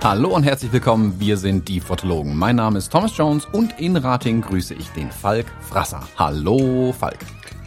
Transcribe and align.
Hallo 0.00 0.34
und 0.34 0.44
herzlich 0.44 0.72
willkommen, 0.72 1.18
wir 1.18 1.36
sind 1.36 1.68
die 1.68 1.80
Fotologen. 1.80 2.34
Mein 2.34 2.56
Name 2.56 2.78
ist 2.78 2.90
Thomas 2.90 3.14
Jones 3.16 3.44
und 3.46 3.78
in 3.78 3.96
Rating 3.96 4.40
grüße 4.40 4.72
ich 4.72 4.88
den 4.90 5.10
Falk 5.10 5.46
Frasser. 5.60 6.00
Hallo 6.16 6.94
Falk. 6.98 7.18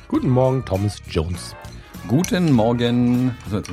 Guten 0.08 0.30
Morgen, 0.30 0.66
Thomas 0.66 0.98
Jones. 1.08 1.56
Guten 2.08 2.52
Morgen. 2.52 3.38
Also 3.46 3.58
jetzt 3.58 3.70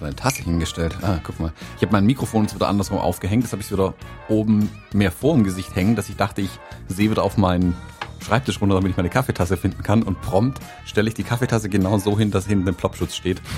meine, 0.00 0.12
meine 0.12 0.16
Tasse 0.16 0.42
hingestellt. 0.42 0.96
Ah, 1.02 1.18
guck 1.22 1.38
mal. 1.40 1.52
Ich 1.76 1.82
habe 1.82 1.92
mein 1.92 2.06
Mikrofon 2.06 2.42
jetzt 2.42 2.54
wieder 2.54 2.68
andersrum 2.68 2.98
aufgehängt. 2.98 3.44
Das 3.44 3.52
habe 3.52 3.62
ich 3.62 3.70
wieder 3.70 3.94
oben 4.28 4.70
mehr 4.92 5.12
vor 5.12 5.34
dem 5.34 5.44
Gesicht 5.44 5.74
hängen, 5.74 5.96
dass 5.96 6.08
ich 6.08 6.16
dachte, 6.16 6.40
ich 6.40 6.50
sehe 6.88 7.10
wieder 7.10 7.22
auf 7.22 7.36
meinen 7.36 7.76
Schreibtisch 8.20 8.60
runter, 8.60 8.74
damit 8.74 8.90
ich 8.90 8.96
meine 8.96 9.10
Kaffeetasse 9.10 9.56
finden 9.56 9.82
kann. 9.82 10.02
Und 10.02 10.20
prompt 10.22 10.60
stelle 10.84 11.08
ich 11.08 11.14
die 11.14 11.22
Kaffeetasse 11.22 11.68
genau 11.68 11.98
so 11.98 12.18
hin, 12.18 12.30
dass 12.30 12.46
hinten 12.46 12.68
ein 12.68 12.74
Plopschutz 12.74 13.14
steht. 13.14 13.40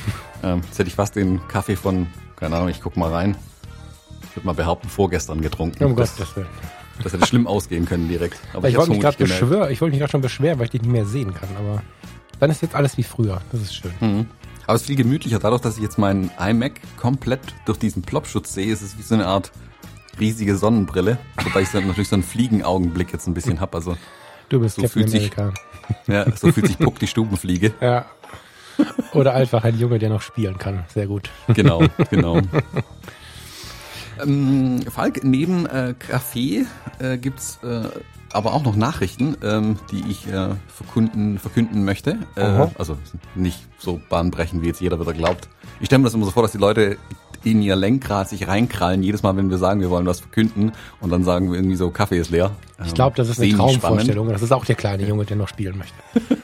Ähm, 0.43 0.63
jetzt 0.65 0.79
hätte 0.79 0.89
ich 0.89 0.95
fast 0.95 1.17
den 1.17 1.47
Kaffee 1.49 1.77
von, 1.77 2.07
keine 2.37 2.57
Ahnung, 2.57 2.71
ich 2.71 2.81
guck 2.81 2.97
mal 2.97 3.13
rein. 3.13 3.37
Ich 4.23 4.37
würde 4.37 4.47
mal 4.47 4.55
behaupten, 4.55 4.89
vorgestern 4.89 5.43
getrunken. 5.43 5.85
Um 5.85 5.95
das, 5.95 6.17
Gottes 6.17 6.35
Willen. 6.35 6.47
Das 7.03 7.13
hätte 7.13 7.27
schlimm 7.27 7.47
ausgehen 7.47 7.85
können 7.85 8.09
direkt. 8.09 8.41
Aber 8.55 8.67
ich, 8.67 8.73
ich 8.73 8.79
wollte 8.79 8.93
mich 8.93 9.01
gerade 9.01 9.19
beschwören, 9.19 9.71
ich 9.71 9.83
wollte 9.83 9.91
mich 9.91 10.01
gerade 10.01 10.11
schon 10.11 10.23
beschweren, 10.23 10.59
weil 10.59 10.65
ich 10.65 10.71
dich 10.71 10.81
nicht 10.81 10.91
mehr 10.91 11.05
sehen 11.05 11.35
kann, 11.35 11.51
aber 11.59 11.83
dann 12.39 12.51
ist 12.51 12.63
jetzt 12.63 12.75
alles 12.75 12.97
wie 12.97 13.03
früher. 13.03 13.43
Das 13.53 13.61
ist 13.61 13.75
schön. 13.75 13.93
Mhm. 14.01 14.27
Aber 14.71 14.77
es 14.77 14.83
ist 14.83 14.87
viel 14.87 14.95
gemütlicher. 14.95 15.41
Dadurch, 15.41 15.63
dass 15.63 15.79
ich 15.79 15.83
jetzt 15.83 15.99
meinen 15.99 16.31
iMac 16.39 16.75
komplett 16.97 17.41
durch 17.67 17.77
diesen 17.77 18.03
Plopschutz 18.03 18.55
sehe, 18.55 18.73
ist 18.73 18.83
es 18.83 18.97
wie 18.97 19.03
so 19.03 19.17
eine 19.17 19.27
Art 19.27 19.51
riesige 20.21 20.57
Sonnenbrille. 20.57 21.19
Wobei 21.43 21.63
ich 21.63 21.71
dann 21.71 21.89
natürlich 21.89 22.09
so 22.09 22.15
einen 22.15 22.23
Fliegenaugenblick 22.23 23.13
jetzt 23.13 23.27
ein 23.27 23.35
bisschen 23.35 23.61
hab. 23.61 23.75
Also 23.75 23.97
du 24.49 24.61
bist 24.61 24.77
so 24.77 24.87
fühlt 24.87 25.11
sich, 25.11 25.33
Ja, 26.07 26.25
so 26.37 26.53
fühlt 26.53 26.69
sich 26.69 26.79
Puck 26.79 27.01
die 27.01 27.09
Stubenfliege. 27.09 27.75
Ja. 27.81 28.07
Oder 29.13 29.35
einfach 29.35 29.65
ein 29.65 29.77
Junge, 29.77 29.99
der 29.99 30.09
noch 30.09 30.23
spielen 30.23 30.57
kann. 30.57 30.85
Sehr 30.95 31.09
gut. 31.09 31.31
Genau, 31.49 31.83
genau. 32.11 32.41
Ähm, 34.23 34.83
Falk, 34.89 35.25
neben 35.25 35.67
äh, 35.67 35.97
Kaffee 35.99 36.65
äh, 37.01 37.19
gibt's 37.19 37.59
äh, 37.65 37.89
aber 38.33 38.55
auch 38.55 38.63
noch 38.63 38.77
Nachrichten, 38.77 39.37
ähm, 39.43 39.77
die 39.91 40.05
ich 40.09 40.27
äh, 40.29 40.51
verkünden, 40.69 41.39
verkünden 41.39 41.85
möchte. 41.85 42.19
Äh, 42.37 42.67
also 42.79 42.97
nicht 43.35 43.61
so 43.79 44.01
bahnbrechend, 44.09 44.63
wie 44.63 44.69
jetzt 44.69 44.81
jeder 44.81 45.01
wieder 45.01 45.13
glaubt. 45.13 45.49
Ich 45.81 45.87
stelle 45.87 46.01
mir 46.01 46.05
das 46.05 46.15
immer 46.15 46.27
so 46.27 46.31
vor, 46.31 46.43
dass 46.43 46.53
die 46.53 46.59
Leute 46.59 46.97
in 47.43 47.63
ihr 47.63 47.77
Lenkrad 47.77 48.29
sich 48.29 48.49
reinkrallen, 48.49 49.03
jedes 49.03 49.23
Mal, 49.23 49.37
wenn 49.37 49.51
wir 49.51 49.59
sagen, 49.59 49.81
wir 49.81 49.91
wollen 49.91 50.07
was 50.07 50.21
verkünden 50.21 50.73
und 51.01 51.11
dann 51.11 51.25
sagen 51.25 51.51
wir 51.51 51.59
irgendwie 51.59 51.77
so, 51.77 51.91
Kaffee 51.91 52.19
ist 52.19 52.31
leer. 52.31 52.51
Ähm, 52.79 52.87
ich 52.87 52.95
glaube, 52.95 53.17
das 53.17 53.29
ist 53.29 53.41
eine 53.41 53.53
Traumvorstellung. 53.53 54.29
Das 54.29 54.43
ist 54.43 54.53
auch 54.53 54.65
der 54.65 54.75
kleine 54.75 55.07
Junge, 55.07 55.25
der 55.25 55.37
noch 55.37 55.49
spielen 55.49 55.79
möchte. 55.79 55.95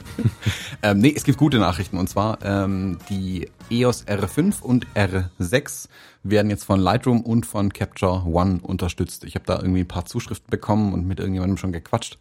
ähm, 0.83 0.99
nee, 0.99 1.13
es 1.15 1.23
gibt 1.23 1.37
gute 1.37 1.59
Nachrichten 1.59 1.97
und 1.97 2.09
zwar 2.09 2.39
ähm, 2.43 2.97
die 3.09 3.49
EOS 3.69 4.07
R5 4.07 4.61
und 4.61 4.87
R6 4.95 5.87
werden 6.29 6.49
jetzt 6.49 6.63
von 6.63 6.79
Lightroom 6.79 7.21
und 7.21 7.45
von 7.45 7.71
Capture 7.71 8.25
One 8.25 8.59
unterstützt. 8.61 9.23
Ich 9.23 9.35
habe 9.35 9.45
da 9.45 9.57
irgendwie 9.57 9.81
ein 9.81 9.87
paar 9.87 10.05
Zuschriften 10.05 10.49
bekommen 10.49 10.93
und 10.93 11.07
mit 11.07 11.19
irgendjemandem 11.19 11.57
schon 11.57 11.71
gequatscht, 11.71 12.17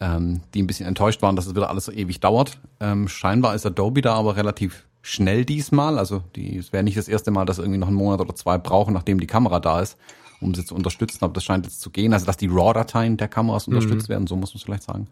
ähm, 0.00 0.40
die 0.54 0.62
ein 0.62 0.66
bisschen 0.66 0.86
enttäuscht 0.86 1.22
waren, 1.22 1.36
dass 1.36 1.46
es 1.46 1.54
wieder 1.54 1.70
alles 1.70 1.86
so 1.86 1.92
ewig 1.92 2.20
dauert. 2.20 2.58
Ähm, 2.80 3.08
scheinbar 3.08 3.54
ist 3.54 3.66
Adobe 3.66 4.02
da 4.02 4.14
aber 4.14 4.36
relativ 4.36 4.86
schnell 5.02 5.44
diesmal. 5.44 5.98
Also 5.98 6.22
die, 6.36 6.58
es 6.58 6.72
wäre 6.72 6.84
nicht 6.84 6.96
das 6.96 7.08
erste 7.08 7.30
Mal, 7.30 7.44
dass 7.44 7.58
irgendwie 7.58 7.78
noch 7.78 7.88
einen 7.88 7.96
Monat 7.96 8.20
oder 8.20 8.34
zwei 8.34 8.58
brauchen, 8.58 8.94
nachdem 8.94 9.20
die 9.20 9.26
Kamera 9.26 9.60
da 9.60 9.80
ist, 9.80 9.96
um 10.40 10.54
sie 10.54 10.64
zu 10.64 10.74
unterstützen. 10.74 11.24
Aber 11.24 11.32
das 11.32 11.44
scheint 11.44 11.66
jetzt 11.66 11.80
zu 11.80 11.90
gehen. 11.90 12.12
Also 12.12 12.26
dass 12.26 12.36
die 12.36 12.48
RAW-Dateien 12.48 13.16
der 13.16 13.28
Kameras 13.28 13.66
mhm. 13.66 13.74
unterstützt 13.74 14.08
werden, 14.08 14.26
so 14.26 14.36
muss 14.36 14.52
man 14.52 14.58
es 14.58 14.62
vielleicht 14.62 14.82
sagen. 14.84 15.08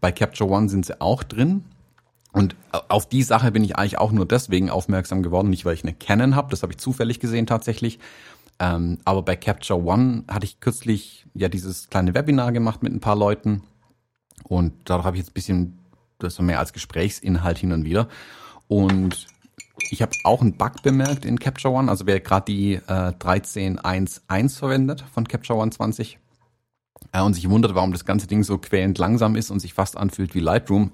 Bei 0.00 0.12
Capture 0.12 0.50
One 0.50 0.68
sind 0.68 0.86
sie 0.86 1.00
auch 1.00 1.22
drin. 1.22 1.64
Und 2.32 2.56
auf 2.88 3.08
die 3.08 3.22
Sache 3.22 3.50
bin 3.52 3.64
ich 3.64 3.76
eigentlich 3.76 3.98
auch 3.98 4.12
nur 4.12 4.26
deswegen 4.26 4.70
aufmerksam 4.70 5.22
geworden, 5.22 5.50
nicht 5.50 5.64
weil 5.64 5.74
ich 5.74 5.82
eine 5.82 5.94
Canon 5.94 6.36
habe, 6.36 6.50
das 6.50 6.62
habe 6.62 6.72
ich 6.72 6.78
zufällig 6.78 7.20
gesehen 7.20 7.46
tatsächlich. 7.46 7.98
Ähm, 8.60 8.98
aber 9.04 9.22
bei 9.22 9.36
Capture 9.36 9.82
One 9.82 10.24
hatte 10.28 10.44
ich 10.44 10.60
kürzlich 10.60 11.26
ja 11.34 11.48
dieses 11.48 11.88
kleine 11.88 12.14
Webinar 12.14 12.52
gemacht 12.52 12.82
mit 12.82 12.92
ein 12.92 13.00
paar 13.00 13.16
Leuten 13.16 13.62
und 14.44 14.72
da 14.84 15.04
habe 15.04 15.16
ich 15.16 15.22
jetzt 15.22 15.30
ein 15.30 15.34
bisschen 15.34 15.78
das 16.18 16.34
so 16.34 16.42
mehr 16.42 16.58
als 16.58 16.72
Gesprächsinhalt 16.72 17.58
hin 17.58 17.72
und 17.72 17.84
wieder. 17.84 18.08
Und 18.66 19.26
ich 19.90 20.02
habe 20.02 20.12
auch 20.24 20.40
einen 20.40 20.56
Bug 20.56 20.82
bemerkt 20.82 21.24
in 21.24 21.38
Capture 21.38 21.72
One, 21.72 21.90
also 21.90 22.06
wer 22.06 22.20
gerade 22.20 22.46
die 22.46 22.74
äh, 22.74 22.80
13.1.1 23.12 24.58
verwendet 24.58 25.04
von 25.12 25.26
Capture 25.26 25.58
One 25.58 25.70
20 25.70 26.18
äh, 27.12 27.22
und 27.22 27.34
sich 27.34 27.48
wundert, 27.48 27.74
warum 27.74 27.92
das 27.92 28.04
ganze 28.04 28.26
Ding 28.26 28.42
so 28.42 28.58
quälend 28.58 28.98
langsam 28.98 29.36
ist 29.36 29.50
und 29.50 29.60
sich 29.60 29.74
fast 29.74 29.96
anfühlt 29.96 30.34
wie 30.34 30.40
Lightroom, 30.40 30.92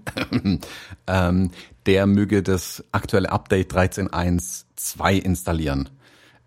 ähm, 1.06 1.50
der 1.86 2.06
möge 2.06 2.42
das 2.42 2.84
aktuelle 2.92 3.30
Update 3.30 3.72
13.1.2 3.72 5.18
installieren. 5.18 5.90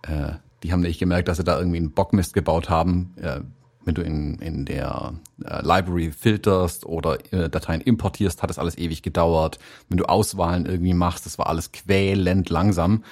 Äh, 0.03 0.33
die 0.63 0.71
haben 0.71 0.81
nämlich 0.81 0.99
gemerkt, 0.99 1.27
dass 1.27 1.37
sie 1.37 1.43
da 1.43 1.57
irgendwie 1.57 1.77
einen 1.77 1.91
Bockmist 1.91 2.33
gebaut 2.33 2.69
haben. 2.69 3.13
Äh, 3.17 3.41
wenn 3.87 3.95
du 3.95 4.01
in, 4.01 4.37
in 4.39 4.65
der 4.65 5.13
äh, 5.45 5.61
Library 5.65 6.11
filterst 6.11 6.85
oder 6.85 7.17
äh, 7.31 7.49
Dateien 7.49 7.79
importierst, 7.79 8.43
hat 8.43 8.49
das 8.49 8.59
alles 8.59 8.77
ewig 8.77 9.01
gedauert. 9.01 9.59
Wenn 9.87 9.97
du 9.97 10.05
Auswahlen 10.05 10.65
irgendwie 10.65 10.93
machst, 10.93 11.25
das 11.25 11.37
war 11.37 11.47
alles 11.47 11.71
quälend 11.71 12.49
langsam. 12.49 13.03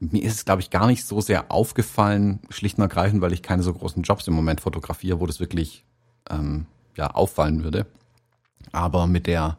Mir 0.00 0.22
ist 0.22 0.34
es, 0.34 0.44
glaube 0.44 0.62
ich, 0.62 0.70
gar 0.70 0.86
nicht 0.86 1.04
so 1.04 1.20
sehr 1.20 1.52
aufgefallen, 1.52 2.40
schlicht 2.48 2.78
und 2.78 2.82
ergreifend, 2.82 3.20
weil 3.20 3.32
ich 3.32 3.42
keine 3.42 3.62
so 3.62 3.72
großen 3.72 4.02
Jobs 4.02 4.26
im 4.26 4.34
Moment 4.34 4.60
fotografiere, 4.60 5.20
wo 5.20 5.26
das 5.26 5.40
wirklich 5.40 5.84
ähm, 6.30 6.66
ja, 6.96 7.10
auffallen 7.10 7.64
würde. 7.64 7.86
Aber 8.72 9.06
mit 9.06 9.26
der 9.26 9.58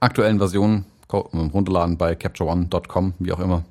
aktuellen 0.00 0.38
Version 0.38 0.84
runterladen 1.12 1.96
bei 1.96 2.14
captureone.com, 2.14 3.14
wie 3.18 3.32
auch 3.32 3.40
immer, 3.40 3.64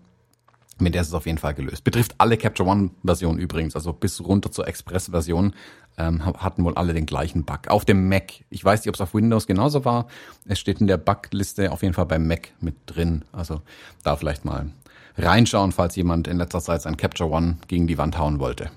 mit 0.80 0.96
der 0.96 1.02
ist 1.02 1.10
es 1.10 1.14
auf 1.14 1.26
jeden 1.26 1.38
Fall 1.38 1.54
gelöst. 1.54 1.84
Betrifft 1.84 2.16
alle 2.18 2.38
Capture 2.38 2.68
One 2.68 2.92
Versionen 3.04 3.40
übrigens, 3.40 3.76
also 3.76 3.94
bis 3.94 4.22
runter 4.22 4.52
zur 4.52 4.68
Express-Version 4.68 5.54
ähm, 5.98 6.26
hatten 6.26 6.64
wohl 6.64 6.74
alle 6.76 6.94
den 6.94 7.06
gleichen 7.06 7.44
Bug. 7.44 7.68
Auf 7.68 7.86
dem 7.86 8.10
Mac. 8.10 8.34
Ich 8.50 8.64
weiß 8.66 8.82
nicht, 8.82 8.90
ob 8.90 8.96
es 8.96 9.02
auf 9.02 9.14
Windows 9.14 9.46
genauso 9.48 9.86
war. 9.86 10.08
Es 10.46 10.60
steht 10.60 10.82
in 10.82 10.88
der 10.88 10.98
Bugliste 10.98 11.72
auf 11.72 11.84
jeden 11.84 11.94
Fall 11.94 12.06
beim 12.06 12.28
Mac 12.28 12.50
mit 12.60 12.76
drin. 12.88 13.24
Also 13.32 13.62
da 14.04 14.16
vielleicht 14.16 14.46
mal 14.46 14.72
reinschauen, 15.18 15.72
falls 15.72 15.96
jemand 15.96 16.28
in 16.28 16.38
letzter 16.38 16.62
Zeit 16.62 16.82
sein 16.82 16.98
Capture 16.98 17.30
One 17.30 17.58
gegen 17.68 17.88
die 17.88 17.98
Wand 17.98 18.18
hauen 18.18 18.40
wollte. 18.40 18.72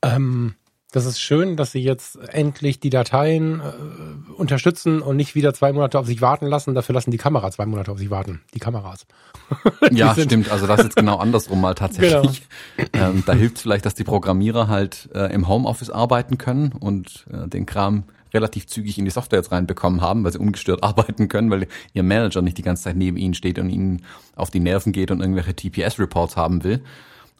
Ähm, 0.00 0.54
das 0.92 1.06
ist 1.06 1.20
schön, 1.20 1.56
dass 1.56 1.72
sie 1.72 1.80
jetzt 1.80 2.18
endlich 2.28 2.78
die 2.78 2.90
Dateien 2.90 3.60
äh, 3.60 4.32
unterstützen 4.34 5.00
und 5.00 5.16
nicht 5.16 5.34
wieder 5.34 5.54
zwei 5.54 5.72
Monate 5.72 5.98
auf 5.98 6.06
sich 6.06 6.20
warten 6.20 6.46
lassen. 6.46 6.74
Dafür 6.74 6.94
lassen 6.94 7.10
die 7.10 7.16
Kameras 7.16 7.54
zwei 7.54 7.64
Monate 7.64 7.90
auf 7.90 7.98
sich 7.98 8.10
warten. 8.10 8.42
Die 8.54 8.58
Kameras. 8.58 9.06
die 9.90 9.96
ja, 9.96 10.14
stimmt. 10.14 10.50
Also 10.50 10.66
das 10.66 10.80
ist 10.80 10.84
jetzt 10.84 10.96
genau 10.96 11.16
andersrum 11.16 11.62
mal 11.62 11.74
tatsächlich. 11.74 12.42
Genau. 12.76 12.88
Ähm, 12.94 13.22
da 13.26 13.32
hilft 13.32 13.58
vielleicht, 13.58 13.86
dass 13.86 13.94
die 13.94 14.04
Programmierer 14.04 14.68
halt 14.68 15.08
äh, 15.14 15.32
im 15.32 15.48
Homeoffice 15.48 15.88
arbeiten 15.88 16.36
können 16.36 16.72
und 16.72 17.26
äh, 17.32 17.48
den 17.48 17.64
Kram 17.64 18.04
relativ 18.34 18.66
zügig 18.66 18.98
in 18.98 19.04
die 19.04 19.10
Software 19.10 19.38
jetzt 19.38 19.50
reinbekommen 19.50 20.00
haben, 20.00 20.24
weil 20.24 20.32
sie 20.32 20.38
ungestört 20.38 20.82
arbeiten 20.82 21.28
können, 21.28 21.50
weil 21.50 21.66
ihr 21.94 22.02
Manager 22.02 22.42
nicht 22.42 22.58
die 22.58 22.62
ganze 22.62 22.84
Zeit 22.84 22.96
neben 22.96 23.16
ihnen 23.16 23.34
steht 23.34 23.58
und 23.58 23.70
ihnen 23.70 24.02
auf 24.36 24.50
die 24.50 24.60
Nerven 24.60 24.92
geht 24.92 25.10
und 25.10 25.20
irgendwelche 25.20 25.54
TPS-Reports 25.54 26.36
haben 26.36 26.64
will. 26.64 26.82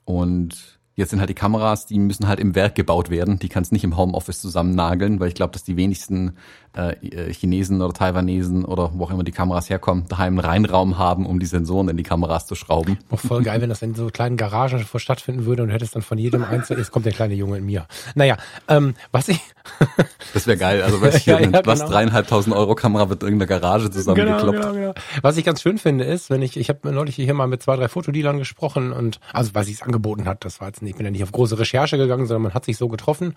Und 0.04 0.71
Jetzt 0.94 1.10
sind 1.10 1.20
halt 1.20 1.30
die 1.30 1.34
Kameras, 1.34 1.86
die 1.86 1.98
müssen 1.98 2.28
halt 2.28 2.38
im 2.38 2.54
Werk 2.54 2.74
gebaut 2.74 3.08
werden. 3.08 3.38
Die 3.38 3.48
kannst 3.48 3.72
nicht 3.72 3.84
im 3.84 3.96
Homeoffice 3.96 4.40
zusammen 4.40 4.74
nageln, 4.74 5.20
weil 5.20 5.28
ich 5.28 5.34
glaube, 5.34 5.52
dass 5.52 5.64
die 5.64 5.76
wenigsten 5.76 6.36
äh, 6.76 6.92
äh, 7.06 7.32
Chinesen 7.32 7.82
oder 7.82 7.92
Taiwanesen 7.92 8.64
oder 8.64 8.92
wo 8.94 9.04
auch 9.04 9.10
immer 9.10 9.24
die 9.24 9.32
Kameras 9.32 9.68
herkommen, 9.68 10.04
daheim 10.08 10.38
einen 10.38 10.38
Reinraum 10.38 10.98
haben, 10.98 11.26
um 11.26 11.38
die 11.38 11.46
Sensoren 11.46 11.88
in 11.88 11.96
die 11.96 12.02
Kameras 12.02 12.46
zu 12.46 12.54
schrauben. 12.54 12.98
Auch 13.10 13.20
voll 13.20 13.42
geil, 13.42 13.60
wenn 13.60 13.68
das 13.68 13.82
in 13.82 13.94
so 13.94 14.06
kleinen 14.06 14.36
Garagen 14.36 14.84
stattfinden 14.96 15.44
würde 15.44 15.62
und 15.62 15.68
du 15.68 15.74
hättest 15.74 15.96
dann 15.96 16.02
von 16.02 16.18
jedem 16.18 16.44
einzelnen, 16.44 16.80
jetzt 16.80 16.90
kommt 16.90 17.04
der 17.04 17.12
kleine 17.12 17.34
Junge 17.34 17.58
in 17.58 17.66
mir. 17.66 17.86
Naja, 18.14 18.36
ähm, 18.68 18.94
was 19.12 19.28
ich... 19.28 19.40
das 20.34 20.46
wäre 20.46 20.56
geil, 20.56 20.82
also 20.82 21.00
weiß 21.00 21.16
ich, 21.16 21.26
ja, 21.26 21.40
ja, 21.40 21.60
was 21.64 21.80
genau. 21.80 21.92
dreieinhalbtausend 21.92 22.54
Euro 22.54 22.74
Kamera 22.74 23.08
wird 23.08 23.22
irgendeiner 23.22 23.48
Garage 23.48 23.90
zusammengekloppt. 23.90 24.56
Genau, 24.56 24.72
genau, 24.72 24.92
genau. 24.92 24.94
Was 25.20 25.36
ich 25.36 25.44
ganz 25.44 25.62
schön 25.62 25.78
finde 25.78 26.04
ist, 26.04 26.30
wenn 26.30 26.42
ich, 26.42 26.56
ich 26.56 26.68
habe 26.68 26.90
neulich 26.92 27.16
hier 27.16 27.34
mal 27.34 27.46
mit 27.46 27.62
zwei, 27.62 27.76
drei 27.76 27.88
Fotodealern 27.88 28.38
gesprochen 28.38 28.92
und, 28.92 29.20
also 29.32 29.54
weil 29.54 29.64
sie 29.64 29.72
es 29.72 29.82
angeboten 29.82 30.26
hat, 30.26 30.44
das 30.44 30.60
war 30.60 30.68
jetzt 30.68 30.81
ich 30.86 30.96
bin 30.96 31.04
ja 31.04 31.10
nicht 31.10 31.22
auf 31.22 31.32
große 31.32 31.58
Recherche 31.58 31.98
gegangen, 31.98 32.26
sondern 32.26 32.42
man 32.42 32.54
hat 32.54 32.64
sich 32.64 32.76
so 32.76 32.88
getroffen 32.88 33.36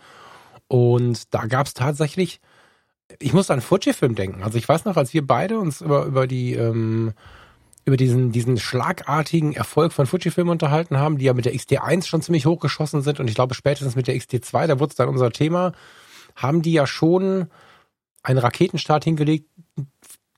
und 0.68 1.34
da 1.34 1.46
gab 1.46 1.68
es 1.68 1.74
tatsächlich 1.74 2.40
ich 3.20 3.34
muss 3.34 3.52
an 3.52 3.62
Fujifilm 3.62 4.16
denken. 4.16 4.44
Also 4.44 4.58
ich 4.58 4.68
weiß 4.68 4.86
noch, 4.86 4.98
als 4.98 5.14
wir 5.14 5.26
beide 5.26 5.60
uns 5.60 5.82
über, 5.82 6.06
über 6.06 6.28
die, 6.28 6.54
ähm, 6.54 7.14
über 7.86 7.98
diesen, 7.98 8.32
diesen 8.32 8.58
schlagartigen 8.58 9.54
Erfolg 9.54 9.94
von 9.94 10.08
Fujifilm 10.08 10.50
unterhalten 10.50 10.98
haben, 10.98 11.18
die 11.18 11.26
ja 11.26 11.34
mit 11.34 11.46
der 11.46 11.54
XT1 11.54 12.08
schon 12.08 12.22
ziemlich 12.22 12.46
hochgeschossen 12.46 13.02
sind 13.02 13.20
und 13.20 13.28
ich 13.28 13.36
glaube 13.36 13.54
spätestens 13.54 13.96
mit 13.96 14.08
der 14.08 14.16
XT2, 14.16 14.68
da 14.68 14.80
wurde 14.80 14.92
es 14.92 14.96
dann 14.96 15.10
unser 15.10 15.32
Thema, 15.32 15.74
haben 16.36 16.62
die 16.62 16.74
ja 16.74 16.88
schon 16.88 17.48
einen 18.24 18.40
Raketenstart 18.40 19.04
hingelegt, 19.04 19.50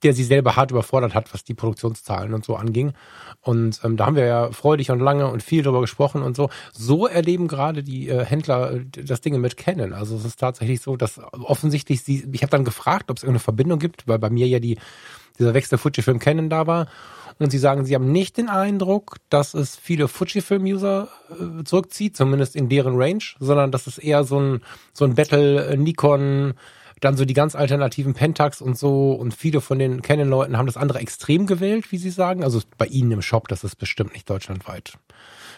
der 0.03 0.13
sie 0.13 0.23
selber 0.23 0.55
hart 0.55 0.71
überfordert 0.71 1.15
hat, 1.15 1.33
was 1.33 1.43
die 1.43 1.53
Produktionszahlen 1.53 2.33
und 2.33 2.45
so 2.45 2.55
anging. 2.55 2.93
Und 3.41 3.79
ähm, 3.83 3.97
da 3.97 4.05
haben 4.05 4.15
wir 4.15 4.25
ja 4.25 4.51
freudig 4.51 4.91
und 4.91 4.99
lange 4.99 5.27
und 5.27 5.41
viel 5.43 5.63
drüber 5.63 5.81
gesprochen 5.81 6.21
und 6.21 6.35
so. 6.35 6.49
So 6.71 7.07
erleben 7.07 7.47
gerade 7.47 7.83
die 7.83 8.09
äh, 8.09 8.23
Händler 8.23 8.73
äh, 8.73 8.85
das 8.85 9.21
Ding 9.21 9.39
mit 9.39 9.57
Canon. 9.57 9.93
Also 9.93 10.15
es 10.15 10.25
ist 10.25 10.39
tatsächlich 10.39 10.81
so, 10.81 10.97
dass 10.97 11.19
offensichtlich 11.31 12.03
sie, 12.03 12.27
ich 12.31 12.41
habe 12.41 12.51
dann 12.51 12.65
gefragt, 12.65 13.09
ob 13.09 13.17
es 13.17 13.23
irgendeine 13.23 13.39
Verbindung 13.39 13.79
gibt, 13.79 14.07
weil 14.07 14.19
bei 14.19 14.29
mir 14.29 14.47
ja 14.47 14.59
die 14.59 14.77
dieser 15.39 15.53
Wechsel 15.53 15.77
Fujifilm 15.77 16.19
Canon 16.19 16.49
da 16.49 16.67
war. 16.67 16.87
Und 17.39 17.51
sie 17.51 17.59
sagen, 17.59 17.85
sie 17.85 17.93
haben 17.93 18.11
nicht 18.11 18.37
den 18.37 18.49
Eindruck, 18.49 19.17
dass 19.29 19.53
es 19.53 19.75
viele 19.75 20.07
Fujifilm-User 20.07 21.07
äh, 21.29 21.63
zurückzieht, 21.63 22.17
zumindest 22.17 22.55
in 22.55 22.67
deren 22.67 22.95
Range, 22.95 23.23
sondern 23.39 23.71
dass 23.71 23.85
es 23.85 23.99
eher 23.99 24.23
so 24.23 24.39
ein, 24.39 24.61
so 24.91 25.05
ein 25.05 25.13
Battle 25.13 25.67
äh, 25.67 25.77
Nikon 25.77 26.55
dann 26.99 27.15
so 27.15 27.25
die 27.25 27.33
ganz 27.33 27.55
alternativen 27.55 28.13
Pentax 28.13 28.61
und 28.61 28.77
so 28.77 29.13
und 29.13 29.33
viele 29.33 29.61
von 29.61 29.79
den 29.79 30.01
Canon-Leuten 30.01 30.57
haben 30.57 30.65
das 30.65 30.77
andere 30.77 30.99
extrem 30.99 31.45
gewählt, 31.45 31.91
wie 31.91 31.97
sie 31.97 32.09
sagen. 32.09 32.43
Also 32.43 32.61
bei 32.77 32.87
ihnen 32.87 33.11
im 33.11 33.21
Shop, 33.21 33.47
das 33.47 33.63
ist 33.63 33.75
bestimmt 33.75 34.13
nicht 34.13 34.29
deutschlandweit 34.29 34.93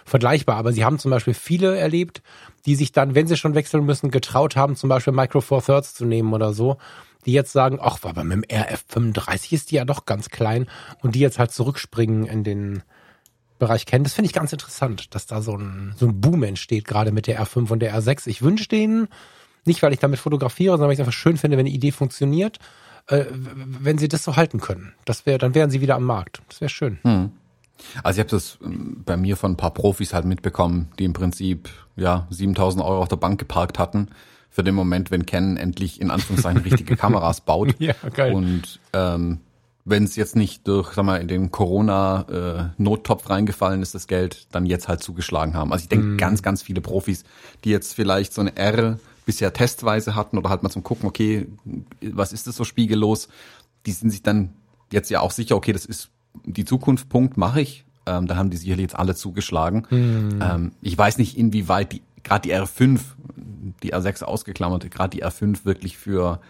vergleichbar. 0.06 0.58
Aber 0.58 0.74
sie 0.74 0.84
haben 0.84 1.00
zum 1.00 1.12
Beispiel 1.12 1.34
viele 1.34 1.78
erlebt, 1.78 2.22
die 2.66 2.76
sich 2.76 2.92
dann, 2.92 3.16
wenn 3.16 3.28
sie 3.28 3.38
schon 3.38 3.56
wechseln 3.56 3.86
müssen, 3.86 4.12
getraut 4.12 4.56
haben, 4.56 4.76
zum 4.76 4.90
Beispiel 4.90 5.14
Micro 5.14 5.42
Four 5.42 5.64
Thirds 5.64 5.94
zu 5.94 6.06
nehmen 6.06 6.34
oder 6.34 6.54
so. 6.54 6.78
Die 7.26 7.34
jetzt 7.34 7.52
sagen, 7.52 7.80
ach, 7.82 8.00
aber 8.04 8.24
mit 8.24 8.50
dem 8.50 8.58
RF35 8.58 9.54
ist 9.54 9.72
die 9.72 9.76
ja 9.76 9.86
doch 9.86 10.06
ganz 10.06 10.30
klein 10.30 10.68
und 11.02 11.16
die 11.16 11.20
jetzt 11.20 11.38
halt 11.38 11.52
zurückspringen 11.52 12.26
in 12.26 12.44
den 12.44 12.84
Bereich 13.60 13.86
kennen. 13.86 14.06
Das 14.06 14.14
finde 14.14 14.28
ich 14.28 14.34
ganz 14.34 14.54
interessant, 14.54 15.14
dass 15.14 15.26
da 15.26 15.42
so 15.42 15.56
ein, 15.56 15.94
so 15.98 16.08
ein 16.08 16.22
Boom 16.22 16.44
entsteht, 16.44 16.86
gerade 16.86 17.12
mit 17.12 17.28
der 17.28 17.42
R5 17.42 17.70
und 17.72 17.80
der 17.80 17.94
R6. 17.94 18.28
Ich 18.28 18.42
wünsche 18.42 18.70
denen, 18.70 19.10
nicht, 19.66 19.82
weil 19.82 19.94
ich 19.94 20.00
damit 20.00 20.20
fotografiere, 20.20 20.74
sondern 20.74 20.88
weil 20.88 20.94
ich 20.94 21.00
es 21.00 21.06
einfach 21.06 21.18
schön 21.18 21.38
finde, 21.38 21.58
wenn 21.58 21.66
die 21.66 21.76
Idee 21.76 21.92
funktioniert, 21.92 22.60
äh, 23.08 23.26
wenn 23.32 23.98
sie 23.98 24.08
das 24.08 24.24
so 24.24 24.36
halten 24.36 24.60
können. 24.60 24.94
Das 25.06 25.26
wäre, 25.26 25.38
dann 25.38 25.56
wären 25.56 25.70
sie 25.70 25.82
wieder 25.82 25.96
am 25.96 26.04
Markt. 26.04 26.42
Das 26.50 26.62
wäre 26.62 26.70
schön. 26.70 27.00
Hm. 27.04 27.32
Also 28.04 28.18
ich 28.18 28.20
habe 28.20 28.30
das 28.30 28.58
ähm, 28.64 29.04
bei 29.06 29.18
mir 29.18 29.38
von 29.38 29.54
ein 29.54 29.58
paar 29.58 29.74
Profis 29.74 30.14
halt 30.14 30.26
mitbekommen, 30.26 30.90
die 31.00 31.06
im 31.06 31.14
Prinzip 31.14 31.70
ja 31.96 32.28
7000 32.30 32.84
Euro 32.84 33.02
auf 33.02 33.08
der 33.08 33.16
Bank 33.16 33.40
geparkt 33.40 33.80
hatten 33.80 34.10
für 34.50 34.64
den 34.64 34.76
Moment, 34.76 35.12
wenn 35.12 35.26
Canon 35.26 35.58
endlich 35.58 36.02
in 36.02 36.12
Anführungszeichen 36.12 36.62
richtige 36.62 36.96
Kameras 36.98 37.42
baut. 37.42 37.76
Ja, 37.80 37.94
geil. 38.14 38.34
Und 38.34 38.80
ähm, 38.94 39.40
wenn 39.86 40.04
es 40.04 40.16
jetzt 40.16 40.36
nicht 40.36 40.68
durch, 40.68 40.94
sag 40.94 41.06
mal, 41.06 41.22
in 41.22 41.28
den 41.28 41.52
Corona-Nottopf 41.52 43.26
äh, 43.26 43.34
reingefallen 43.34 43.82
ist, 43.82 43.96
das 43.96 44.08
Geld, 44.08 44.48
dann 44.52 44.66
jetzt 44.66 44.88
halt 44.88 45.02
zugeschlagen 45.02 45.54
haben. 45.54 45.72
Also 45.72 45.84
ich 45.84 45.90
denke, 45.90 46.06
mm. 46.06 46.18
ganz, 46.18 46.42
ganz 46.42 46.62
viele 46.62 46.82
Profis, 46.82 47.24
die 47.64 47.70
jetzt 47.70 47.94
vielleicht 47.94 48.34
so 48.34 48.42
eine 48.42 48.56
R 48.56 49.00
bisher 49.30 49.54
testweise 49.54 50.16
hatten 50.16 50.40
oder 50.40 50.50
halt 50.50 50.64
mal 50.64 50.72
zum 50.72 50.82
gucken, 50.82 51.08
okay, 51.08 51.48
was 52.02 52.34
ist 52.34 52.48
das 52.48 52.56
so 52.56 52.64
spiegellos, 52.64 53.30
die 53.86 53.92
sind 53.92 54.10
sich 54.10 54.24
dann 54.24 54.56
jetzt 54.92 55.12
ja 55.12 55.20
auch 55.20 55.30
sicher, 55.30 55.56
okay, 55.56 55.72
das 55.72 55.86
ist 55.86 56.10
die 56.46 56.66
Zukunft, 56.66 57.10
Punkt, 57.10 57.38
mache 57.38 57.62
ich. 57.62 57.86
Ähm, 58.08 58.26
da 58.26 58.38
haben 58.38 58.50
die 58.50 58.58
sicherlich 58.58 58.86
jetzt 58.86 58.96
alle 58.96 59.14
zugeschlagen. 59.14 59.86
Hm. 59.90 60.40
Ähm, 60.42 60.72
ich 60.82 60.98
weiß 60.98 61.20
nicht, 61.20 61.38
inwieweit 61.38 61.92
die, 61.92 62.02
gerade 62.24 62.48
die 62.48 62.56
R5, 62.56 63.00
die 63.84 63.94
R6 63.94 64.24
ausgeklammert, 64.24 64.90
gerade 64.90 65.16
die 65.16 65.24
R5 65.24 65.64
wirklich 65.64 65.96
für 66.00 66.42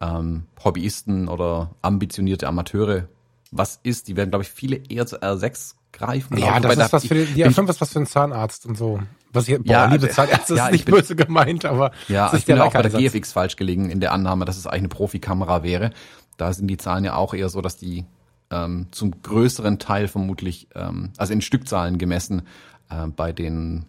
ähm, 0.00 0.42
Hobbyisten 0.64 1.28
oder 1.28 1.70
ambitionierte 1.82 2.48
Amateure 2.48 3.06
was 3.52 3.78
ist. 3.84 4.08
Die 4.08 4.16
werden, 4.16 4.30
glaube 4.30 4.42
ich, 4.42 4.50
viele 4.50 4.80
eher 4.88 5.06
zur 5.06 5.20
R6 5.20 5.74
greifen. 5.92 6.36
Ja, 6.36 6.58
das 6.58 6.76
ist 6.76 6.92
was 6.92 7.06
für 7.06 7.14
die, 7.14 7.26
die 7.26 7.46
R5 7.46 7.70
ist 7.70 7.80
was 7.80 7.92
für 7.92 8.00
einen 8.00 8.06
Zahnarzt 8.06 8.66
und 8.66 8.76
so. 8.76 8.98
Was 9.34 9.48
ich, 9.48 9.58
boah, 9.58 9.72
ja, 9.72 9.86
liebe 9.86 10.08
Zahnärzte, 10.08 10.54
ja, 10.56 10.66
ist 10.66 10.72
nicht 10.72 10.84
bin, 10.84 10.94
böse 10.94 11.16
gemeint, 11.16 11.64
aber 11.64 11.90
ja, 12.08 12.28
ist 12.28 12.40
ich 12.40 12.44
bin 12.46 12.60
auch 12.60 12.72
bei 12.72 12.82
der 12.82 12.90
GFX 12.90 13.32
falsch 13.32 13.56
gelegen 13.56 13.90
in 13.90 14.00
der 14.00 14.12
Annahme, 14.12 14.44
dass 14.44 14.56
es 14.56 14.66
eigentlich 14.66 14.80
eine 14.80 14.88
Profikamera 14.88 15.62
wäre. 15.62 15.90
Da 16.36 16.52
sind 16.52 16.68
die 16.68 16.76
Zahlen 16.76 17.04
ja 17.04 17.16
auch 17.16 17.34
eher 17.34 17.48
so, 17.48 17.60
dass 17.60 17.76
die 17.76 18.04
ähm, 18.50 18.86
zum 18.90 19.22
größeren 19.22 19.78
Teil 19.78 20.08
vermutlich, 20.08 20.68
ähm, 20.74 21.10
also 21.16 21.32
in 21.32 21.40
Stückzahlen 21.40 21.98
gemessen, 21.98 22.42
äh, 22.90 23.08
bei 23.08 23.32
den 23.32 23.86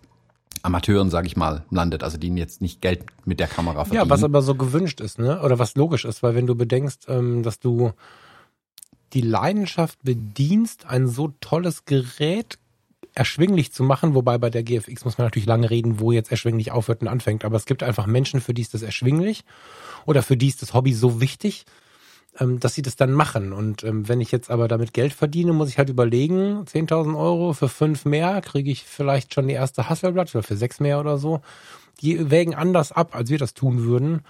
Amateuren, 0.63 1.09
sage 1.09 1.27
ich 1.27 1.37
mal, 1.37 1.63
landet, 1.69 2.03
also 2.03 2.17
die 2.17 2.29
jetzt 2.35 2.61
nicht 2.61 2.81
Geld 2.81 3.05
mit 3.25 3.39
der 3.39 3.47
Kamera 3.47 3.85
verdienen. 3.85 4.05
Ja, 4.05 4.09
was 4.09 4.23
aber 4.23 4.41
so 4.41 4.55
gewünscht 4.55 4.99
ist, 4.99 5.19
ne? 5.19 5.41
Oder 5.41 5.59
was 5.59 5.75
logisch 5.75 6.05
ist, 6.05 6.23
weil 6.23 6.35
wenn 6.35 6.47
du 6.47 6.55
bedenkst, 6.55 7.05
ähm, 7.07 7.43
dass 7.43 7.59
du 7.59 7.91
die 9.13 9.21
Leidenschaft 9.21 9.99
bedienst, 10.03 10.87
ein 10.87 11.07
so 11.07 11.33
tolles 11.39 11.85
Gerät 11.85 12.57
erschwinglich 13.15 13.71
zu 13.71 13.83
machen, 13.83 14.13
wobei 14.13 14.37
bei 14.37 14.49
der 14.49 14.63
GFX 14.63 15.05
muss 15.05 15.17
man 15.17 15.27
natürlich 15.27 15.47
lange 15.47 15.69
reden, 15.69 15.99
wo 15.99 16.11
jetzt 16.11 16.31
erschwinglich 16.31 16.71
aufhört 16.71 17.01
und 17.01 17.07
anfängt. 17.07 17.45
Aber 17.45 17.55
es 17.55 17.65
gibt 17.65 17.81
einfach 17.81 18.05
Menschen, 18.05 18.41
für 18.41 18.53
die 18.53 18.61
ist 18.61 18.73
das 18.73 18.81
erschwinglich 18.81 19.43
oder 20.05 20.21
für 20.21 20.37
die 20.37 20.49
ist 20.49 20.61
das 20.61 20.73
Hobby 20.73 20.93
so 20.93 21.21
wichtig, 21.21 21.65
ähm, 22.39 22.59
dass 22.59 22.75
sie 22.75 22.81
das 22.81 22.97
dann 22.97 23.13
machen. 23.13 23.53
Und 23.53 23.83
ähm, 23.83 24.07
wenn 24.07 24.19
ich 24.19 24.31
jetzt 24.31 24.51
aber 24.51 24.67
damit 24.67 24.93
Geld 24.93 25.13
verdiene, 25.13 25.53
muss 25.53 25.69
ich 25.69 25.77
halt 25.77 25.89
überlegen, 25.89 26.65
10.000 26.65 27.17
Euro 27.17 27.53
für 27.53 27.69
fünf 27.69 28.03
mehr 28.03 28.41
kriege 28.41 28.69
ich 28.69 28.83
vielleicht 28.83 29.33
schon 29.33 29.47
die 29.47 29.53
erste 29.53 29.89
Hasselblatt 29.89 30.35
oder 30.35 30.43
für 30.43 30.57
sechs 30.57 30.81
mehr 30.81 30.99
oder 30.99 31.17
so. 31.17 31.41
Die 32.01 32.29
wägen 32.29 32.53
anders 32.53 32.91
ab, 32.91 33.15
als 33.15 33.29
wir 33.29 33.37
das 33.37 33.53
tun 33.53 33.83
würden. 33.83 34.21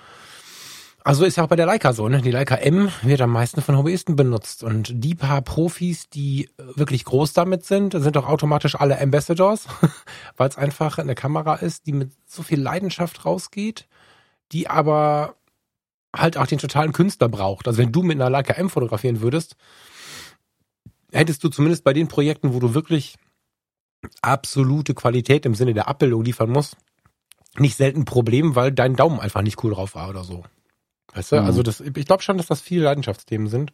Also 1.05 1.23
ist 1.23 1.35
ja 1.37 1.43
auch 1.43 1.49
bei 1.49 1.55
der 1.55 1.67
Leica 1.67 1.93
so, 1.93 2.09
ne? 2.09 2.19
Die 2.19 2.31
Leica 2.31 2.55
M 2.55 2.89
wird 3.03 3.21
am 3.21 3.29
meisten 3.29 3.61
von 3.61 3.77
Hobbyisten 3.77 4.15
benutzt. 4.15 4.63
Und 4.63 4.91
die 4.91 5.13
paar 5.13 5.43
Profis, 5.43 6.09
die 6.09 6.49
wirklich 6.57 7.05
groß 7.05 7.33
damit 7.33 7.63
sind, 7.63 7.93
sind 7.93 8.15
doch 8.15 8.27
automatisch 8.27 8.73
alle 8.73 8.99
Ambassadors, 8.99 9.67
weil 10.35 10.49
es 10.49 10.57
einfach 10.57 10.97
eine 10.97 11.13
Kamera 11.13 11.57
ist, 11.57 11.85
die 11.85 11.93
mit 11.93 12.11
so 12.25 12.41
viel 12.41 12.59
Leidenschaft 12.59 13.23
rausgeht, 13.23 13.87
die 14.51 14.67
aber 14.67 15.35
halt 16.11 16.37
auch 16.37 16.47
den 16.47 16.57
totalen 16.57 16.91
Künstler 16.91 17.29
braucht. 17.29 17.67
Also 17.67 17.77
wenn 17.77 17.91
du 17.91 18.01
mit 18.01 18.19
einer 18.19 18.31
Leica 18.31 18.53
M 18.53 18.71
fotografieren 18.71 19.21
würdest, 19.21 19.55
hättest 21.11 21.43
du 21.43 21.49
zumindest 21.49 21.83
bei 21.83 21.93
den 21.93 22.07
Projekten, 22.07 22.51
wo 22.51 22.59
du 22.59 22.73
wirklich 22.73 23.17
absolute 24.23 24.95
Qualität 24.95 25.45
im 25.45 25.53
Sinne 25.53 25.75
der 25.75 25.87
Abbildung 25.87 26.23
liefern 26.23 26.49
musst, 26.49 26.77
nicht 27.59 27.77
selten 27.77 27.99
ein 28.01 28.05
Problem, 28.05 28.55
weil 28.55 28.71
dein 28.71 28.95
Daumen 28.95 29.19
einfach 29.19 29.43
nicht 29.43 29.63
cool 29.63 29.75
drauf 29.75 29.93
war 29.93 30.09
oder 30.09 30.23
so. 30.23 30.43
Weißt 31.15 31.31
du? 31.31 31.37
Also 31.37 31.43
mhm. 31.43 31.47
Also 31.47 31.63
das, 31.63 31.79
ich 31.81 32.05
glaube 32.05 32.21
schon, 32.21 32.37
dass 32.37 32.47
das 32.47 32.61
viele 32.61 32.83
Leidenschaftsthemen 32.83 33.47
sind. 33.47 33.71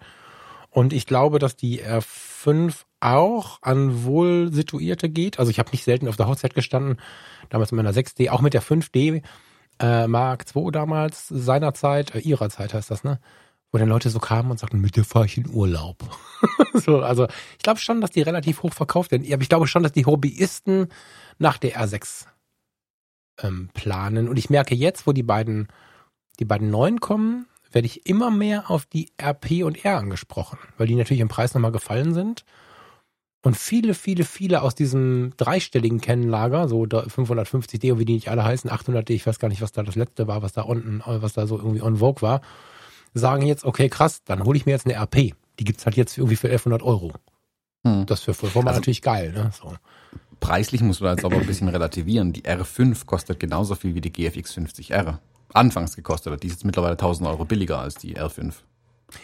Und 0.70 0.94
ich 0.94 1.06
glaube, 1.06 1.40
dass 1.40 1.58
die 1.58 1.84
R5 1.84 2.74
auch 3.02 3.60
an 3.62 4.06
wohl 4.06 4.54
situierte 4.54 5.10
geht. 5.10 5.38
Also 5.38 5.52
ich 5.52 5.60
habe 5.60 5.72
nicht 5.72 5.84
selten 5.84 6.08
auf 6.08 6.16
der 6.16 6.28
Hochzeit 6.28 6.54
gestanden, 6.54 6.98
damals 7.50 7.72
in 7.72 7.76
meiner 7.76 7.92
6D, 7.92 8.30
auch 8.30 8.42
mit 8.42 8.54
der 8.54 8.64
5D 8.64 9.22
äh, 9.80 10.08
Mark 10.08 10.46
II 10.56 10.72
damals, 10.72 11.28
seinerzeit, 11.28 12.16
äh, 12.16 12.20
ihrer 12.20 12.50
Zeit 12.50 12.74
heißt 12.74 12.90
das, 12.90 13.04
ne? 13.04 13.20
Wo 13.72 13.78
dann 13.78 13.90
Leute 13.90 14.10
so 14.10 14.20
kamen 14.20 14.52
und 14.52 14.60
sagten, 14.60 14.82
mit 14.82 14.96
dir 14.96 15.06
fahre 15.06 15.26
ich 15.26 15.38
in 15.38 15.50
Urlaub. 15.50 15.98
so, 16.74 17.02
also 17.02 17.28
ich 17.58 17.64
glaube 17.64 17.80
schon, 17.80 18.02
dass 18.02 18.12
die 18.12 18.22
relativ 18.22 18.64
hoch 18.64 18.74
verkauft 18.74 19.12
werden. 19.12 19.26
Aber 19.32 19.42
ich 19.42 19.50
glaube 19.50 19.68
schon, 19.68 19.84
dass 19.84 19.94
die 19.94 20.06
Hobbyisten 20.06 20.88
nach 21.40 21.58
der 21.58 21.82
R6 21.82 22.26
ähm, 23.42 23.70
planen. 23.74 24.28
Und 24.28 24.38
ich 24.38 24.50
merke 24.50 24.76
jetzt, 24.76 25.08
wo 25.08 25.14
die 25.14 25.24
beiden 25.24 25.70
die 26.40 26.46
beiden 26.46 26.70
neuen 26.70 27.00
kommen, 27.00 27.48
werde 27.72 27.86
ich 27.86 28.06
immer 28.06 28.32
mehr 28.32 28.70
auf 28.70 28.86
die 28.86 29.10
RP 29.22 29.64
und 29.64 29.86
R 29.86 29.98
angesprochen, 29.98 30.60
weil 30.78 30.88
die 30.88 30.96
natürlich 30.96 31.22
im 31.22 31.30
Preis 31.30 31.54
nochmal 31.54 31.72
gefallen 31.72 32.14
sind. 32.14 32.46
Und 33.44 33.58
viele, 33.58 33.96
viele, 33.96 34.24
viele 34.24 34.62
aus 34.62 34.76
diesem 34.76 35.34
dreistelligen 35.38 36.00
Kennenlager, 36.00 36.68
so 36.68 36.84
550D 36.84 37.94
und 37.94 38.00
wie 38.00 38.06
die 38.06 38.14
nicht 38.14 38.30
alle 38.30 38.44
heißen, 38.44 38.70
800D, 38.70 39.12
ich 39.12 39.26
weiß 39.26 39.40
gar 39.40 39.48
nicht, 39.48 39.62
was 39.62 39.72
da 39.72 39.82
das 39.82 39.96
letzte 39.96 40.28
war, 40.28 40.44
was 40.44 40.54
da 40.54 40.62
unten, 40.62 41.02
was 41.06 41.34
da 41.34 41.48
so 41.48 41.58
irgendwie 41.58 41.82
on 41.82 41.98
Vogue 41.98 42.22
war, 42.22 42.42
sagen 43.16 43.46
jetzt, 43.46 43.66
okay, 43.66 43.90
krass, 43.90 44.24
dann 44.24 44.44
hole 44.44 44.58
ich 44.58 44.68
mir 44.68 44.74
jetzt 44.74 44.86
eine 44.86 44.96
RP. 44.96 45.34
Die 45.60 45.64
gibt's 45.64 45.86
halt 45.86 45.98
jetzt 45.98 46.18
irgendwie 46.18 46.36
für 46.36 46.48
1100 46.48 46.84
Euro. 46.84 47.14
Hm. 47.84 48.06
Das 48.06 48.22
für 48.22 48.36
Vollformat 48.36 48.70
also, 48.70 48.80
natürlich 48.82 49.02
geil, 49.02 49.32
ne? 49.32 49.50
So. 49.60 49.74
Preislich 50.40 50.82
muss 50.82 51.02
man 51.02 51.16
jetzt 51.16 51.26
aber 51.26 51.38
ein 51.38 51.48
bisschen 51.48 51.68
relativieren. 51.68 52.34
Die 52.34 52.44
R5 52.44 53.06
kostet 53.06 53.40
genauso 53.40 53.74
viel 53.74 53.96
wie 53.96 54.02
die 54.02 54.12
GFX 54.12 54.56
50R 54.56 55.18
anfangs 55.54 55.96
gekostet 55.96 56.34
hat. 56.34 56.44
Die 56.44 56.48
ist 56.48 56.54
jetzt 56.54 56.66
mittlerweile 56.66 56.94
1000 56.94 57.28
Euro 57.28 57.46
billiger 57.46 57.80
als 57.80 57.96
die 57.96 58.18
R5. 58.18 58.54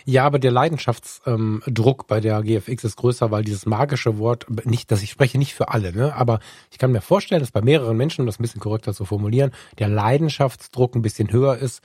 Ja, 0.06 0.26
aber 0.26 0.40
der 0.40 0.52
Leidenschaftsdruck 0.52 2.02
ähm, 2.02 2.06
bei 2.08 2.20
der 2.20 2.42
GFX 2.42 2.84
ist 2.84 2.98
größer, 2.98 3.32
weil 3.32 3.44
dieses 3.44 3.66
magische 3.66 4.18
Wort, 4.18 4.46
nicht, 4.66 4.92
dass 4.92 5.02
ich 5.02 5.12
spreche 5.12 5.38
nicht 5.38 5.54
für 5.54 5.70
alle, 5.70 5.94
ne? 5.94 6.14
aber 6.14 6.40
ich 6.72 6.78
kann 6.78 6.92
mir 6.92 7.02
vorstellen, 7.02 7.40
dass 7.40 7.52
bei 7.52 7.62
mehreren 7.62 7.96
Menschen, 7.96 8.22
um 8.22 8.26
das 8.26 8.40
ein 8.40 8.44
bisschen 8.44 8.62
korrekter 8.62 8.94
zu 8.94 9.06
formulieren, 9.06 9.52
der 9.80 9.88
Leidenschaftsdruck 9.88 10.96
ein 10.96 11.02
bisschen 11.02 11.32
höher 11.32 11.58
ist, 11.58 11.82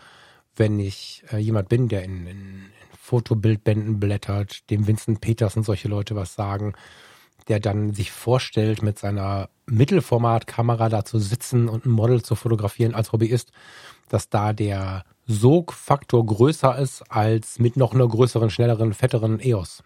wenn 0.57 0.79
ich 0.79 1.25
äh, 1.33 1.39
jemand 1.39 1.69
bin, 1.69 1.89
der 1.89 2.03
in, 2.03 2.27
in, 2.27 2.37
in 2.37 2.73
Fotobildbänden 3.01 4.01
blättert, 4.01 4.69
dem 4.71 4.87
Vincent 4.87 5.21
Peters 5.21 5.57
und 5.57 5.65
solche 5.65 5.89
Leute 5.89 6.17
was 6.17 6.35
sagen, 6.35 6.75
der 7.49 7.61
dann 7.61 7.93
sich 7.93 8.13
vorstellt, 8.13 8.83
mit 8.83 8.99
seiner 8.99 9.49
Mittelformatkamera 9.67 10.89
da 10.89 11.05
zu 11.05 11.19
sitzen 11.19 11.69
und 11.69 11.87
ein 11.87 11.91
Model 11.91 12.23
zu 12.23 12.35
fotografieren 12.35 12.95
als 12.95 13.13
Hobbyist 13.13 13.53
dass 14.13 14.29
da 14.29 14.53
der 14.53 15.05
Sogfaktor 15.27 16.25
größer 16.27 16.79
ist 16.79 17.03
als 17.11 17.59
mit 17.59 17.77
noch 17.77 17.95
einer 17.95 18.07
größeren, 18.07 18.51
schnelleren, 18.51 18.93
fetteren 18.93 19.41
EOS. 19.41 19.83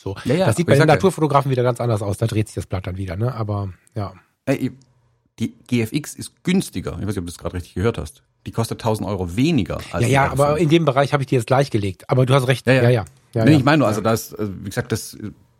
So. 0.00 0.14
Ja, 0.24 0.34
ja, 0.34 0.46
das 0.46 0.56
sieht 0.56 0.66
bei 0.66 0.76
den 0.76 0.86
Naturfotografen 0.86 1.50
wieder 1.50 1.64
ganz 1.64 1.80
anders 1.80 2.02
aus. 2.02 2.18
Da 2.18 2.26
dreht 2.26 2.46
sich 2.46 2.54
das 2.54 2.66
Blatt 2.66 2.86
dann 2.86 2.96
wieder, 2.96 3.16
ne? 3.16 3.34
Aber 3.34 3.70
ja. 3.94 4.14
Die 5.38 5.54
GFX 5.66 6.14
ist 6.14 6.44
günstiger. 6.44 6.92
Ich 6.92 7.06
weiß 7.06 7.06
nicht, 7.08 7.18
ob 7.18 7.24
du 7.24 7.32
das 7.32 7.38
gerade 7.38 7.54
richtig 7.54 7.74
gehört 7.74 7.98
hast. 7.98 8.22
Die 8.46 8.52
kostet 8.52 8.80
1000 8.80 9.08
Euro 9.08 9.36
weniger 9.36 9.78
als 9.92 10.04
Ja, 10.04 10.08
ja, 10.08 10.30
aber 10.30 10.58
in 10.58 10.68
dem 10.68 10.84
Bereich 10.84 11.12
habe 11.12 11.22
ich 11.22 11.26
die 11.26 11.34
jetzt 11.34 11.48
gleichgelegt. 11.48 12.08
Aber 12.08 12.24
du 12.26 12.34
hast 12.34 12.46
recht. 12.46 12.66
Ja, 12.66 12.74
ja. 12.74 12.82
ja, 12.82 12.90
ja. 12.90 13.04
Ja, 13.34 13.44
nee, 13.44 13.56
ich 13.56 13.64
meine 13.64 13.78
nur, 13.78 13.88
also 13.88 14.00
das, 14.00 14.32
äh, 14.32 14.48
wie 14.62 14.70
gesagt, 14.70 14.90
das 14.90 15.18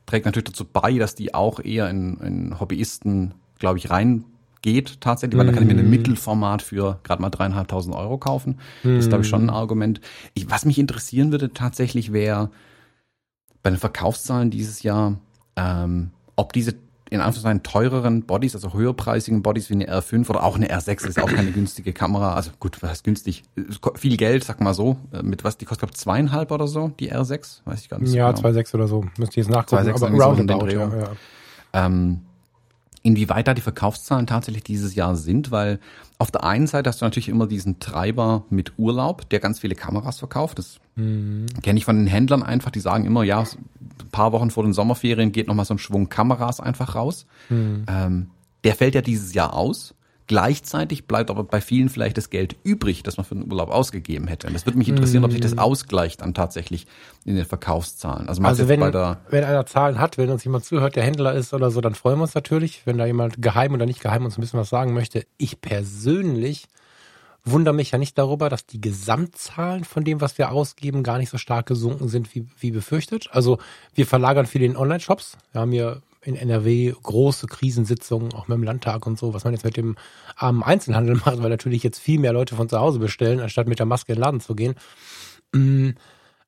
trägt 0.09 0.27
natürlich 0.27 0.47
dazu 0.47 0.65
bei, 0.65 0.99
dass 0.99 1.15
die 1.15 1.35
auch 1.35 1.61
eher 1.61 1.88
in, 1.91 2.17
in 2.19 2.61
Hobbyisten, 2.61 3.35
glaube 3.59 3.79
ich, 3.79 3.91
reingeht 3.91 5.00
tatsächlich, 5.00 5.38
weil 5.38 5.47
da 5.47 5.53
kann 5.53 5.62
ich 5.62 5.69
mir 5.69 5.79
ein 5.79 5.85
mhm. 5.85 5.91
Mittelformat 5.91 6.62
für 6.62 6.99
gerade 7.05 7.21
mal 7.23 7.31
dreieinhalbtausend 7.31 7.95
Euro 7.95 8.19
kaufen. 8.19 8.59
Das 8.83 9.05
ist, 9.05 9.09
glaube 9.09 9.23
ich, 9.23 9.29
schon 9.29 9.43
ein 9.43 9.45
mhm. 9.45 9.50
Argument. 9.50 10.00
Ich, 10.35 10.50
was 10.50 10.65
mich 10.65 10.79
interessieren 10.79 11.31
würde 11.31 11.53
tatsächlich 11.53 12.12
wäre 12.12 12.50
bei 13.62 13.71
den 13.71 13.79
Verkaufszahlen 13.79 14.50
dieses 14.50 14.83
Jahr, 14.83 15.19
ähm, 15.57 16.11
ob 16.37 16.53
diese 16.53 16.75
in 17.11 17.21
Anführungszeichen 17.21 17.62
teureren 17.62 18.23
Bodies, 18.23 18.55
also 18.55 18.73
höherpreisigen 18.75 19.43
Bodies 19.43 19.71
wie 19.71 19.75
eine 19.75 19.88
R5 19.88 20.29
oder 20.29 20.43
auch 20.43 20.57
eine 20.57 20.69
R6, 20.69 21.07
ist 21.07 21.21
auch 21.21 21.29
keine 21.29 21.53
günstige 21.53 21.93
Kamera. 21.93 22.35
Also 22.35 22.50
gut, 22.61 22.83
was 22.83 22.91
heißt 22.91 23.05
günstig? 23.05 23.45
Viel 23.95 24.17
Geld, 24.17 24.45
sag 24.45 24.61
mal 24.61 24.75
so. 24.75 24.97
Äh, 25.12 25.23
mit 25.23 25.45
was, 25.45 25.57
die 25.57 25.65
kostet, 25.65 25.88
glaube 25.88 25.95
zweieinhalb 25.95 26.50
oder 26.50 26.69
so, 26.69 26.93
die 27.00 27.12
R6? 27.12 27.61
Weiß 27.65 27.81
ich 27.81 27.88
gar 27.88 27.99
nicht. 27.99 28.12
Ja, 28.12 28.33
genau. 28.33 28.49
2,6 28.49 28.75
oder 28.75 28.88
so. 28.88 29.05
Müsste 29.17 29.41
ich 29.41 29.47
jetzt 29.47 29.50
nachgucken. 29.50 29.85
2, 29.85 30.07
aber 30.07 30.11
roundabout, 30.11 30.71
so 30.71 30.77
ja, 30.77 30.88
ja. 30.88 31.11
Ähm, 31.73 32.21
inwieweit 33.09 33.49
da 33.49 33.55
die 33.55 33.62
Verkaufszahlen 33.62 34.27
tatsächlich 34.27 34.65
dieses 34.65 34.95
Jahr 34.95 35.17
sind, 35.17 35.50
weil 35.50 35.81
auf 36.19 36.31
der 36.31 36.45
einen 36.45 36.67
Seite 36.67 36.91
hast 36.91 37.00
du 37.00 37.07
natürlich 37.07 37.31
immer 37.31 37.47
diesen 37.47 37.81
Treiber 37.81 38.45
mit 38.50 38.73
Urlaub, 38.77 39.29
der 39.31 39.41
ganz 39.41 39.61
viele 39.61 39.75
Kameras 39.75 40.19
verkauft. 40.19 40.59
Das 40.59 40.79
mhm. 40.95 41.47
kenne 41.62 41.79
ich 41.79 41.87
von 41.87 41.97
den 41.97 42.07
Händlern 42.07 42.43
einfach, 42.43 42.71
die 42.71 42.81
sagen 42.81 43.07
immer, 43.07 43.23
ja, 43.23 43.41
ein 43.41 44.11
paar 44.12 44.33
Wochen 44.33 44.50
vor 44.50 44.62
den 44.62 44.75
Sommerferien 44.75 45.33
geht 45.33 45.49
nochmal 45.49 45.65
so 45.65 45.75
ein 45.75 45.79
Schwung 45.79 46.11
Kameras 46.11 46.61
einfach 46.61 46.95
raus. 46.95 47.25
Mhm. 47.49 47.87
Ähm, 47.88 48.31
der 48.65 48.75
fällt 48.75 48.95
ja 48.95 49.00
dieses 49.00 49.33
Jahr 49.33 49.55
aus. 49.55 49.95
Gleichzeitig 50.28 51.06
bleibt 51.06 51.30
aber 51.30 51.42
bei 51.42 51.62
vielen 51.62 51.88
vielleicht 51.88 52.18
das 52.18 52.28
Geld 52.28 52.54
übrig, 52.62 53.02
das 53.02 53.16
man 53.16 53.25
für 53.25 53.35
den 53.35 53.50
Urlaub 53.50 53.70
ausgegeben 53.70 54.28
hätte. 54.28 54.47
Und 54.47 54.52
das 54.52 54.66
würde 54.66 54.76
mich 54.76 54.90
interessieren, 54.90 55.25
ob 55.25 55.32
sich 55.32 55.40
das 55.40 55.54
mm. 55.54 55.58
ausgleicht 55.58 56.20
dann 56.20 56.35
tatsächlich 56.35 56.87
in 57.25 57.35
den 57.35 57.47
Verkaufszahlen. 57.47 58.28
Also, 58.28 58.42
also 58.42 58.68
wenn, 58.68 58.80
wenn 58.80 59.44
einer 59.44 59.64
Zahlen 59.64 59.99
hat, 59.99 60.18
wenn 60.18 60.28
uns 60.28 60.44
jemand 60.44 60.66
zuhört, 60.66 60.97
der 60.97 61.02
Händler 61.02 61.32
ist 61.32 61.54
oder 61.54 61.70
so, 61.70 61.80
dann 61.80 61.94
freuen 61.94 62.18
wir 62.18 62.25
uns 62.25 62.35
natürlich. 62.35 62.82
Wenn 62.85 62.99
da 62.99 63.06
jemand 63.06 63.40
geheim 63.40 63.73
oder 63.73 63.87
nicht 63.87 64.02
geheim 64.02 64.26
uns 64.26 64.37
ein 64.37 64.42
bisschen 64.42 64.61
was 64.61 64.68
sagen 64.68 64.92
möchte. 64.92 65.25
Ich 65.38 65.62
persönlich 65.62 66.68
wundere 67.44 67.75
mich 67.75 67.92
ja 67.92 67.99
nicht 67.99 68.18
darüber, 68.18 68.50
dass 68.50 68.66
die 68.66 68.82
Gesamtzahlen 68.82 69.85
von 69.85 70.04
dem, 70.04 70.20
was 70.20 70.37
wir 70.37 70.50
ausgeben, 70.50 71.02
gar 71.02 71.16
nicht 71.16 71.30
so 71.30 71.38
stark 71.38 71.64
gesunken 71.64 72.08
sind, 72.08 72.35
wie, 72.35 72.47
wie 72.58 72.70
befürchtet. 72.70 73.28
Also 73.32 73.58
wir 73.94 74.06
verlagern 74.06 74.44
viel 74.44 74.62
in 74.62 74.76
Online-Shops. 74.76 75.38
Wir 75.52 75.61
haben 75.62 75.73
hier 75.73 76.02
in 76.22 76.37
NRW 76.37 76.92
große 77.02 77.46
Krisensitzungen, 77.46 78.32
auch 78.34 78.48
mit 78.48 78.56
dem 78.56 78.64
Landtag 78.64 79.06
und 79.06 79.18
so, 79.18 79.34
was 79.34 79.44
man 79.44 79.54
jetzt 79.54 79.64
mit 79.64 79.76
dem 79.76 79.96
armen 80.37 80.62
Einzelhandel 80.62 81.16
macht, 81.25 81.42
weil 81.42 81.50
natürlich 81.50 81.82
jetzt 81.82 81.98
viel 81.98 82.18
mehr 82.18 82.32
Leute 82.32 82.56
von 82.56 82.68
zu 82.68 82.78
Hause 82.78 82.98
bestellen, 82.98 83.40
anstatt 83.40 83.68
mit 83.68 83.78
der 83.78 83.87
Maske 83.87 84.12
in 84.12 84.16
den 84.16 84.22
Laden 84.22 84.40
zu 84.40 84.54
gehen. 84.54 84.75
Mm, 85.52 85.90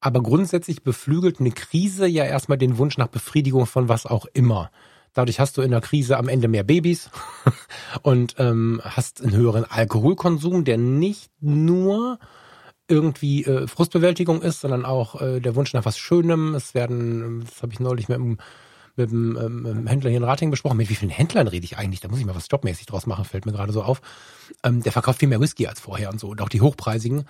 aber 0.01 0.23
grundsätzlich 0.23 0.83
beflügelt 0.83 1.41
eine 1.41 1.53
Krise 1.53 2.07
ja 2.07 2.25
erstmal 2.25 2.59
den 2.59 2.79
Wunsch 2.79 2.97
nach 2.97 3.09
Befriedigung 3.09 3.67
von 3.67 3.89
was 3.89 4.07
auch 4.07 4.27
immer. 4.33 4.71
Dadurch 5.13 5.41
hast 5.41 5.57
du 5.57 5.63
in 5.63 5.73
der 5.73 5.81
Krise 5.81 6.17
am 6.17 6.29
Ende 6.29 6.49
mehr 6.49 6.63
Babys 6.63 7.11
und 8.03 8.37
ähm, 8.39 8.81
hast 8.85 9.23
einen 9.23 9.35
höheren 9.35 9.65
Alkoholkonsum, 9.65 10.65
der 10.65 10.79
nicht 10.79 11.31
nur 11.41 12.19
irgendwie 12.91 13.45
äh, 13.45 13.67
Frustbewältigung 13.67 14.43
ist, 14.43 14.61
sondern 14.61 14.85
auch 14.85 15.21
äh, 15.21 15.41
der 15.41 15.55
Wunsch 15.55 15.73
nach 15.73 15.85
was 15.85 15.99
Schönem. 15.99 16.55
Es 16.55 16.75
werden, 16.75 17.45
das 17.45 17.63
habe 17.63 17.73
ich 17.73 17.81
neulich 17.81 18.09
mit 18.09 18.19
einem 18.19 18.39
mit 18.97 19.11
dem 19.11 19.37
ähm, 19.37 19.87
Händler 19.87 20.11
hier 20.11 20.19
in 20.19 20.25
Rating 20.25 20.51
besprochen. 20.51 20.77
Mit 20.77 20.89
wie 20.89 20.95
vielen 20.95 21.11
Händlern 21.11 21.49
rede 21.49 21.65
ich 21.65 21.79
eigentlich? 21.79 22.01
Da 22.01 22.09
muss 22.09 22.19
ich 22.19 22.27
mal 22.27 22.35
was 22.35 22.49
jobmäßig 22.51 22.87
draus 22.87 23.07
machen, 23.07 23.25
fällt 23.25 23.47
mir 23.47 23.53
gerade 23.53 23.73
so 23.73 23.83
auf. 23.83 24.01
Ähm, 24.63 24.83
der 24.83 24.93
verkauft 24.93 25.21
viel 25.21 25.29
mehr 25.29 25.41
Whisky 25.41 25.67
als 25.67 25.81
vorher 25.81 26.11
und 26.11 26.21
so. 26.21 26.29
Und 26.29 26.41
auch 26.41 26.49
die 26.49 26.61
hochpreisigen. 26.61 27.25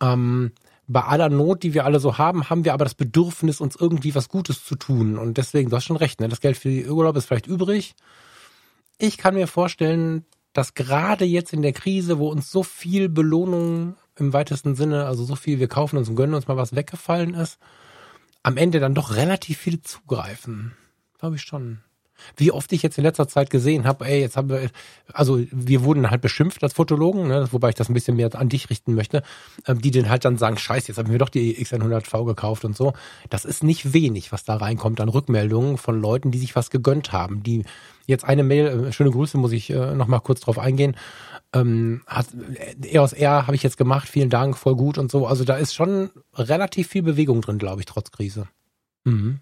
Ähm, 0.00 0.52
bei 0.88 1.02
aller 1.02 1.28
Not, 1.28 1.62
die 1.62 1.74
wir 1.74 1.84
alle 1.84 2.00
so 2.00 2.18
haben, 2.18 2.50
haben 2.50 2.64
wir 2.64 2.74
aber 2.74 2.84
das 2.84 2.94
Bedürfnis, 2.94 3.60
uns 3.60 3.76
irgendwie 3.76 4.14
was 4.14 4.28
Gutes 4.28 4.64
zu 4.64 4.74
tun. 4.74 5.16
Und 5.16 5.38
deswegen, 5.38 5.70
du 5.70 5.76
hast 5.76 5.84
schon 5.84 5.96
recht, 5.96 6.20
ne? 6.20 6.28
das 6.28 6.40
Geld 6.40 6.56
für 6.56 6.68
die 6.68 6.88
Urlaub 6.88 7.16
ist 7.16 7.26
vielleicht 7.26 7.46
übrig. 7.46 7.94
Ich 8.98 9.16
kann 9.16 9.34
mir 9.34 9.46
vorstellen, 9.46 10.24
dass 10.52 10.74
gerade 10.74 11.24
jetzt 11.24 11.52
in 11.52 11.62
der 11.62 11.72
Krise, 11.72 12.18
wo 12.18 12.28
uns 12.28 12.50
so 12.50 12.62
viel 12.62 13.08
Belohnung 13.08 13.96
im 14.16 14.32
weitesten 14.32 14.74
Sinne, 14.74 15.06
also 15.06 15.24
so 15.24 15.34
viel, 15.34 15.58
wir 15.58 15.68
kaufen 15.68 15.96
uns 15.96 16.08
und 16.08 16.16
gönnen 16.16 16.34
uns 16.34 16.46
mal 16.46 16.56
was 16.56 16.74
weggefallen 16.74 17.34
ist, 17.34 17.58
am 18.42 18.56
Ende 18.56 18.80
dann 18.80 18.94
doch 18.94 19.16
relativ 19.16 19.58
viele 19.58 19.80
zugreifen. 19.80 20.76
Glaube 21.22 21.36
ich 21.36 21.42
schon. 21.42 21.78
Wie 22.36 22.50
oft 22.50 22.72
ich 22.72 22.82
jetzt 22.82 22.98
in 22.98 23.04
letzter 23.04 23.28
Zeit 23.28 23.48
gesehen 23.48 23.84
habe, 23.84 24.04
ey, 24.06 24.20
jetzt 24.20 24.36
haben 24.36 24.48
wir, 24.48 24.70
also 25.12 25.40
wir 25.52 25.84
wurden 25.84 26.10
halt 26.10 26.20
beschimpft 26.20 26.64
als 26.64 26.72
Fotologen, 26.72 27.28
ne, 27.28 27.46
wobei 27.52 27.68
ich 27.68 27.76
das 27.76 27.88
ein 27.88 27.94
bisschen 27.94 28.16
mehr 28.16 28.34
an 28.34 28.48
dich 28.48 28.70
richten 28.70 28.96
möchte, 28.96 29.22
ähm, 29.68 29.80
die 29.80 29.92
dann 29.92 30.10
halt 30.10 30.24
dann 30.24 30.36
sagen, 30.36 30.58
scheiße, 30.58 30.88
jetzt 30.88 30.98
haben 30.98 31.12
wir 31.12 31.20
doch 31.20 31.28
die 31.28 31.64
X100V 31.64 32.24
gekauft 32.24 32.64
und 32.64 32.76
so. 32.76 32.92
Das 33.30 33.44
ist 33.44 33.62
nicht 33.62 33.92
wenig, 33.92 34.32
was 34.32 34.42
da 34.42 34.56
reinkommt 34.56 35.00
an 35.00 35.08
Rückmeldungen 35.08 35.78
von 35.78 36.00
Leuten, 36.00 36.32
die 36.32 36.38
sich 36.38 36.56
was 36.56 36.70
gegönnt 36.70 37.12
haben. 37.12 37.44
Die 37.44 37.62
jetzt 38.06 38.24
eine 38.24 38.42
Mail, 38.42 38.86
äh, 38.88 38.92
schöne 38.92 39.12
Grüße, 39.12 39.38
muss 39.38 39.52
ich 39.52 39.70
äh, 39.70 39.94
noch 39.94 40.08
mal 40.08 40.18
kurz 40.18 40.40
drauf 40.40 40.58
eingehen. 40.58 40.96
Ähm, 41.52 42.02
hat, 42.08 42.26
EOS 42.82 43.12
R 43.12 43.46
habe 43.46 43.54
ich 43.54 43.62
jetzt 43.62 43.76
gemacht, 43.76 44.08
vielen 44.08 44.28
Dank, 44.28 44.58
voll 44.58 44.74
gut 44.74 44.98
und 44.98 45.08
so. 45.08 45.28
Also 45.28 45.44
da 45.44 45.54
ist 45.54 45.72
schon 45.72 46.10
relativ 46.34 46.88
viel 46.88 47.04
Bewegung 47.04 47.42
drin, 47.42 47.58
glaube 47.58 47.80
ich, 47.80 47.86
trotz 47.86 48.10
Krise. 48.10 48.48
Mhm. 49.04 49.38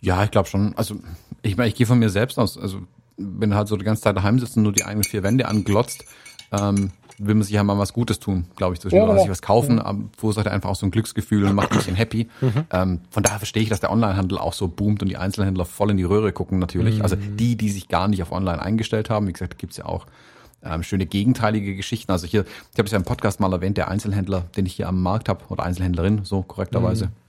Ja, 0.00 0.24
ich 0.24 0.30
glaube 0.30 0.48
schon. 0.48 0.76
Also 0.76 0.96
ich 1.42 1.56
meine, 1.56 1.68
ich 1.68 1.74
gehe 1.74 1.86
von 1.86 1.98
mir 1.98 2.10
selbst 2.10 2.38
aus. 2.38 2.58
Also 2.58 2.80
wenn 3.16 3.50
du 3.50 3.56
halt 3.56 3.68
so 3.68 3.76
die 3.76 3.84
ganze 3.84 4.02
Zeit 4.02 4.16
daheim 4.16 4.38
sitzt 4.38 4.56
und 4.56 4.62
nur 4.62 4.72
die 4.72 4.84
eigenen 4.84 5.04
vier 5.04 5.22
Wände 5.22 5.46
anglotzt, 5.46 6.04
ähm, 6.52 6.90
will 7.18 7.34
man 7.34 7.44
sich 7.44 7.54
ja 7.54 7.62
mal 7.62 7.78
was 7.78 7.92
Gutes 7.92 8.18
tun, 8.18 8.46
glaube 8.56 8.74
ich, 8.74 8.80
zwischendurch. 8.80 9.12
Ja, 9.12 9.18
sich 9.20 9.30
was 9.30 9.42
kaufen, 9.42 9.76
mhm. 9.76 10.10
verursacht 10.16 10.48
einfach 10.48 10.70
auch 10.70 10.76
so 10.76 10.86
ein 10.86 10.90
Glücksgefühl 10.90 11.44
und 11.44 11.54
macht 11.54 11.70
ein 11.70 11.78
bisschen 11.78 11.94
happy. 11.94 12.28
Mhm. 12.40 12.64
Ähm, 12.72 13.00
von 13.10 13.22
daher 13.22 13.38
verstehe 13.38 13.62
ich, 13.62 13.68
dass 13.68 13.80
der 13.80 13.92
Onlinehandel 13.92 14.38
auch 14.38 14.52
so 14.52 14.68
boomt 14.68 15.02
und 15.02 15.08
die 15.08 15.16
Einzelhändler 15.16 15.64
voll 15.64 15.90
in 15.90 15.96
die 15.96 16.04
Röhre 16.04 16.32
gucken 16.32 16.58
natürlich. 16.58 16.96
Mhm. 16.96 17.02
Also 17.02 17.16
die, 17.16 17.56
die 17.56 17.70
sich 17.70 17.88
gar 17.88 18.08
nicht 18.08 18.22
auf 18.22 18.32
Online 18.32 18.60
eingestellt 18.60 19.10
haben, 19.10 19.28
wie 19.28 19.32
gesagt, 19.32 19.58
gibt's 19.58 19.76
ja 19.76 19.86
auch 19.86 20.06
ähm, 20.64 20.82
schöne 20.82 21.06
gegenteilige 21.06 21.76
Geschichten. 21.76 22.10
Also 22.10 22.26
hier, 22.26 22.44
ich 22.72 22.78
habe 22.78 22.86
es 22.86 22.92
ja 22.92 22.98
im 22.98 23.04
Podcast 23.04 23.38
mal 23.38 23.52
erwähnt, 23.52 23.76
der 23.76 23.88
Einzelhändler, 23.88 24.46
den 24.56 24.66
ich 24.66 24.74
hier 24.74 24.88
am 24.88 25.00
Markt 25.00 25.28
habe, 25.28 25.44
oder 25.50 25.62
Einzelhändlerin, 25.62 26.24
so 26.24 26.42
korrekterweise, 26.42 27.06
mhm 27.06 27.23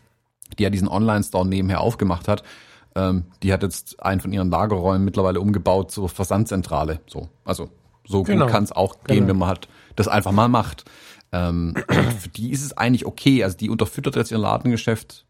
die 0.58 0.64
ja 0.64 0.70
diesen 0.70 0.88
Online-Store 0.88 1.46
nebenher 1.46 1.82
aufgemacht 1.82 2.28
hat, 2.28 2.44
ähm, 2.96 3.26
die 3.44 3.52
hat 3.52 3.64
jetzt 3.64 4.02
einen 4.04 4.22
von 4.22 4.32
ihren 4.32 4.50
Lagerräumen 4.50 5.04
mittlerweile 5.04 5.42
umgebaut 5.42 5.92
zur 5.92 6.10
Versandzentrale. 6.10 7.02
So, 7.08 7.30
also 7.44 7.70
so 8.08 8.24
genau. 8.24 8.46
gut 8.46 8.52
kann 8.52 8.64
es 8.64 8.72
auch 8.72 9.04
gehen, 9.04 9.18
genau. 9.18 9.30
wenn 9.30 9.38
man 9.38 9.50
halt 9.50 9.68
das 9.96 10.08
einfach 10.08 10.32
mal 10.32 10.48
macht. 10.48 10.86
Ähm, 11.32 11.76
für 12.20 12.30
die 12.30 12.52
ist 12.52 12.64
es 12.64 12.78
eigentlich 12.78 13.06
okay. 13.06 13.44
Also 13.44 13.58
die 13.58 13.70
unterfüttert 13.70 14.16
jetzt 14.16 14.32
ihr 14.32 14.38
Ladengeschäft 14.38 15.26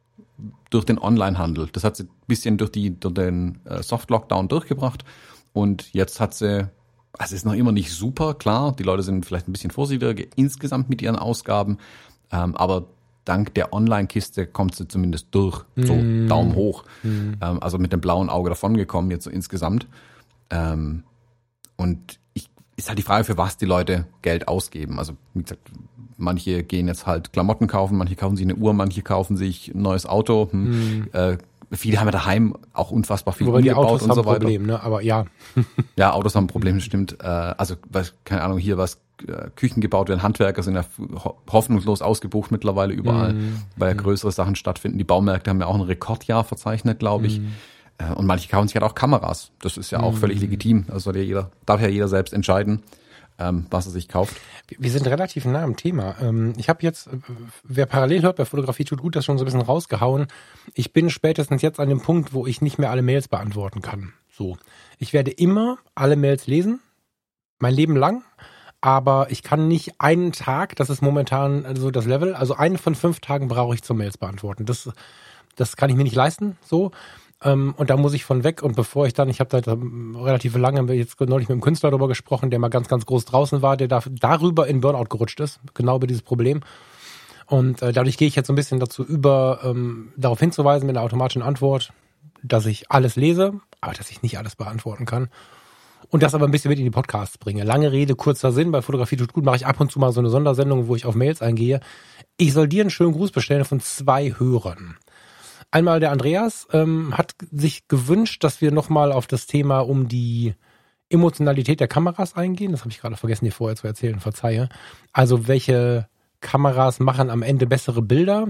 durch 0.70 0.86
den 0.86 1.00
Onlinehandel. 1.00 1.70
Das 1.72 1.84
hat 1.84 1.96
sie 1.96 2.04
ein 2.04 2.10
bisschen 2.28 2.58
durch, 2.58 2.72
die, 2.72 3.00
durch 3.00 3.14
den 3.14 3.60
äh, 3.66 3.82
Soft-Lockdown 3.82 4.48
durchgebracht. 4.48 5.06
Und 5.54 5.94
jetzt 5.94 6.20
hat 6.20 6.34
sie, 6.34 6.68
also 7.14 7.24
es 7.24 7.32
ist 7.32 7.46
noch 7.46 7.54
immer 7.54 7.72
nicht 7.72 7.92
super, 7.92 8.34
klar, 8.34 8.76
die 8.78 8.84
Leute 8.84 9.04
sind 9.04 9.26
vielleicht 9.26 9.48
ein 9.48 9.54
bisschen 9.54 9.72
vorsichtiger 9.72 10.22
insgesamt 10.36 10.90
mit 10.90 11.02
ihren 11.02 11.16
Ausgaben, 11.16 11.78
ähm, 12.30 12.58
aber 12.58 12.88
dank 13.26 13.54
der 13.56 13.74
Online-Kiste 13.74 14.48
kommt 14.48 14.76
sie 14.76 14.88
zumindest 14.88 15.28
durch. 15.32 15.66
So 15.76 15.96
mm. 15.96 16.28
Daumen 16.28 16.56
hoch. 16.56 16.84
Mm. 17.04 17.34
Ähm, 17.42 17.62
also 17.62 17.78
mit 17.78 17.92
dem 17.92 18.02
blauen 18.02 18.30
Auge 18.30 18.50
davongekommen, 18.50 19.12
jetzt 19.12 19.26
so 19.26 19.30
insgesamt. 19.30 19.88
Ähm, 20.50 21.04
und 21.76 22.20
ich, 22.34 22.50
ist 22.78 22.88
halt 22.88 23.00
die 23.00 23.04
Frage, 23.04 23.24
für 23.24 23.38
was 23.38 23.58
die 23.58 23.66
Leute 23.66 24.06
Geld 24.22 24.48
ausgeben. 24.48 25.00
Also, 25.00 25.14
wie 25.34 25.44
gesagt, 25.44 25.62
manche 26.18 26.64
gehen 26.64 26.88
jetzt 26.88 27.06
halt 27.06 27.34
Klamotten 27.34 27.68
kaufen, 27.68 27.98
manche 27.98 28.16
kaufen 28.16 28.38
sich 28.38 28.46
eine 28.46 28.56
Uhr, 28.56 28.74
manche 28.74 29.02
kaufen 29.02 29.36
sich 29.36 29.74
ein 29.74 29.82
neues 29.82 30.06
Auto. 30.06 30.50
Hm, 30.52 31.00
mm. 31.00 31.10
äh, 31.14 31.38
viele 31.72 32.00
haben 32.00 32.08
ja 32.08 32.12
daheim 32.12 32.56
auch 32.74 32.92
unfassbar 32.92 33.34
viel 33.34 33.48
Wobei 33.48 33.60
umgebaut 33.60 33.84
die 33.84 33.94
Autos 33.94 34.04
und 34.04 34.14
so 34.14 34.22
weiter. 34.22 34.30
Haben 34.30 34.40
Problem, 34.40 34.66
ne? 34.66 34.82
Aber 34.82 35.02
ja. 35.02 35.26
ja, 35.98 36.14
Autos 36.14 36.36
haben 36.36 36.46
ein 36.46 36.48
Problem, 36.48 36.80
stimmt. 36.80 37.18
Äh, 37.22 37.26
also, 37.26 37.76
was, 37.90 38.14
keine 38.24 38.44
Ahnung, 38.44 38.60
hier 38.60 38.78
was 38.78 39.00
Küchen 39.56 39.82
gebaut 39.82 40.10
werden, 40.10 40.24
Handwerker 40.24 40.64
sind 40.64 40.76
ja 40.76 40.86
hoffnungslos 41.52 42.02
ausgebucht 42.02 42.52
mittlerweile 42.52 42.94
überall, 42.94 43.34
mm. 43.34 43.62
weil 43.78 43.90
ja 43.90 43.94
mhm. 43.94 44.00
größere 44.00 44.32
Sachen 44.32 44.56
stattfinden. 44.56 44.98
Die 44.98 45.04
Baumärkte 45.04 45.50
haben 45.50 45.60
ja 45.60 45.68
auch 45.68 45.76
ein 45.76 45.82
Rekordjahr 45.82 46.44
verzeichnet, 46.44 47.00
glaube 47.00 47.28
ich. 47.28 47.40
Mm. 47.40 48.14
Und 48.16 48.26
manche 48.26 48.50
kaufen 48.50 48.68
sich 48.68 48.76
halt 48.76 48.84
auch 48.84 48.94
Kameras. 48.94 49.52
Das 49.62 49.78
ist 49.78 49.92
ja 49.92 50.02
auch 50.02 50.14
mm. 50.14 50.18
völlig 50.18 50.42
legitim. 50.42 50.86
Also 50.90 51.14
ja 51.14 51.22
jeder, 51.22 51.52
darf 51.66 51.80
ja 51.80 51.88
jeder 51.88 52.10
selbst 52.10 52.34
entscheiden, 52.34 52.84
ähm, 53.40 53.68
was 53.70 53.86
er 53.86 53.94
sich 53.94 54.10
kauft. 54.10 54.36
Wir 54.68 54.92
sind 54.92 55.08
relativ 55.08 55.46
nah 55.46 55.64
am 55.64 55.76
Thema. 55.78 56.16
Ähm, 56.22 56.54
ich 56.58 56.68
habe 56.68 56.80
jetzt, 56.82 57.08
äh, 57.08 57.18
wer 57.64 57.86
parallel 57.86 58.24
hört, 58.24 58.36
bei 58.36 58.46
Fotografie 58.46 58.84
tut 58.84 59.02
gut, 59.02 59.16
das 59.16 59.24
schon 59.24 59.38
so 59.38 59.44
ein 59.44 59.46
bisschen 59.46 59.62
rausgehauen. 59.62 60.28
Ich 60.74 60.92
bin 60.92 61.10
spätestens 61.10 61.62
jetzt 61.62 61.80
an 61.80 61.90
dem 61.90 62.02
Punkt, 62.02 62.34
wo 62.34 62.46
ich 62.46 62.62
nicht 62.62 62.80
mehr 62.80 62.92
alle 62.92 63.02
Mails 63.02 63.28
beantworten 63.28 63.82
kann. 63.82 64.14
So. 64.30 64.58
Ich 64.98 65.14
werde 65.14 65.32
immer 65.32 65.78
alle 65.94 66.16
Mails 66.16 66.48
lesen, 66.48 66.82
mein 67.60 67.74
Leben 67.74 67.96
lang 67.96 68.24
aber 68.86 69.32
ich 69.32 69.42
kann 69.42 69.68
nicht 69.68 70.00
einen 70.00 70.32
Tag, 70.32 70.76
das 70.76 70.92
ist 70.92 71.02
momentan 71.02 71.76
so 71.76 71.90
das 71.90 72.06
Level, 72.06 72.36
also 72.36 72.54
einen 72.54 72.78
von 72.78 72.94
fünf 72.94 73.20
Tagen 73.20 73.48
brauche 73.48 73.74
ich 73.74 73.82
zum 73.82 73.98
Mails 73.98 74.16
beantworten. 74.16 74.68
Das, 74.68 74.88
das 75.56 75.76
kann 75.76 75.90
ich 75.90 75.96
mir 75.96 76.04
nicht 76.04 76.16
leisten, 76.16 76.56
so. 76.64 76.92
Ähm, 77.44 77.74
und 77.78 77.90
da 77.90 77.98
muss 77.98 78.14
ich 78.14 78.26
von 78.26 78.44
weg. 78.44 78.62
Und 78.62 78.76
bevor 78.76 79.08
ich 79.08 79.16
dann, 79.16 79.28
ich 79.28 79.40
habe 79.40 79.60
da 79.60 79.76
relativ 80.24 80.56
lange, 80.56 80.94
jetzt 80.94 81.20
neulich 81.20 81.50
mit 81.50 81.56
einem 81.56 81.62
Künstler 81.62 81.90
darüber 81.90 82.08
gesprochen, 82.08 82.52
der 82.52 82.60
mal 82.60 82.70
ganz, 82.70 82.88
ganz 82.88 83.08
groß 83.08 83.26
draußen 83.26 83.64
war, 83.64 83.76
der 83.76 83.88
da, 83.88 84.04
darüber 84.08 84.68
in 84.68 84.82
Burnout 84.82 85.10
gerutscht 85.10 85.40
ist, 85.40 85.62
genau 85.74 85.96
über 85.96 86.06
dieses 86.06 86.22
Problem. 86.22 86.62
Und 87.48 87.82
äh, 87.82 87.92
dadurch 87.92 88.18
gehe 88.20 88.28
ich 88.28 88.36
jetzt 88.36 88.46
so 88.46 88.54
ein 88.54 88.56
bisschen 88.56 88.80
dazu 88.80 89.04
über, 89.04 89.62
ähm, 89.64 90.14
darauf 90.16 90.40
hinzuweisen 90.40 90.86
mit 90.86 90.96
einer 90.96 91.04
automatischen 91.04 91.42
Antwort, 91.42 91.92
dass 92.44 92.68
ich 92.68 92.92
alles 92.92 93.16
lese, 93.16 93.62
aber 93.82 93.96
dass 93.96 94.12
ich 94.12 94.22
nicht 94.22 94.38
alles 94.38 94.56
beantworten 94.56 95.08
kann. 95.08 95.30
Und 96.10 96.24
das 96.24 96.36
aber 96.36 96.46
ein 96.46 96.52
bisschen 96.52 96.70
mit 96.70 96.80
in 96.80 96.86
die 96.86 96.92
Podcasts 96.92 97.38
bringe. 97.38 97.64
Lange 97.64 97.92
Rede, 97.92 98.16
kurzer 98.16 98.52
Sinn. 98.52 98.72
Bei 98.72 98.82
Fotografie 98.82 99.18
tut 99.18 99.34
gut 99.34 99.46
mache 99.46 99.58
ich 99.58 99.66
ab 99.66 99.80
und 99.80 99.92
zu 99.92 100.00
mal 100.00 100.12
so 100.12 100.20
eine 100.20 100.30
Sondersendung, 100.30 100.88
wo 100.88 100.96
ich 100.96 101.06
auf 101.06 101.16
Mails 101.16 101.42
eingehe. 101.42 101.80
Ich 102.38 102.54
soll 102.54 102.68
dir 102.68 102.82
einen 102.82 102.90
schönen 102.90 103.14
Gruß 103.14 103.32
bestellen 103.32 103.66
von 103.66 103.80
zwei 103.80 104.34
Hörern. 104.38 104.98
Einmal 105.72 106.00
der 106.00 106.12
Andreas 106.12 106.68
ähm, 106.72 107.18
hat 107.18 107.36
sich 107.52 107.88
gewünscht, 107.88 108.44
dass 108.44 108.62
wir 108.62 108.72
nochmal 108.72 109.12
auf 109.12 109.28
das 109.28 109.48
Thema 109.48 109.80
um 109.80 110.08
die 110.08 110.54
Emotionalität 111.10 111.80
der 111.80 111.88
Kameras 111.88 112.36
eingehen. 112.36 112.72
Das 112.72 112.82
habe 112.82 112.92
ich 112.92 113.00
gerade 113.00 113.18
vergessen, 113.18 113.46
dir 113.46 113.52
vorher 113.52 113.76
zu 113.76 113.88
erzählen, 113.88 114.20
verzeihe. 114.20 114.70
Also 115.12 115.48
welche 115.48 116.08
Kameras 116.40 117.00
machen 117.00 117.30
am 117.30 117.42
Ende 117.42 117.68
bessere 117.68 118.02
Bilder? 118.02 118.48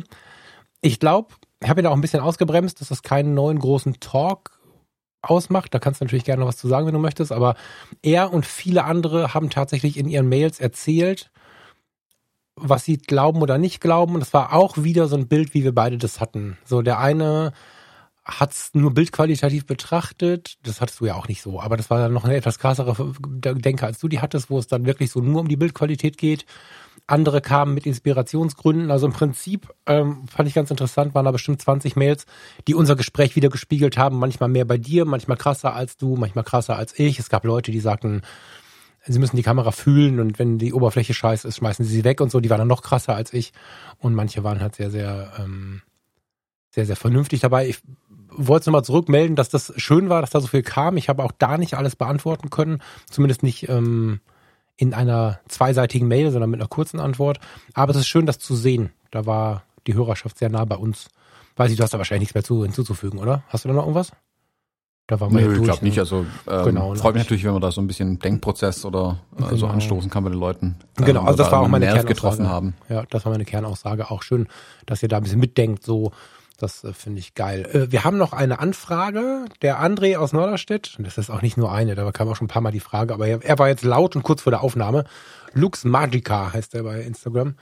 Ich 0.82 1.00
glaube, 1.00 1.34
ich 1.62 1.70
habe 1.70 1.82
da 1.82 1.90
auch 1.90 1.96
ein 1.96 2.02
bisschen 2.02 2.20
ausgebremst, 2.20 2.80
dass 2.80 2.90
das 2.90 3.02
keinen 3.02 3.34
neuen 3.34 3.60
großen 3.60 4.00
Talk 4.00 4.55
ausmacht. 5.30 5.74
Da 5.74 5.80
kannst 5.80 6.02
du 6.02 6.06
natürlich 6.06 6.26
gerne 6.26 6.42
noch 6.42 6.48
was 6.48 6.58
zu 6.58 6.68
sagen, 6.68 6.88
wenn 6.88 6.94
du 6.94 7.00
möchtest. 7.00 7.32
Aber 7.32 7.56
er 8.02 8.34
und 8.34 8.46
viele 8.46 8.84
andere 8.84 9.34
haben 9.34 9.50
tatsächlich 9.50 9.98
in 9.98 10.08
ihren 10.08 10.30
Mails 10.30 10.60
erzählt, 10.60 11.32
was 12.56 12.86
sie 12.86 12.98
glauben 12.98 13.42
oder 13.42 13.58
nicht 13.58 13.82
glauben. 13.82 14.16
Und 14.16 14.22
es 14.22 14.34
war 14.34 14.54
auch 14.54 14.78
wieder 14.78 15.08
so 15.08 15.16
ein 15.16 15.28
Bild, 15.28 15.54
wie 15.54 15.64
wir 15.64 15.76
beide 15.76 15.98
das 15.98 16.20
hatten. 16.20 16.58
So 16.66 16.82
der 16.82 17.00
eine 17.00 17.54
hat 18.26 18.54
es 18.54 18.72
nur 18.74 18.92
bildqualitativ 18.92 19.68
betrachtet. 19.68 20.58
Das 20.64 20.82
hattest 20.82 21.00
du 21.00 21.06
ja 21.06 21.14
auch 21.14 21.28
nicht 21.28 21.44
so. 21.44 21.62
Aber 21.62 21.78
das 21.78 21.92
war 21.92 22.00
dann 22.00 22.14
noch 22.14 22.26
eine 22.26 22.36
etwas 22.36 22.58
krassere 22.58 23.14
Denke, 23.20 23.86
als 23.86 24.00
du 24.00 24.08
die 24.08 24.20
hattest, 24.20 24.50
wo 24.50 24.58
es 24.58 24.68
dann 24.68 24.86
wirklich 24.86 25.12
so 25.12 25.22
nur 25.22 25.42
um 25.42 25.48
die 25.48 25.58
Bildqualität 25.58 26.18
geht. 26.18 26.46
Andere 27.08 27.42
kamen 27.42 27.74
mit 27.74 27.86
Inspirationsgründen. 27.86 28.90
Also 28.90 29.06
im 29.06 29.14
Prinzip 29.14 29.74
ähm, 29.86 30.28
fand 30.28 30.50
ich 30.50 30.56
ganz 30.56 30.72
interessant, 30.72 31.14
waren 31.14 31.26
da 31.26 31.32
bestimmt 31.32 31.62
20 31.62 31.96
Mails, 31.96 32.26
die 32.68 32.74
unser 32.74 32.96
Gespräch 32.96 33.36
wieder 33.36 33.50
gespiegelt 33.50 33.98
haben. 33.98 34.18
Manchmal 34.18 34.50
mehr 34.50 34.66
bei 34.66 34.78
dir, 34.78 35.06
manchmal 35.06 35.38
krasser 35.38 35.76
als 35.76 35.98
du, 35.98 36.16
manchmal 36.16 36.44
krasser 36.44 36.76
als 36.76 36.98
ich. 36.98 37.20
Es 37.20 37.30
gab 37.30 37.44
Leute, 37.46 37.72
die 37.72 37.80
sagten, 37.80 38.24
sie 39.06 39.20
müssen 39.20 39.36
die 39.36 39.44
Kamera 39.44 39.72
fühlen 39.72 40.20
und 40.20 40.40
wenn 40.40 40.58
die 40.58 40.74
Oberfläche 40.74 41.14
scheiße 41.14 41.48
ist, 41.48 41.58
schmeißen 41.58 41.86
sie 41.86 41.94
sie 41.94 42.04
weg 42.04 42.22
und 42.22 42.32
so. 42.32 42.40
Die 42.40 42.50
waren 42.50 42.60
dann 42.60 42.68
noch 42.68 42.82
krasser 42.82 43.16
als 43.16 43.34
ich. 43.34 43.54
Und 44.00 44.16
manche 44.16 44.44
waren 44.44 44.60
halt 44.60 44.76
sehr, 44.76 44.90
sehr, 44.90 45.32
ähm, 45.40 45.84
sehr, 46.72 46.88
sehr 46.88 46.96
vernünftig 46.96 47.40
dabei. 47.42 47.68
Ich 47.70 47.82
wollte 48.30 48.64
es 48.64 48.66
nochmal 48.66 48.84
zurückmelden, 48.84 49.36
dass 49.36 49.50
das 49.50 49.74
schön 49.78 50.10
war, 50.10 50.22
dass 50.22 50.32
da 50.32 50.42
so 50.42 50.48
viel 50.48 50.64
kam. 50.64 50.98
Ich 50.98 51.08
habe 51.08 51.24
auch 51.24 51.32
da 51.38 51.60
nicht 51.60 51.76
alles 51.76 51.96
beantworten 51.96 52.50
können. 52.50 52.82
Zumindest 53.10 53.44
nicht 53.44 53.70
ähm, 53.70 54.22
in 54.78 54.94
einer 54.94 55.40
zweiseitigen 55.48 56.08
Mail, 56.08 56.32
sondern 56.32 56.50
mit 56.50 56.60
einer 56.60 56.68
kurzen 56.68 57.00
Antwort. 57.00 57.40
Aber 57.74 57.92
es 57.92 57.98
ist 57.98 58.08
schön, 58.08 58.26
das 58.26 58.40
zu 58.40 58.56
sehen. 58.56 58.92
Da 59.12 59.26
war 59.26 59.64
die 59.88 59.94
Hörerschaft 59.94 60.38
sehr 60.38 60.50
nah 60.50 60.66
bei 60.66 60.76
uns. 60.76 61.08
Weiß 61.56 61.72
ich, 61.72 61.78
du 61.78 61.84
hast 61.84 61.94
da 61.94 61.98
wahrscheinlich 61.98 62.28
nichts 62.28 62.36
mehr 62.36 62.44
zu, 62.44 62.64
hinzuzufügen, 62.64 63.20
oder? 63.20 63.44
Hast 63.48 63.64
du 63.64 63.70
da 63.70 63.74
noch 63.74 63.84
irgendwas? 63.84 64.12
Da 65.08 65.20
war 65.20 65.30
man 65.30 65.44
Nö, 65.44 65.58
ich 65.58 65.64
glaube 65.64 65.86
nicht. 65.86 66.00
Also 66.00 66.26
ähm, 66.48 66.66
genau, 66.66 66.96
freut 66.96 67.14
mich 67.14 67.24
natürlich, 67.24 67.44
wenn 67.44 67.54
man 67.54 67.62
da 67.62 67.72
so 67.72 67.80
ein 67.80 67.86
bisschen 67.86 68.18
Denkprozess 68.18 68.86
oder 68.86 69.20
äh, 69.36 69.44
genau. 69.44 69.56
so 69.56 69.68
anstoßen 69.68 70.10
kann 70.10 70.24
bei 70.24 70.32
den 70.32 70.40
Leuten. 70.40 70.78
Ähm, 70.98 71.06
genau, 71.06 71.24
also 71.24 71.38
das 71.38 71.52
war 71.52 71.62
auch 71.62 71.68
meine 71.68 71.86
Kernaussage. 71.86 72.14
getroffen 72.14 72.50
haben. 72.50 72.74
Ja, 72.90 73.04
das 73.10 73.24
war 73.24 73.32
meine 73.32 73.46
Kernaussage. 73.46 74.10
Auch 74.10 74.24
schön, 74.24 74.48
dass 74.88 75.04
ihr 75.04 75.10
da 75.10 75.18
ein 75.18 75.24
bisschen 75.24 75.40
mitdenkt, 75.40 75.84
so 75.84 76.12
das 76.58 76.84
äh, 76.84 76.94
finde 76.94 77.20
ich 77.20 77.34
geil. 77.34 77.68
Äh, 77.72 77.92
wir 77.92 78.04
haben 78.04 78.18
noch 78.18 78.34
eine 78.34 78.60
Anfrage. 78.60 79.46
Der 79.62 79.82
André 79.82 80.18
aus 80.18 80.34
Norderstedt, 80.34 80.96
das 81.00 81.18
ist 81.18 81.30
auch 81.30 81.42
nicht 81.42 81.58
nur 81.58 81.72
eine, 81.72 81.96
da 81.96 82.12
kam 82.12 82.28
auch 82.28 82.36
schon 82.36 82.46
ein 82.46 82.50
paar 82.50 82.62
Mal 82.62 82.72
die 82.72 82.80
Frage, 82.80 83.14
aber 83.14 83.28
er, 83.28 83.44
er 83.44 83.60
war 83.60 83.68
jetzt 83.68 83.84
laut 83.84 84.16
und 84.16 84.24
kurz 84.24 84.42
vor 84.42 84.52
der 84.52 84.62
Aufnahme. 84.62 85.06
Lux 85.54 85.86
Magica 85.86 86.54
heißt 86.54 86.76
er 86.76 86.84
bei 86.84 87.02
Instagram. 87.02 87.56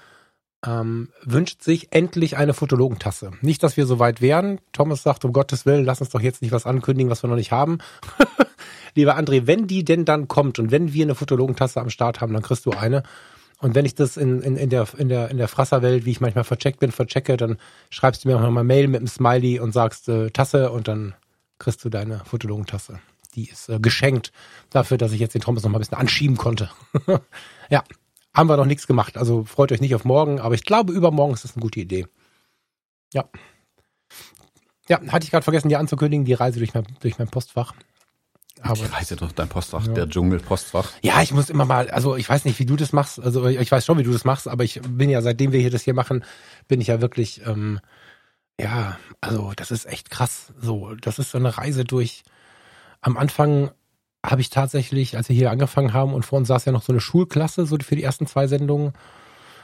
Ähm, 0.66 1.10
wünscht 1.22 1.62
sich 1.62 1.92
endlich 1.92 2.38
eine 2.38 2.54
Fotologentasse. 2.54 3.32
Nicht, 3.42 3.64
dass 3.64 3.76
wir 3.76 3.86
so 3.86 4.00
weit 4.00 4.22
wären. 4.22 4.62
Thomas 4.72 5.04
sagt, 5.04 5.26
um 5.26 5.34
Gottes 5.34 5.66
Willen, 5.66 5.84
lass 5.84 6.00
uns 6.00 6.10
doch 6.10 6.22
jetzt 6.22 6.42
nicht 6.42 6.54
was 6.54 6.66
ankündigen, 6.66 7.12
was 7.12 7.22
wir 7.22 7.30
noch 7.30 7.36
nicht 7.36 7.52
haben. 7.52 7.80
Lieber 8.96 9.18
André, 9.18 9.46
wenn 9.46 9.68
die 9.68 9.84
denn 9.84 10.06
dann 10.06 10.30
kommt 10.30 10.60
und 10.60 10.72
wenn 10.72 10.94
wir 10.94 11.04
eine 11.04 11.16
Fotologentasse 11.16 11.82
am 11.82 11.90
Start 11.90 12.22
haben, 12.22 12.32
dann 12.32 12.44
kriegst 12.44 12.66
du 12.66 12.72
eine. 12.72 13.04
Und 13.60 13.76
wenn 13.76 13.86
ich 13.86 13.96
das 13.96 14.18
in, 14.18 14.42
in, 14.42 14.58
in 14.58 14.70
der, 14.70 14.88
in 14.98 15.10
der, 15.10 15.32
in 15.32 15.38
der 15.38 15.48
Frasserwelt, 15.48 16.06
wie 16.06 16.12
ich 16.12 16.22
manchmal 16.22 16.44
vercheckt 16.44 16.80
bin, 16.80 16.92
verchecke, 16.92 17.38
dann 17.38 17.58
schreibst 17.89 18.24
du 18.24 18.28
mir 18.28 18.38
auch 18.38 18.42
nochmal 18.42 18.63
Mail 18.63 18.88
mit 18.88 19.00
einem 19.00 19.08
Smiley 19.08 19.60
und 19.60 19.72
sagst 19.72 20.10
äh, 20.10 20.30
Tasse 20.32 20.72
und 20.72 20.88
dann 20.88 21.13
kriegst 21.60 21.84
du 21.86 21.89
deine 21.89 22.20
Fotologentasse. 22.26 23.00
Die 23.36 23.50
ist 23.50 23.70
äh, 23.70 23.80
geschenkt 23.80 24.32
dafür, 24.70 24.98
dass 24.98 25.12
ich 25.12 25.20
jetzt 25.20 25.34
den 25.34 25.42
Thomas 25.42 25.63
noch 25.63 25.72
mal 25.72 25.78
ein 25.78 25.82
bisschen 25.82 25.98
anschieben 25.98 26.38
konnte. 26.38 26.70
ja, 27.70 27.84
haben 28.34 28.50
wir 28.50 28.58
noch 28.58 28.66
nichts 28.66 28.88
gemacht. 28.88 29.18
Also 29.18 29.44
freut 29.46 29.72
euch 29.72 29.82
nicht 29.82 29.96
auf 29.96 30.06
morgen, 30.06 30.39
aber 30.39 30.56
ich 30.56 30.66
glaube, 30.66 30.92
übermorgen 30.92 31.34
ist 31.34 31.44
das 31.44 31.56
eine 31.56 31.62
gute 31.62 31.80
Idee. 31.80 32.08
Ja. 33.13 33.26
Ja, 34.89 35.00
hatte 35.08 35.24
ich 35.24 35.32
gerade 35.32 35.44
vergessen, 35.44 35.70
dir 35.70 35.80
anzukündigen, 35.80 36.26
die 36.26 36.34
Reise 36.34 36.60
durch 36.60 36.74
mein, 36.74 36.86
durch 37.00 37.18
mein 37.18 37.30
Postfach. 37.30 37.74
Aber, 38.62 38.76
ich 38.76 38.92
weiß 38.92 39.10
ja 39.10 39.16
doch, 39.16 39.32
dein 39.32 39.50
Postfach, 39.50 39.88
ja. 39.88 39.94
der 39.94 40.10
Dschungelpostfach. 40.10 40.92
Ja, 41.02 41.22
ich 41.22 41.34
muss 41.34 41.50
immer 41.50 41.66
mal, 41.66 41.89
also 41.89 42.16
ich 42.16 42.30
weiß 42.30 42.46
nicht, 42.46 42.60
wie 42.60 42.66
du 42.66 42.76
das 42.76 42.94
machst, 42.94 43.20
also 43.20 43.46
ich 43.48 43.72
weiß 43.72 43.86
schon, 43.86 43.98
wie 43.98 44.04
du 44.04 44.13
das 44.13 44.26
machst, 44.26 44.48
aber 44.48 44.63
ich 44.63 44.80
bin 44.88 45.10
ja, 45.10 45.22
seitdem 45.22 45.52
wir 45.52 45.60
hier 45.60 45.72
das 45.72 45.82
hier 45.82 45.94
machen, 45.94 46.24
bin 46.68 46.80
ich 46.80 46.88
ja 46.88 47.02
wirklich, 47.02 47.46
ähm, 47.46 47.80
ja, 48.60 48.98
also 49.22 49.52
das 49.56 49.72
ist 49.72 49.86
echt 49.86 50.10
krass. 50.10 50.54
So, 50.60 50.94
das 50.96 51.20
ist 51.20 51.32
so 51.32 51.38
eine 51.38 51.58
Reise 51.58 51.84
durch. 51.84 52.24
Am 53.02 53.18
Anfang 53.18 53.72
habe 54.26 54.42
ich 54.42 54.50
tatsächlich, 54.50 55.18
als 55.18 55.28
wir 55.30 55.36
hier 55.36 55.52
angefangen 55.52 55.94
haben 55.94 56.13
und 56.13 56.24
vor 56.24 56.38
uns 56.38 56.48
saß 56.48 56.66
ja 56.66 56.72
noch 56.72 56.84
so 56.84 56.94
eine 56.94 57.02
Schulklasse, 57.02 57.66
so 57.66 57.78
für 57.80 57.96
die 57.96 58.04
ersten 58.04 58.28
zwei 58.28 58.48
Sendungen, 58.48 58.94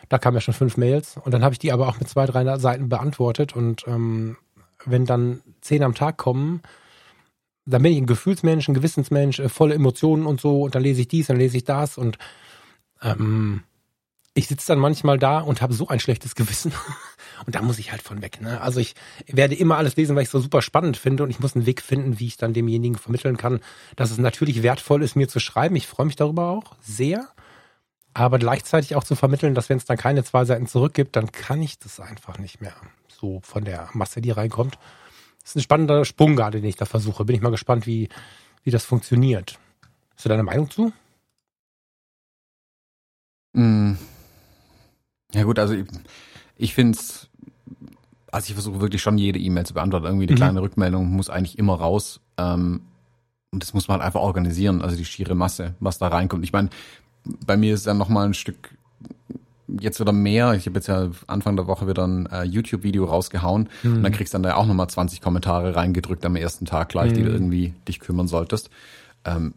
da 0.10 0.17
kamen 0.17 0.36
ja 0.36 0.41
schon 0.41 0.54
fünf 0.54 0.75
Mails 0.75 1.17
und 1.17 1.34
dann 1.34 1.43
habe 1.43 1.54
ich 1.54 1.60
die 1.60 1.71
aber 1.71 1.88
auch 1.88 1.99
mit 1.99 2.10
zwei, 2.10 2.25
drei 2.25 2.58
Seiten 2.58 2.89
beantwortet 2.89 3.56
und 3.56 3.88
ähm, 3.88 4.38
wenn 4.86 5.06
dann 5.06 5.41
zehn 5.62 5.84
am 5.84 5.93
Tag 5.95 6.17
kommen, 6.17 6.62
dann 7.69 7.84
bin 7.84 7.93
ich 7.93 7.97
ein 7.99 8.05
Gefühlsmensch, 8.05 8.67
ein 8.67 8.73
Gewissensmensch, 8.73 9.39
äh, 9.39 9.49
volle 9.49 9.75
Emotionen 9.75 10.25
und 10.25 10.41
so, 10.41 10.63
und 10.63 10.75
dann 10.75 10.84
lese 10.84 11.01
ich 11.01 11.08
dies, 11.08 11.27
dann 11.27 11.38
lese 11.38 11.58
ich 11.58 11.63
das 11.63 11.97
und 11.97 12.17
ähm, 13.01 13.63
ich 14.34 14.47
sitze 14.47 14.67
dann 14.67 14.79
manchmal 14.79 15.19
da 15.19 15.39
und 15.39 15.62
habe 15.62 15.73
so 15.73 15.88
ein 15.88 15.99
schlechtes 15.99 16.36
Gewissen. 16.36 16.71
und 17.45 17.55
da 17.55 17.62
muss 17.62 17.79
ich 17.79 17.91
halt 17.91 18.01
von 18.01 18.21
weg. 18.21 18.41
Ne? 18.41 18.62
Also 18.62 18.79
ich 18.79 18.95
werde 19.27 19.55
immer 19.55 19.77
alles 19.77 19.95
lesen, 19.95 20.15
weil 20.15 20.23
ich 20.23 20.27
es 20.27 20.32
so 20.32 20.39
super 20.39 20.62
spannend 20.62 20.97
finde 20.97 21.23
und 21.23 21.29
ich 21.29 21.39
muss 21.39 21.55
einen 21.55 21.65
Weg 21.65 21.82
finden, 21.82 22.19
wie 22.19 22.27
ich 22.27 22.38
dann 22.38 22.53
demjenigen 22.53 22.97
vermitteln 22.97 23.38
kann, 23.38 23.60
dass 23.95 24.12
es 24.12 24.17
natürlich 24.17 24.63
wertvoll 24.63 25.03
ist, 25.03 25.15
mir 25.15 25.27
zu 25.27 25.39
schreiben. 25.39 25.75
Ich 25.75 25.88
freue 25.88 26.05
mich 26.05 26.15
darüber 26.15 26.49
auch 26.49 26.75
sehr. 26.82 27.27
Aber 28.13 28.39
gleichzeitig 28.39 28.95
auch 28.95 29.03
zu 29.03 29.15
vermitteln, 29.15 29.55
dass 29.55 29.69
wenn 29.69 29.77
es 29.77 29.86
dann 29.86 29.97
keine 29.97 30.23
zwei 30.23 30.45
Seiten 30.45 30.67
zurückgibt, 30.67 31.15
dann 31.15 31.32
kann 31.32 31.62
ich 31.62 31.79
das 31.79 31.99
einfach 31.99 32.39
nicht 32.39 32.60
mehr. 32.60 32.73
So 33.08 33.41
von 33.43 33.65
der 33.65 33.89
Masse, 33.93 34.21
die 34.21 34.32
reinkommt. 34.32 34.77
Das 35.41 35.52
ist 35.52 35.56
ein 35.56 35.62
spannender 35.62 36.06
Sprung 36.06 36.36
gerade, 36.36 36.62
den 36.62 36.69
ich 36.69 36.75
da 36.75 36.86
versuche. 36.86 37.25
Bin 37.25 37.36
ich 37.36 37.41
mal 37.41 37.49
gespannt, 37.49 37.88
wie, 37.88 38.10
wie 38.63 38.71
das 38.71 38.86
funktioniert. 38.86 39.58
Hast 40.15 40.25
du 40.25 40.30
deine 40.30 40.43
Meinung 40.43 40.69
zu? 40.69 40.91
Mm. 43.54 43.93
Ja 45.34 45.43
gut, 45.43 45.60
also 45.60 45.73
ich, 45.73 45.86
ich 46.58 46.73
finde 46.73 46.97
es, 46.97 47.30
also 48.32 48.47
ich 48.49 48.54
versuche 48.54 48.82
wirklich 48.82 49.02
schon 49.02 49.17
jede 49.17 49.39
E-Mail 49.39 49.65
zu 49.65 49.73
beantworten. 49.73 50.06
Irgendwie 50.06 50.28
eine 50.28 50.34
mhm. 50.34 50.38
kleine 50.38 50.62
Rückmeldung 50.62 51.10
muss 51.10 51.30
eigentlich 51.30 51.58
immer 51.58 51.75
raus. 51.75 52.19
Ähm, 52.38 52.82
und 53.52 53.63
das 53.63 53.73
muss 53.73 53.88
man 53.88 53.95
halt 53.95 54.06
einfach 54.06 54.21
organisieren, 54.21 54.82
also 54.82 54.95
die 54.95 55.06
schiere 55.06 55.36
Masse, 55.36 55.73
was 55.80 55.97
da 55.97 56.08
reinkommt. 56.08 56.43
Ich 56.43 56.54
meine, 56.54 56.69
bei 57.45 57.58
mir 57.58 57.73
ist 57.73 57.88
dann 57.88 57.97
nochmal 57.97 58.25
ein 58.25 58.34
Stück 58.34 58.78
jetzt 59.79 59.99
wieder 59.99 60.12
mehr. 60.12 60.53
Ich 60.53 60.65
habe 60.65 60.75
jetzt 60.75 60.88
ja 60.88 61.10
Anfang 61.27 61.55
der 61.55 61.67
Woche 61.67 61.88
wieder 61.88 62.05
ein 62.05 62.25
äh, 62.27 62.43
YouTube-Video 62.43 63.05
rausgehauen 63.05 63.69
mhm. 63.84 63.97
und 63.97 64.03
dann 64.03 64.12
kriegst 64.12 64.34
du 64.34 64.36
dann 64.36 64.43
da 64.43 64.55
auch 64.55 64.65
nochmal 64.65 64.89
20 64.89 65.21
Kommentare 65.21 65.75
reingedrückt 65.75 66.25
am 66.25 66.36
ersten 66.36 66.65
Tag 66.65 66.89
gleich, 66.89 67.12
mhm. 67.12 67.15
die 67.15 67.23
du 67.23 67.29
mhm. 67.29 67.36
irgendwie 67.36 67.73
dich 67.88 67.99
kümmern 67.99 68.27
solltest. 68.27 68.69
Ähm, 69.25 69.53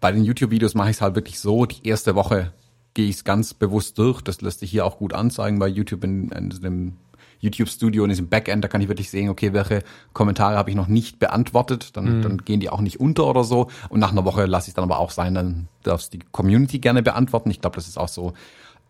bei 0.00 0.12
den 0.12 0.24
YouTube-Videos 0.24 0.74
mache 0.74 0.90
ich 0.90 0.96
es 0.96 1.02
halt 1.02 1.14
wirklich 1.14 1.40
so, 1.40 1.66
die 1.66 1.86
erste 1.86 2.14
Woche 2.14 2.52
gehe 2.94 3.06
ich 3.06 3.16
es 3.16 3.24
ganz 3.24 3.54
bewusst 3.54 3.98
durch. 3.98 4.22
Das 4.22 4.40
lässt 4.40 4.60
sich 4.60 4.70
hier 4.70 4.84
auch 4.84 4.98
gut 4.98 5.12
anzeigen 5.12 5.58
bei 5.58 5.68
YouTube 5.68 6.04
in, 6.04 6.30
in 6.30 6.50
dem 6.50 6.96
YouTube-Studio 7.40 8.04
in 8.04 8.10
diesem 8.10 8.28
Backend, 8.28 8.64
da 8.64 8.68
kann 8.68 8.80
ich 8.80 8.88
wirklich 8.88 9.10
sehen, 9.10 9.28
okay, 9.28 9.52
welche 9.52 9.82
Kommentare 10.12 10.56
habe 10.56 10.70
ich 10.70 10.76
noch 10.76 10.88
nicht 10.88 11.18
beantwortet, 11.18 11.96
dann, 11.96 12.18
mhm. 12.18 12.22
dann 12.22 12.38
gehen 12.38 12.60
die 12.60 12.70
auch 12.70 12.80
nicht 12.80 13.00
unter 13.00 13.26
oder 13.26 13.44
so. 13.44 13.68
Und 13.88 14.00
nach 14.00 14.12
einer 14.12 14.24
Woche 14.24 14.46
lasse 14.46 14.68
ich 14.68 14.74
dann 14.74 14.84
aber 14.84 14.98
auch 14.98 15.10
sein, 15.10 15.34
dann 15.34 15.68
darfst 15.82 16.12
die 16.12 16.20
Community 16.32 16.78
gerne 16.78 17.02
beantworten. 17.02 17.50
Ich 17.50 17.60
glaube, 17.60 17.76
das 17.76 17.86
ist 17.86 17.98
auch 17.98 18.08
so 18.08 18.32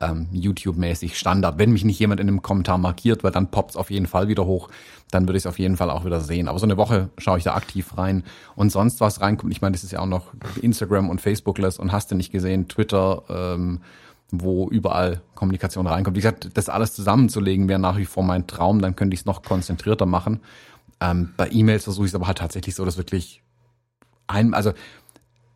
ähm, 0.01 0.29
YouTube-mäßig 0.33 1.19
Standard. 1.19 1.59
Wenn 1.59 1.73
mich 1.73 1.85
nicht 1.85 1.99
jemand 1.99 2.21
in 2.21 2.29
einem 2.29 2.43
Kommentar 2.43 2.79
markiert, 2.79 3.25
weil 3.25 3.33
dann 3.33 3.51
poppt 3.51 3.71
es 3.71 3.77
auf 3.77 3.91
jeden 3.91 4.07
Fall 4.07 4.29
wieder 4.29 4.47
hoch, 4.47 4.69
dann 5.11 5.27
würde 5.27 5.39
ich 5.39 5.43
es 5.43 5.47
auf 5.47 5.59
jeden 5.59 5.77
Fall 5.77 5.91
auch 5.91 6.05
wieder 6.05 6.21
sehen. 6.21 6.49
Aber 6.49 6.59
so 6.59 6.67
eine 6.67 6.77
Woche 6.77 7.09
schaue 7.19 7.39
ich 7.39 7.45
da 7.45 7.55
aktiv 7.55 7.97
rein 7.97 8.25
und 8.55 8.71
sonst 8.71 9.01
was 9.01 9.21
reinkommt. 9.21 9.53
Ich 9.53 9.61
meine, 9.61 9.73
das 9.73 9.85
ist 9.85 9.93
ja 9.93 10.01
auch 10.01 10.07
noch 10.07 10.33
Instagram 10.61 11.11
und 11.11 11.21
Facebookless 11.21 11.79
und 11.79 11.93
hast 11.93 12.11
du 12.11 12.15
nicht 12.15 12.31
gesehen, 12.31 12.69
Twitter, 12.69 13.23
ähm, 13.29 13.81
wo 14.31 14.69
überall 14.69 15.23
Kommunikation 15.35 15.87
reinkommt. 15.87 16.17
Wie 16.17 16.21
gesagt, 16.21 16.51
das 16.55 16.69
alles 16.69 16.93
zusammenzulegen 16.95 17.69
wäre 17.69 17.79
nach 17.79 17.97
wie 17.97 18.05
vor 18.05 18.23
mein 18.23 18.47
Traum, 18.47 18.81
dann 18.81 18.95
könnte 18.95 19.15
ich 19.15 19.21
es 19.21 19.27
noch 19.27 19.43
konzentrierter 19.43 20.07
machen. 20.07 20.41
Ähm, 21.01 21.33
bei 21.37 21.49
E-Mails 21.51 21.85
versuche 21.85 22.07
ich 22.07 22.11
es 22.11 22.15
aber 22.15 22.27
halt 22.27 22.39
tatsächlich 22.39 22.75
so, 22.75 22.85
dass 22.85 22.99
wirklich 22.99 23.43
ein, 24.27 24.53
also 24.53 24.73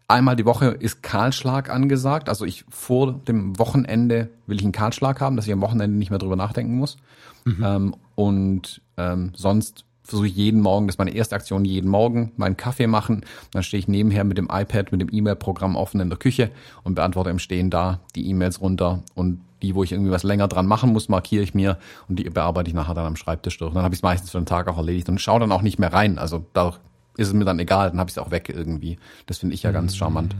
einmal 0.09 0.37
die 0.37 0.45
Woche 0.45 0.67
ist 0.67 1.03
Kahlschlag 1.03 1.71
angesagt. 1.71 2.29
Also 2.29 2.45
ich 2.45 2.65
vor 2.69 3.13
dem 3.13 3.59
Wochenende 3.59 4.31
will 4.47 4.57
ich 4.57 4.65
einen 4.65 4.73
Kahlschlag 4.73 5.21
haben, 5.21 5.37
dass 5.37 5.47
ich 5.47 5.53
am 5.53 5.61
Wochenende 5.61 5.97
nicht 5.97 6.11
mehr 6.11 6.19
drüber 6.19 6.37
nachdenken 6.37 6.77
muss. 6.77 6.97
Mhm. 7.45 7.65
Ähm, 7.65 7.95
und 8.15 8.83
ähm, 8.97 9.33
sonst 9.35 9.85
versuche 10.05 10.27
ich 10.27 10.37
jeden 10.37 10.61
Morgen, 10.61 10.87
das 10.87 10.95
ist 10.95 10.99
meine 10.99 11.15
erste 11.15 11.37
Aktion, 11.37 11.65
jeden 11.65 11.89
Morgen 11.89 12.33
meinen 12.37 12.57
Kaffee 12.57 12.87
machen. 12.87 13.25
Dann 13.53 13.63
stehe 13.63 13.79
ich 13.79 13.89
nebenher 13.89 14.25
mit 14.25 14.37
dem 14.37 14.49
iPad, 14.51 14.93
mit 14.93 15.01
dem 15.01 15.09
E-Mail-Programm 15.11 15.77
offen 15.77 16.01
in 16.01 16.09
der 16.09 16.19
Küche 16.19 16.51
und 16.83 16.95
beantworte 16.95 17.31
im 17.31 17.39
Stehen 17.39 17.71
da 17.71 18.01
die 18.15 18.29
E-Mails 18.29 18.61
runter 18.61 19.03
und 19.15 19.41
die, 19.63 19.77
wo 19.77 19.85
ich 19.85 19.93
irgendwie 19.93 20.11
was 20.11 20.25
länger 20.25 20.49
dran 20.49 20.67
machen 20.67 20.93
muss, 20.93 21.09
markiere 21.09 21.45
ich 21.45 21.55
mir 21.55 21.79
und 22.09 22.19
die 22.19 22.25
bearbeite 22.25 22.69
ich 22.69 22.75
nachher 22.75 22.95
dann 22.95 23.07
am 23.07 23.17
Schreibtisch 23.17 23.59
durch. 23.59 23.71
Und 23.71 23.77
dann 23.77 23.85
habe 23.85 23.95
ich 23.95 24.01
es 24.01 24.03
meistens 24.03 24.31
für 24.31 24.39
den 24.39 24.47
Tag 24.47 24.67
auch 24.69 24.77
erledigt 24.77 25.09
und 25.09 25.21
schaue 25.21 25.39
dann 25.39 25.53
auch 25.53 25.63
nicht 25.63 25.79
mehr 25.79 25.93
rein. 25.93 26.19
Also 26.19 26.45
da 26.53 26.75
ist 27.17 27.29
es 27.29 27.35
mir 27.35 27.45
dann 27.45 27.59
egal, 27.59 27.91
dann 27.91 27.99
habe 27.99 28.09
ich 28.09 28.17
es 28.17 28.23
auch 28.23 28.31
weg 28.31 28.49
irgendwie. 28.49 28.99
Das 29.27 29.39
finde 29.39 29.55
ich 29.55 29.63
ja 29.63 29.71
ganz 29.73 29.97
charmant. 29.97 30.35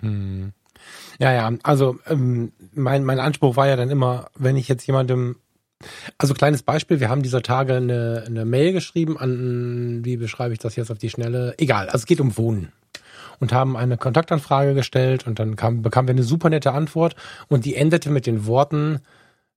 Hm. 0.00 0.52
Ja, 1.18 1.32
ja, 1.32 1.52
also 1.62 1.98
ähm, 2.06 2.52
mein, 2.74 3.04
mein 3.04 3.20
Anspruch 3.20 3.56
war 3.56 3.68
ja 3.68 3.76
dann 3.76 3.90
immer, 3.90 4.30
wenn 4.36 4.56
ich 4.56 4.68
jetzt 4.68 4.86
jemandem 4.86 5.36
also 6.18 6.34
kleines 6.34 6.62
Beispiel, 6.62 7.00
wir 7.00 7.08
haben 7.08 7.22
dieser 7.22 7.42
Tage 7.42 7.76
eine, 7.76 8.24
eine 8.26 8.44
Mail 8.44 8.72
geschrieben 8.72 9.18
an, 9.18 10.00
wie 10.04 10.16
beschreibe 10.16 10.52
ich 10.52 10.58
das 10.58 10.76
jetzt 10.76 10.90
auf 10.90 10.98
die 10.98 11.10
Schnelle? 11.10 11.54
Egal, 11.58 11.86
also 11.86 11.98
es 11.98 12.06
geht 12.06 12.20
um 12.20 12.36
Wohnen. 12.36 12.72
Und 13.38 13.54
haben 13.54 13.78
eine 13.78 13.96
Kontaktanfrage 13.96 14.74
gestellt 14.74 15.26
und 15.26 15.38
dann 15.38 15.56
kam, 15.56 15.80
bekamen 15.80 16.08
wir 16.08 16.14
eine 16.14 16.22
super 16.22 16.50
nette 16.50 16.72
Antwort 16.72 17.16
und 17.48 17.64
die 17.64 17.74
endete 17.74 18.10
mit 18.10 18.26
den 18.26 18.44
Worten, 18.44 19.00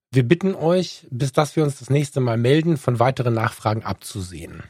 wir 0.09 0.23
bitten 0.23 0.55
euch, 0.55 1.05
bis 1.09 1.33
dass 1.33 1.57
wir 1.57 1.63
uns 1.65 1.79
das 1.79 1.89
nächste 1.89 2.21
Mal 2.21 2.37
melden, 2.37 2.77
von 2.77 2.99
weiteren 2.99 3.33
Nachfragen 3.33 3.83
abzusehen. 3.83 4.63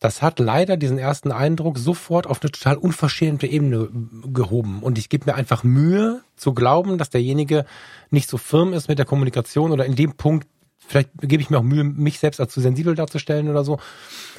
Das 0.00 0.22
hat 0.22 0.38
leider 0.38 0.78
diesen 0.78 0.98
ersten 0.98 1.30
Eindruck 1.30 1.78
sofort 1.78 2.26
auf 2.26 2.40
eine 2.42 2.50
total 2.50 2.78
unverschämte 2.78 3.46
Ebene 3.46 3.90
gehoben. 4.32 4.82
Und 4.82 4.96
ich 4.96 5.10
gebe 5.10 5.26
mir 5.26 5.34
einfach 5.34 5.62
Mühe 5.62 6.22
zu 6.36 6.54
glauben, 6.54 6.96
dass 6.96 7.10
derjenige 7.10 7.66
nicht 8.10 8.28
so 8.28 8.38
firm 8.38 8.72
ist 8.72 8.88
mit 8.88 8.98
der 8.98 9.04
Kommunikation 9.04 9.72
oder 9.72 9.84
in 9.84 9.96
dem 9.96 10.14
Punkt, 10.14 10.48
vielleicht 10.78 11.10
gebe 11.20 11.42
ich 11.42 11.50
mir 11.50 11.58
auch 11.58 11.62
Mühe, 11.62 11.84
mich 11.84 12.18
selbst 12.18 12.40
als 12.40 12.52
zu 12.54 12.62
sensibel 12.62 12.94
darzustellen 12.94 13.50
oder 13.50 13.62
so. 13.62 13.78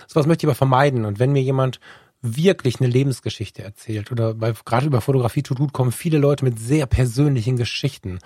Sowas 0.08 0.26
möchte 0.26 0.46
ich 0.46 0.48
aber 0.48 0.56
vermeiden. 0.56 1.06
Und 1.06 1.20
wenn 1.20 1.32
mir 1.32 1.44
jemand 1.44 1.80
wirklich 2.24 2.80
eine 2.80 2.90
Lebensgeschichte 2.90 3.64
erzählt 3.64 4.12
oder 4.12 4.34
bei, 4.34 4.54
gerade 4.66 4.88
über 4.88 5.02
Fotografie 5.02 5.44
tut 5.44 5.60
gut 5.60 5.74
kommen 5.74 5.92
viele 5.92 6.18
Leute 6.18 6.44
mit 6.44 6.60
sehr 6.60 6.88
persönlichen 6.88 7.56
Geschichten. 7.56 8.18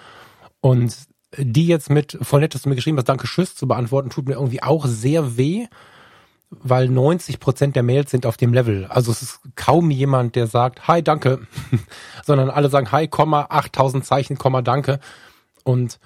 Und 0.62 0.96
die 1.38 1.68
jetzt 1.68 1.90
mit, 1.90 2.18
voll 2.22 2.40
nett, 2.40 2.56
dass 2.56 2.62
du 2.62 2.70
mir 2.70 2.76
geschrieben 2.76 2.98
hast, 2.98 3.10
danke, 3.10 3.28
tschüss 3.28 3.56
zu 3.56 3.68
beantworten, 3.68 4.10
tut 4.10 4.28
mir 4.28 4.36
irgendwie 4.36 4.64
auch 4.64 4.86
sehr 4.86 5.36
weh 5.36 5.68
weil 6.62 6.90
90 6.90 7.40
Prozent 7.40 7.76
der 7.76 7.84
Mails 7.84 8.12
sind 8.12 8.26
auf 8.26 8.38
dem 8.38 8.54
Level. 8.54 8.86
Also 8.86 9.12
es 9.12 9.22
ist 9.22 9.40
kaum 9.56 9.92
jemand, 9.92 10.36
der 10.36 10.48
sagt, 10.48 10.88
hi, 10.88 11.02
danke, 11.04 11.48
sondern 12.26 12.50
alle 12.50 12.70
sagen, 12.70 12.92
hi, 12.92 13.08
Komma, 13.08 13.48
8000 13.50 14.06
Zeichen, 14.06 14.38
Komma, 14.38 14.62
danke. 14.62 15.00
Und 15.64 16.00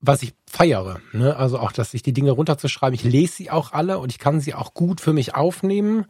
was 0.00 0.22
ich 0.22 0.34
feiere, 0.48 1.00
ne? 1.12 1.36
also 1.36 1.58
auch, 1.58 1.72
dass 1.72 1.94
ich 1.94 2.02
die 2.02 2.12
Dinge 2.12 2.30
runterzuschreiben, 2.30 2.94
ich 2.94 3.04
lese 3.04 3.34
sie 3.34 3.50
auch 3.50 3.72
alle 3.72 3.98
und 3.98 4.12
ich 4.12 4.18
kann 4.18 4.40
sie 4.40 4.54
auch 4.54 4.74
gut 4.74 5.00
für 5.00 5.12
mich 5.12 5.34
aufnehmen, 5.34 6.06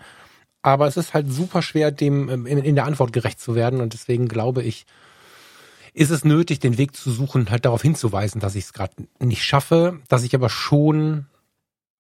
aber 0.62 0.86
es 0.86 0.96
ist 0.96 1.14
halt 1.14 1.32
super 1.32 1.62
schwer, 1.62 1.92
dem 1.92 2.28
ähm, 2.28 2.46
in, 2.46 2.58
in 2.58 2.74
der 2.74 2.86
Antwort 2.86 3.12
gerecht 3.12 3.40
zu 3.40 3.54
werden 3.54 3.80
und 3.80 3.92
deswegen 3.92 4.28
glaube 4.28 4.62
ich, 4.62 4.86
ist 5.94 6.10
es 6.10 6.24
nötig, 6.24 6.58
den 6.58 6.76
Weg 6.76 6.94
zu 6.94 7.10
suchen, 7.10 7.50
halt 7.50 7.64
darauf 7.64 7.80
hinzuweisen, 7.80 8.40
dass 8.40 8.54
ich 8.54 8.64
es 8.64 8.72
gerade 8.72 8.92
nicht 9.18 9.44
schaffe, 9.44 10.00
dass 10.08 10.24
ich 10.24 10.34
aber 10.34 10.50
schon 10.50 11.26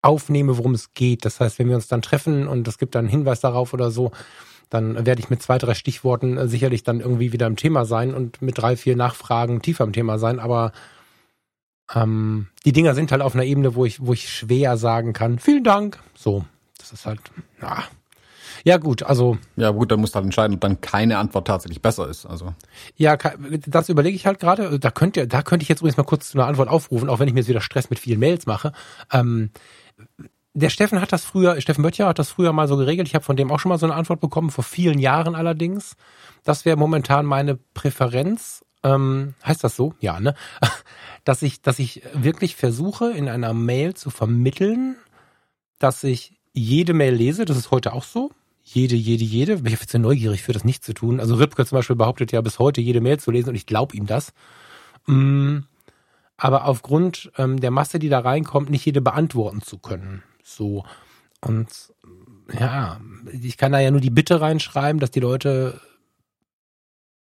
aufnehme, 0.06 0.58
worum 0.58 0.74
es 0.74 0.94
geht. 0.94 1.26
Das 1.26 1.40
heißt, 1.40 1.60
wenn 1.60 1.68
wir 1.68 1.76
uns 1.76 1.88
dann 1.88 2.02
treffen 2.02 2.48
und 2.48 2.68
es 2.68 2.78
gibt 2.78 2.96
dann 2.96 3.06
einen 3.06 3.10
Hinweis 3.10 3.42
darauf 3.42 3.74
oder 3.74 3.92
so, 3.92 4.12
dann 4.70 5.06
werde 5.06 5.22
ich 5.22 5.30
mit 5.30 5.42
zwei, 5.42 5.58
drei 5.58 5.74
Stichworten 5.74 6.38
äh, 6.38 6.48
sicherlich 6.48 6.84
dann 6.84 7.00
irgendwie 7.00 7.34
wieder 7.34 7.48
im 7.48 7.56
Thema 7.56 7.86
sein 7.86 8.14
und 8.14 8.42
mit 8.42 8.58
drei, 8.58 8.78
vier 8.78 8.96
Nachfragen 8.96 9.62
tiefer 9.62 9.84
im 9.84 9.94
Thema 9.94 10.18
sein. 10.18 10.40
Aber 10.40 10.72
ähm, 11.94 12.48
die 12.66 12.72
Dinger 12.72 12.96
sind 12.96 13.12
halt 13.12 13.22
auf 13.22 13.36
einer 13.36 13.44
Ebene, 13.44 13.76
wo 13.76 13.86
ich, 13.86 14.06
wo 14.06 14.14
ich 14.14 14.30
schwer 14.30 14.78
sagen 14.78 15.14
kann, 15.14 15.40
vielen 15.40 15.64
Dank. 15.64 16.00
So, 16.16 16.46
das 16.78 16.92
ist 16.94 17.06
halt, 17.06 17.20
ja. 17.62 17.84
Ja, 18.66 18.78
gut, 18.78 19.04
also. 19.04 19.38
Ja, 19.58 19.70
gut, 19.70 19.92
dann 19.92 20.00
musst 20.00 20.16
du 20.16 20.16
halt 20.16 20.26
entscheiden, 20.26 20.56
ob 20.56 20.62
dann 20.62 20.82
keine 20.82 21.20
Antwort 21.20 21.46
tatsächlich 21.46 21.84
besser 21.84 22.10
ist. 22.10 22.26
Also. 22.26 22.56
Ja, 22.96 23.16
das 23.68 23.90
überlege 23.90 24.16
ich 24.16 24.26
halt 24.26 24.40
gerade. 24.40 24.80
Da 24.80 24.90
könnte, 24.90 25.28
da 25.28 25.44
könnte 25.44 25.62
ich 25.62 25.70
jetzt 25.70 25.82
übrigens 25.82 25.98
mal 25.98 26.04
kurz 26.04 26.34
eine 26.34 26.46
Antwort 26.46 26.68
aufrufen, 26.68 27.08
auch 27.08 27.20
wenn 27.20 27.28
ich 27.28 27.36
mir 27.36 27.42
jetzt 27.42 27.48
wieder 27.48 27.62
Stress 27.62 27.92
mit 27.92 28.00
vielen 28.00 28.20
Mails 28.20 28.48
mache. 28.48 28.72
Ähm, 29.14 29.52
der 30.56 30.70
Steffen 30.70 31.00
hat 31.00 31.14
das 31.14 31.24
früher, 31.24 31.62
Steffen 31.62 31.84
Böttcher 31.84 32.08
hat 32.08 32.18
das 32.18 32.32
früher 32.32 32.54
mal 32.54 32.68
so 32.68 32.76
geregelt. 32.76 33.08
Ich 33.08 33.14
habe 33.14 33.24
von 33.24 33.36
dem 33.36 33.52
auch 33.52 33.60
schon 33.60 33.70
mal 33.70 33.78
so 33.78 33.86
eine 33.86 33.94
Antwort 33.94 34.20
bekommen, 34.20 34.50
vor 34.50 34.64
vielen 34.64 34.98
Jahren 34.98 35.36
allerdings. 35.36 35.96
Das 36.44 36.66
wäre 36.66 36.76
momentan 36.76 37.28
meine 37.28 37.60
Präferenz. 37.76 38.66
Ähm, 38.82 39.36
heißt 39.46 39.64
das 39.64 39.76
so? 39.76 39.94
Ja, 40.00 40.20
ne? 40.20 40.34
Dass 41.24 41.42
ich, 41.42 41.64
dass 41.64 41.80
ich 41.80 42.04
wirklich 42.14 42.56
versuche, 42.56 43.10
in 43.10 43.30
einer 43.30 43.52
Mail 43.52 43.96
zu 43.96 44.12
vermitteln, 44.12 44.96
dass 45.80 46.04
ich 46.04 46.40
jede 46.54 46.94
Mail 46.94 47.16
lese. 47.16 47.46
Das 47.46 47.58
ist 47.58 47.72
heute 47.72 47.94
auch 47.94 48.04
so. 48.04 48.30
Jede, 48.68 48.96
jede, 48.96 49.24
jede. 49.24 49.58
Bin 49.58 49.72
ich 49.72 49.80
jetzt 49.80 49.92
sehr 49.92 50.00
neugierig 50.00 50.42
für 50.42 50.52
das 50.52 50.64
nicht 50.64 50.84
zu 50.84 50.94
tun. 50.94 51.20
Also 51.20 51.36
Ripke 51.36 51.66
zum 51.66 51.78
Beispiel 51.78 51.96
behauptet 51.96 52.32
ja 52.32 52.42
bis 52.42 52.58
heute 52.58 52.82
jede 52.82 53.00
Mail 53.00 53.20
zu 53.20 53.30
lesen 53.30 53.50
und 53.50 53.56
ich 53.56 53.68
glaube 53.68 53.96
ihm 53.96 54.08
das. 54.08 54.34
Mm, 55.06 55.60
aber 56.36 56.66
aufgrund 56.66 57.32
ähm, 57.38 57.60
der 57.60 57.70
Masse, 57.70 58.00
die 58.00 58.10
da 58.10 58.20
reinkommt, 58.20 58.72
nicht 58.72 58.84
jede 58.84 59.02
beantworten 59.02 59.62
zu 59.62 59.78
können. 59.78 60.24
So. 60.44 60.84
Und 61.42 61.68
ja, 62.60 63.00
ich 63.32 63.58
kann 63.58 63.72
da 63.72 63.80
ja 63.80 63.92
nur 63.92 64.02
die 64.02 64.10
Bitte 64.10 64.42
reinschreiben, 64.42 65.00
dass 65.00 65.12
die 65.12 65.20
Leute 65.20 65.80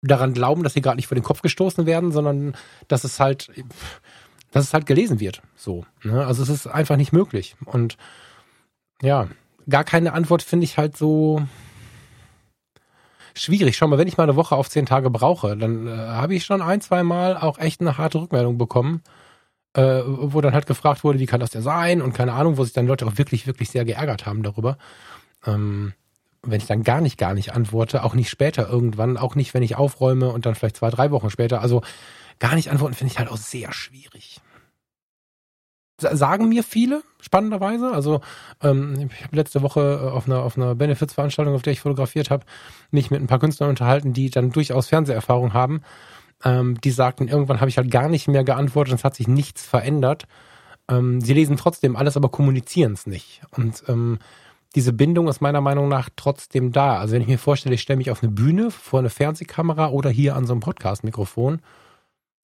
daran 0.00 0.32
glauben, 0.32 0.62
dass 0.62 0.72
sie 0.72 0.80
gerade 0.80 0.96
nicht 0.96 1.06
vor 1.06 1.16
den 1.16 1.24
Kopf 1.24 1.42
gestoßen 1.42 1.84
werden, 1.84 2.12
sondern 2.12 2.56
dass 2.88 3.04
es 3.04 3.20
halt, 3.20 3.50
dass 4.52 4.64
es 4.64 4.72
halt 4.72 4.86
gelesen 4.86 5.20
wird. 5.20 5.42
So. 5.54 5.84
Ne? 6.02 6.26
Also 6.26 6.42
es 6.42 6.48
ist 6.48 6.66
einfach 6.66 6.96
nicht 6.96 7.12
möglich. 7.12 7.56
Und 7.66 7.98
ja, 9.02 9.28
gar 9.68 9.84
keine 9.84 10.12
Antwort 10.12 10.42
finde 10.42 10.64
ich 10.64 10.78
halt 10.78 10.96
so 10.96 11.42
schwierig. 13.34 13.76
Schau 13.76 13.86
mal, 13.86 13.98
wenn 13.98 14.08
ich 14.08 14.16
mal 14.16 14.24
eine 14.24 14.36
Woche 14.36 14.56
auf 14.56 14.70
zehn 14.70 14.86
Tage 14.86 15.10
brauche, 15.10 15.56
dann 15.56 15.86
äh, 15.86 15.90
habe 15.90 16.34
ich 16.34 16.44
schon 16.44 16.62
ein, 16.62 16.80
zwei 16.80 17.02
Mal 17.02 17.36
auch 17.36 17.58
echt 17.58 17.80
eine 17.80 17.98
harte 17.98 18.20
Rückmeldung 18.20 18.58
bekommen 18.58 19.02
äh, 19.76 20.02
wo 20.06 20.40
dann 20.40 20.54
halt 20.54 20.66
gefragt 20.66 21.04
wurde, 21.04 21.18
wie 21.18 21.26
kann 21.26 21.40
das 21.40 21.50
denn 21.50 21.62
sein 21.62 22.00
und 22.00 22.14
keine 22.14 22.32
Ahnung, 22.32 22.56
wo 22.56 22.64
sich 22.64 22.72
dann 22.72 22.86
Leute 22.86 23.06
auch 23.06 23.18
wirklich, 23.18 23.46
wirklich 23.46 23.68
sehr 23.68 23.84
geärgert 23.84 24.24
haben 24.24 24.42
darüber. 24.42 24.78
Ähm, 25.46 25.92
wenn 26.42 26.60
ich 26.60 26.66
dann 26.66 26.82
gar 26.82 27.00
nicht, 27.00 27.18
gar 27.18 27.34
nicht 27.34 27.52
antworte, 27.52 28.02
auch 28.02 28.14
nicht 28.14 28.30
später 28.30 28.68
irgendwann, 28.68 29.18
auch 29.18 29.34
nicht, 29.34 29.52
wenn 29.52 29.62
ich 29.62 29.76
aufräume 29.76 30.30
und 30.30 30.46
dann 30.46 30.54
vielleicht 30.54 30.76
zwei, 30.76 30.90
drei 30.90 31.10
Wochen 31.10 31.28
später, 31.28 31.60
also 31.60 31.82
gar 32.38 32.54
nicht 32.54 32.70
antworten 32.70 32.94
finde 32.94 33.12
ich 33.12 33.18
halt 33.18 33.28
auch 33.28 33.36
sehr 33.36 33.72
schwierig. 33.72 34.40
Sagen 35.98 36.48
mir 36.48 36.62
viele, 36.62 37.02
spannenderweise. 37.20 37.92
Also 37.92 38.20
ähm, 38.62 39.08
ich 39.14 39.24
habe 39.24 39.36
letzte 39.36 39.62
Woche 39.62 40.00
äh, 40.02 40.08
auf 40.08 40.26
einer, 40.26 40.40
auf 40.40 40.56
einer 40.56 40.74
Benefits-Veranstaltung, 40.74 41.54
auf 41.54 41.62
der 41.62 41.72
ich 41.72 41.80
fotografiert 41.80 42.30
habe, 42.30 42.44
mich 42.90 43.10
mit 43.10 43.20
ein 43.20 43.26
paar 43.26 43.38
Künstlern 43.38 43.70
unterhalten, 43.70 44.12
die 44.12 44.30
dann 44.30 44.50
durchaus 44.50 44.88
Fernseherfahrung 44.88 45.54
haben 45.54 45.80
ähm, 46.44 46.80
die 46.80 46.90
sagten, 46.90 47.28
irgendwann 47.28 47.60
habe 47.60 47.70
ich 47.70 47.78
halt 47.78 47.90
gar 47.90 48.08
nicht 48.08 48.28
mehr 48.28 48.44
geantwortet 48.44 48.94
es 48.94 49.04
hat 49.04 49.14
sich 49.14 49.28
nichts 49.28 49.64
verändert. 49.64 50.26
Ähm, 50.88 51.20
sie 51.20 51.34
lesen 51.34 51.56
trotzdem 51.56 51.96
alles, 51.96 52.16
aber 52.16 52.28
kommunizieren 52.28 52.92
es 52.92 53.06
nicht. 53.06 53.42
Und 53.50 53.84
ähm, 53.88 54.18
diese 54.74 54.92
Bindung 54.92 55.28
ist 55.28 55.40
meiner 55.40 55.60
Meinung 55.60 55.88
nach 55.88 56.10
trotzdem 56.14 56.72
da. 56.72 56.98
Also 56.98 57.14
wenn 57.14 57.22
ich 57.22 57.28
mir 57.28 57.38
vorstelle, 57.38 57.74
ich 57.74 57.80
stelle 57.80 57.96
mich 57.96 58.10
auf 58.10 58.22
eine 58.22 58.30
Bühne 58.30 58.70
vor 58.70 59.00
eine 59.00 59.10
Fernsehkamera 59.10 59.88
oder 59.88 60.10
hier 60.10 60.36
an 60.36 60.46
so 60.46 60.52
einem 60.52 60.60
Podcast-Mikrofon, 60.60 61.60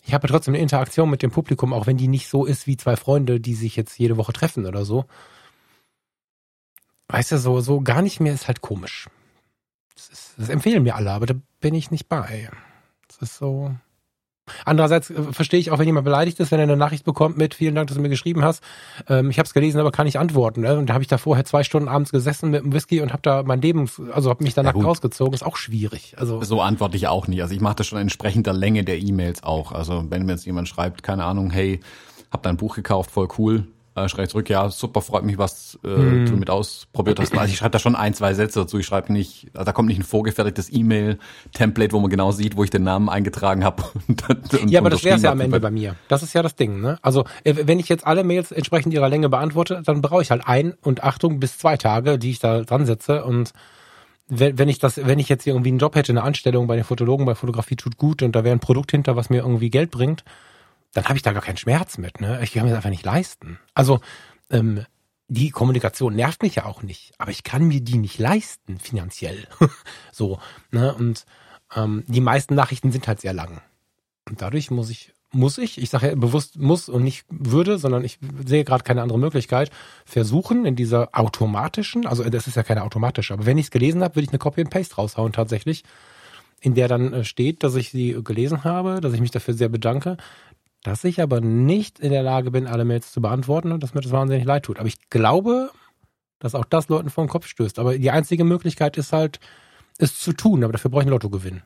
ich 0.05 0.15
habe 0.15 0.27
trotzdem 0.29 0.55
eine 0.55 0.63
Interaktion 0.63 1.09
mit 1.11 1.23
dem 1.23 1.31
Publikum, 1.31 1.73
auch 1.73 1.87
wenn 1.87 1.97
die 1.97 2.09
nicht 2.09 2.29
so 2.29 2.45
ist 2.45 2.67
wie 2.67 2.77
zwei 2.77 2.97
Freunde, 2.97 3.41
die 3.41 3.55
sich 3.55 3.77
jetzt 3.77 3.99
jede 3.99 4.17
Woche 4.17 4.33
treffen 4.33 4.67
oder 4.67 4.85
so. 4.85 5.05
Weißt 7.09 7.33
du, 7.33 7.39
so, 7.39 7.61
so 7.61 7.81
gar 7.81 8.03
nicht 8.03 8.21
mehr 8.21 8.33
ist 8.33 8.49
halt 8.49 8.63
komisch. 8.63 9.09
Das, 9.95 10.09
ist, 10.09 10.35
das 10.39 10.49
empfehlen 10.49 10.83
mir 10.83 10.97
alle, 10.97 11.13
aber 11.13 11.27
da 11.27 11.35
bin 11.61 11.75
ich 11.75 11.91
nicht 11.91 12.09
bei. 12.09 12.51
Das 13.07 13.19
ist 13.19 13.37
so. 13.37 13.75
Andererseits 14.65 15.11
äh, 15.11 15.23
verstehe 15.33 15.61
ich 15.61 15.71
auch, 15.71 15.79
wenn 15.79 15.87
jemand 15.87 16.05
beleidigt 16.05 16.41
ist, 16.41 16.51
wenn 16.51 16.59
er 16.59 16.65
eine 16.65 16.77
Nachricht 16.77 17.05
bekommt 17.05 17.37
mit 17.37 17.55
vielen 17.55 17.75
Dank, 17.75 17.89
dass 17.89 17.97
du 17.97 18.03
mir 18.03 18.09
geschrieben 18.09 18.45
hast. 18.45 18.63
Ähm, 19.09 19.31
ich 19.31 19.39
habe 19.39 19.47
es 19.47 19.55
gelesen, 19.55 19.81
aber 19.81 19.93
kann 19.93 20.07
nicht 20.07 20.19
antworten. 20.19 20.63
Ne? 20.63 20.77
Und 20.77 20.89
da 20.89 20.95
habe 20.95 21.03
ich 21.03 21.09
da 21.09 21.19
vorher 21.19 21.45
zwei 21.45 21.63
Stunden 21.63 21.89
abends 21.89 22.11
gesessen 22.11 22.51
mit 22.51 22.63
einem 22.63 22.73
Whisky 22.73 23.01
und 23.01 23.13
habe 23.13 23.23
da 23.23 23.43
mein 23.43 23.61
Leben, 23.61 23.89
also 24.13 24.31
habe 24.31 24.43
mich 24.43 24.55
danach 24.55 24.75
ja, 24.75 24.83
rausgezogen. 24.83 25.35
Ist 25.35 25.45
auch 25.45 25.57
schwierig. 25.57 26.15
Also 26.19 26.43
so 26.43 26.61
antworte 26.61 26.97
ich 26.97 27.07
auch 27.07 27.29
nicht. 27.29 27.43
Also 27.43 27.55
ich 27.55 27.61
mache 27.61 27.77
das 27.77 27.87
schon 27.87 27.99
entsprechend 27.99 28.47
der 28.47 28.55
Länge 28.55 28.85
der 28.85 28.99
E-Mails 28.99 29.43
auch. 29.45 29.73
Also 29.73 30.05
wenn 30.09 30.27
mir 30.27 30.33
jetzt 30.33 30.47
jemand 30.47 30.69
schreibt, 30.69 31.03
keine 31.03 31.25
Ahnung, 31.25 31.51
hey, 31.51 31.81
hab 32.31 32.43
dein 32.43 32.57
Buch 32.57 32.75
gekauft, 32.75 33.11
voll 33.11 33.29
cool, 33.39 33.67
äh, 33.95 34.09
schreibe 34.09 34.29
zurück, 34.29 34.49
ja, 34.49 34.69
super, 34.71 35.03
freut 35.03 35.25
mich, 35.25 35.39
was 35.39 35.79
äh, 35.85 35.89
hm. 35.89 36.27
du 36.27 36.37
mit 36.37 36.51
ausprobiert 36.51 37.21
hast. 37.21 37.37
Also 37.37 37.53
ich 37.53 37.59
schreibe 37.59 37.73
da 37.73 37.79
schon 37.79 37.95
ein, 37.95 38.15
zwei 38.15 38.35
Sätze 38.35 38.61
dazu. 38.61 38.79
Ich 38.79 38.87
schreibe 38.87 39.13
nicht, 39.13 39.49
also 39.55 39.65
da 39.65 39.73
kommt 39.73 39.89
nicht 39.89 39.99
ein 39.99 40.05
vorgefertigtes 40.05 40.73
E-Mail-Template, 40.73 41.93
wo 41.93 42.01
man 42.01 42.11
genau 42.11 42.33
sieht, 42.33 42.57
wo 42.57 42.65
ich 42.65 42.71
den 42.71 42.85
Namen 42.85 43.09
eingetragen 43.09 43.65
habe. 43.65 43.85
ja, 44.67 44.81
aber 44.81 44.91
das 44.91 45.05
wäre 45.05 45.19
ja 45.19 45.33
am 45.33 45.41
Ende 45.41 45.61
bei 45.61 45.71
mir. 45.71 45.97
Das 46.09 46.23
ist 46.23 46.33
ja 46.33 46.43
das 46.43 46.57
Ding. 46.57 46.81
Ne? 46.81 46.99
Also 47.03 47.25
äh, 47.45 47.55
wenn 47.65 47.79
ich 47.79 47.89
jetzt 47.89 48.07
alle 48.07 48.25
Mails 48.25 48.53
entsprechend 48.53 48.95
ihrer 48.95 49.09
Länge 49.09 49.29
beantworte, 49.29 49.83
dann 49.85 50.01
brauche 50.01 50.23
ich 50.23 50.31
halt 50.31 50.47
ein 50.47 50.75
und 50.83 51.05
Achtung 51.05 51.41
bis 51.41 51.59
zwei 51.59 51.77
Tage, 51.77 52.19
die 52.19 52.31
ich 52.31 52.39
da 52.39 52.63
dran 52.63 52.87
setze 52.87 53.25
und 53.25 53.53
wenn, 54.29 54.59
wenn 54.59 54.69
ich 54.69 54.79
das, 54.79 55.05
wenn 55.05 55.19
ich 55.19 55.29
jetzt 55.29 55.45
hier 55.45 55.53
irgendwie 55.53 55.71
einen 55.71 55.79
Job 55.79 55.95
hätte, 55.95 56.13
eine 56.13 56.23
Anstellung 56.23 56.67
bei 56.67 56.77
den 56.77 56.85
Fotologen, 56.85 57.27
bei 57.27 57.35
Fotografie 57.35 57.77
tut 57.77 57.99
gut 57.99 58.23
und 58.23 58.35
da 58.35 58.45
wäre 58.45 58.57
ein 58.57 58.61
Produkt 58.61 58.91
hinter, 58.91 59.17
was 59.17 59.29
mir 59.29 59.43
irgendwie 59.43 59.69
Geld 59.69 59.91
bringt, 59.91 60.25
dann 60.93 61.05
habe 61.05 61.17
ich 61.17 61.23
da 61.23 61.33
gar 61.33 61.43
keinen 61.43 61.57
Schmerz 61.57 61.99
mit. 61.99 62.21
Ne? 62.21 62.41
Ich 62.43 62.53
kann 62.53 62.65
mir 62.65 62.71
das 62.71 62.79
einfach 62.79 62.91
nicht 62.91 63.05
leisten. 63.05 63.59
Also 63.75 64.01
ähm, 64.51 64.85
die 65.29 65.51
Kommunikation 65.51 66.15
nervt 66.15 66.43
mich 66.43 66.57
ja 66.57 66.67
auch 66.67 66.83
nicht, 66.83 67.13
aber 67.19 67.31
ich 67.31 67.43
kann 67.43 67.67
mir 67.67 67.81
die 67.81 67.99
nicht 67.99 68.19
leisten 68.19 68.79
finanziell. 68.79 69.49
so 70.13 70.39
ne 70.71 70.95
und 70.95 71.25
ähm, 71.75 72.05
die 72.07 72.21
meisten 72.21 72.55
Nachrichten 72.55 72.93
sind 72.93 73.09
halt 73.09 73.21
sehr 73.21 73.33
lang 73.33 73.63
und 74.29 74.43
dadurch 74.43 74.71
muss 74.71 74.91
ich 74.91 75.13
muss 75.35 75.57
ich, 75.57 75.81
ich 75.81 75.89
sage 75.89 76.09
ja 76.09 76.15
bewusst 76.15 76.59
muss 76.59 76.91
und 76.91 77.03
nicht 77.03 77.25
würde, 77.31 77.79
sondern 77.79 78.05
ich 78.05 78.19
sehe 78.45 78.65
gerade 78.65 78.85
keine 78.85 79.01
andere 79.01 79.19
Möglichkeit, 79.19 79.71
versuchen 80.05 80.67
in 80.67 80.77
dieser 80.77 81.09
automatischen, 81.19 82.07
also 82.07 82.23
das 82.25 82.47
ist 82.47 82.57
ja 82.57 82.63
keine 82.63 82.83
automatische, 82.83 83.33
aber 83.33 83.47
wenn 83.47 83.57
ich 83.57 83.67
es 83.67 83.71
gelesen 83.71 84.03
habe, 84.03 84.17
würde 84.17 84.25
ich 84.25 84.31
eine 84.31 84.39
Copy 84.39 84.61
and 84.61 84.71
Paste 84.71 84.97
raushauen 84.97 85.33
tatsächlich, 85.33 85.85
in 86.61 86.75
der 86.75 86.87
dann 86.89 87.13
äh, 87.13 87.25
steht, 87.25 87.63
dass 87.63 87.75
ich 87.75 87.91
sie 87.91 88.19
gelesen 88.23 88.65
habe, 88.65 89.01
dass 89.01 89.15
ich 89.15 89.21
mich 89.21 89.31
dafür 89.31 89.55
sehr 89.55 89.71
bedanke, 89.71 90.19
dass 90.83 91.05
ich 91.05 91.21
aber 91.23 91.41
nicht 91.41 92.01
in 92.01 92.11
der 92.11 92.23
Lage 92.23 92.51
bin, 92.51 92.67
alle 92.67 92.85
Mails 92.85 93.13
zu 93.13 93.21
beantworten 93.21 93.73
und 93.73 93.83
dass 93.83 93.95
mir 93.95 94.01
das 94.01 94.13
wahnsinnig 94.13 94.45
leid 94.45 94.65
tut. 94.65 94.79
Aber 94.79 94.89
ich 94.89 95.11
glaube, 95.11 95.71
dass 96.39 96.55
auch 96.55 96.65
das 96.65 96.89
Leuten 96.89 97.09
vor 97.11 97.25
den 97.25 97.31
Kopf 97.31 97.47
stößt. 97.47 97.79
Aber 97.79 97.97
die 97.97 98.11
einzige 98.11 98.45
Möglichkeit 98.45 98.97
ist 98.97 99.13
halt, 99.13 99.39
es 99.99 100.19
zu 100.19 100.33
tun, 100.33 100.65
aber 100.65 100.73
dafür 100.73 100.91
brauche 100.91 101.03
ich 101.03 101.07
einen 101.07 101.13
Lottogewinn. 101.13 101.63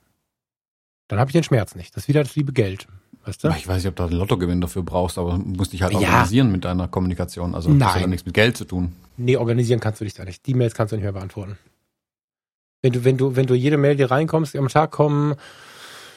Dann 1.09 1.19
habe 1.19 1.31
ich 1.31 1.33
den 1.33 1.45
Schmerz 1.45 1.75
nicht. 1.77 1.97
Das 1.97 2.05
ist 2.05 2.09
wieder 2.09 2.23
das 2.23 2.35
liebe 2.37 2.53
Geld. 2.53 2.87
Weißt 3.25 3.43
du? 3.43 3.49
Ich 3.51 3.67
weiß 3.67 3.77
nicht, 3.83 3.89
ob 3.89 3.97
du 3.97 4.03
einen 4.03 4.13
Lottogewinn 4.13 4.61
dafür 4.61 4.83
brauchst, 4.83 5.19
aber 5.19 5.39
musst 5.39 5.73
dich 5.73 5.83
halt 5.83 5.93
Ja. 5.95 5.99
organisieren 6.01 6.53
mit 6.53 6.65
deiner 6.65 6.87
Kommunikation. 6.89 7.55
Also 7.55 7.73
das 7.73 7.89
hat 7.89 7.95
ja 7.97 8.01
Nein. 8.03 8.11
nichts 8.11 8.27
mit 8.27 8.35
Geld 8.35 8.57
zu 8.57 8.65
tun. 8.65 8.95
Nee, 9.17 9.37
organisieren 9.37 9.81
kannst 9.81 10.01
du 10.01 10.05
dich 10.05 10.15
da 10.15 10.25
nicht. 10.25 10.45
Die 10.47 10.55
Mails 10.55 10.75
kannst 10.75 10.93
du 10.93 10.97
nicht 10.97 11.05
mehr 11.05 11.13
beantworten. 11.13 11.57
Wenn 12.83 12.93
du, 12.93 13.05
wenn 13.05 13.17
du, 13.17 13.35
wenn 13.35 13.47
du 13.47 13.55
jede 13.55 13.79
Mail, 13.79 13.97
die 13.97 14.03
reinkommst, 14.03 14.55
am 14.57 14.69
Tag 14.69 14.91
kommen 14.91 15.35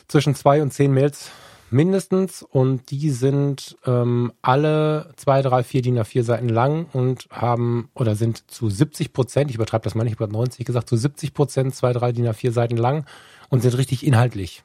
zwischen 0.08 0.36
zwei 0.36 0.62
und 0.62 0.72
zehn 0.74 0.94
Mails 0.94 1.32
mindestens 1.72 2.44
und 2.44 2.92
die 2.92 3.10
sind 3.10 3.78
ähm, 3.86 4.34
alle 4.42 5.14
zwei, 5.16 5.42
drei, 5.42 5.64
vier 5.64 5.82
DIN 5.82 6.00
A4 6.00 6.24
Seiten 6.24 6.50
lang 6.50 6.88
und 6.94 7.28
haben 7.32 7.90
oder 7.94 8.16
sind 8.16 8.50
zu 8.52 8.70
70 8.70 9.14
Prozent, 9.14 9.50
ich 9.50 9.56
übertreibe 9.56 9.84
das 9.84 9.96
mal 9.96 10.04
nicht, 10.04 10.14
ich 10.14 10.20
habe 10.20 10.32
90 10.32 10.66
gesagt, 10.66 10.90
zu 10.90 10.98
70 10.98 11.34
Prozent 11.34 11.76
zwei, 11.76 11.94
drei 11.94 12.12
DIN 12.12 12.28
A4 12.28 12.52
Seiten 12.52 12.78
lang 12.78 13.06
und 13.50 13.62
sind 13.62 13.78
richtig 13.78 14.06
inhaltlich. 14.06 14.64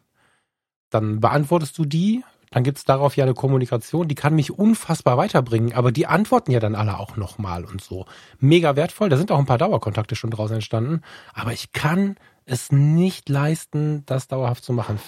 Dann 0.90 1.20
beantwortest 1.20 1.76
du 1.78 1.84
die, 1.84 2.22
dann 2.50 2.62
gibt's 2.62 2.84
darauf 2.84 3.16
ja 3.16 3.24
eine 3.24 3.34
Kommunikation, 3.34 4.06
die 4.06 4.14
kann 4.14 4.36
mich 4.36 4.56
unfassbar 4.56 5.16
weiterbringen, 5.16 5.72
aber 5.72 5.90
die 5.90 6.06
antworten 6.06 6.52
ja 6.52 6.60
dann 6.60 6.76
alle 6.76 7.00
auch 7.00 7.16
nochmal 7.16 7.64
und 7.64 7.82
so. 7.82 8.06
Mega 8.38 8.76
wertvoll, 8.76 9.08
da 9.08 9.16
sind 9.16 9.32
auch 9.32 9.40
ein 9.40 9.46
paar 9.46 9.58
Dauerkontakte 9.58 10.14
schon 10.14 10.30
draus 10.30 10.52
entstanden, 10.52 11.02
aber 11.32 11.52
ich 11.52 11.72
kann 11.72 12.16
es 12.46 12.72
nicht 12.72 13.28
leisten, 13.28 14.04
das 14.06 14.28
dauerhaft 14.28 14.64
zu 14.64 14.72
machen. 14.72 14.98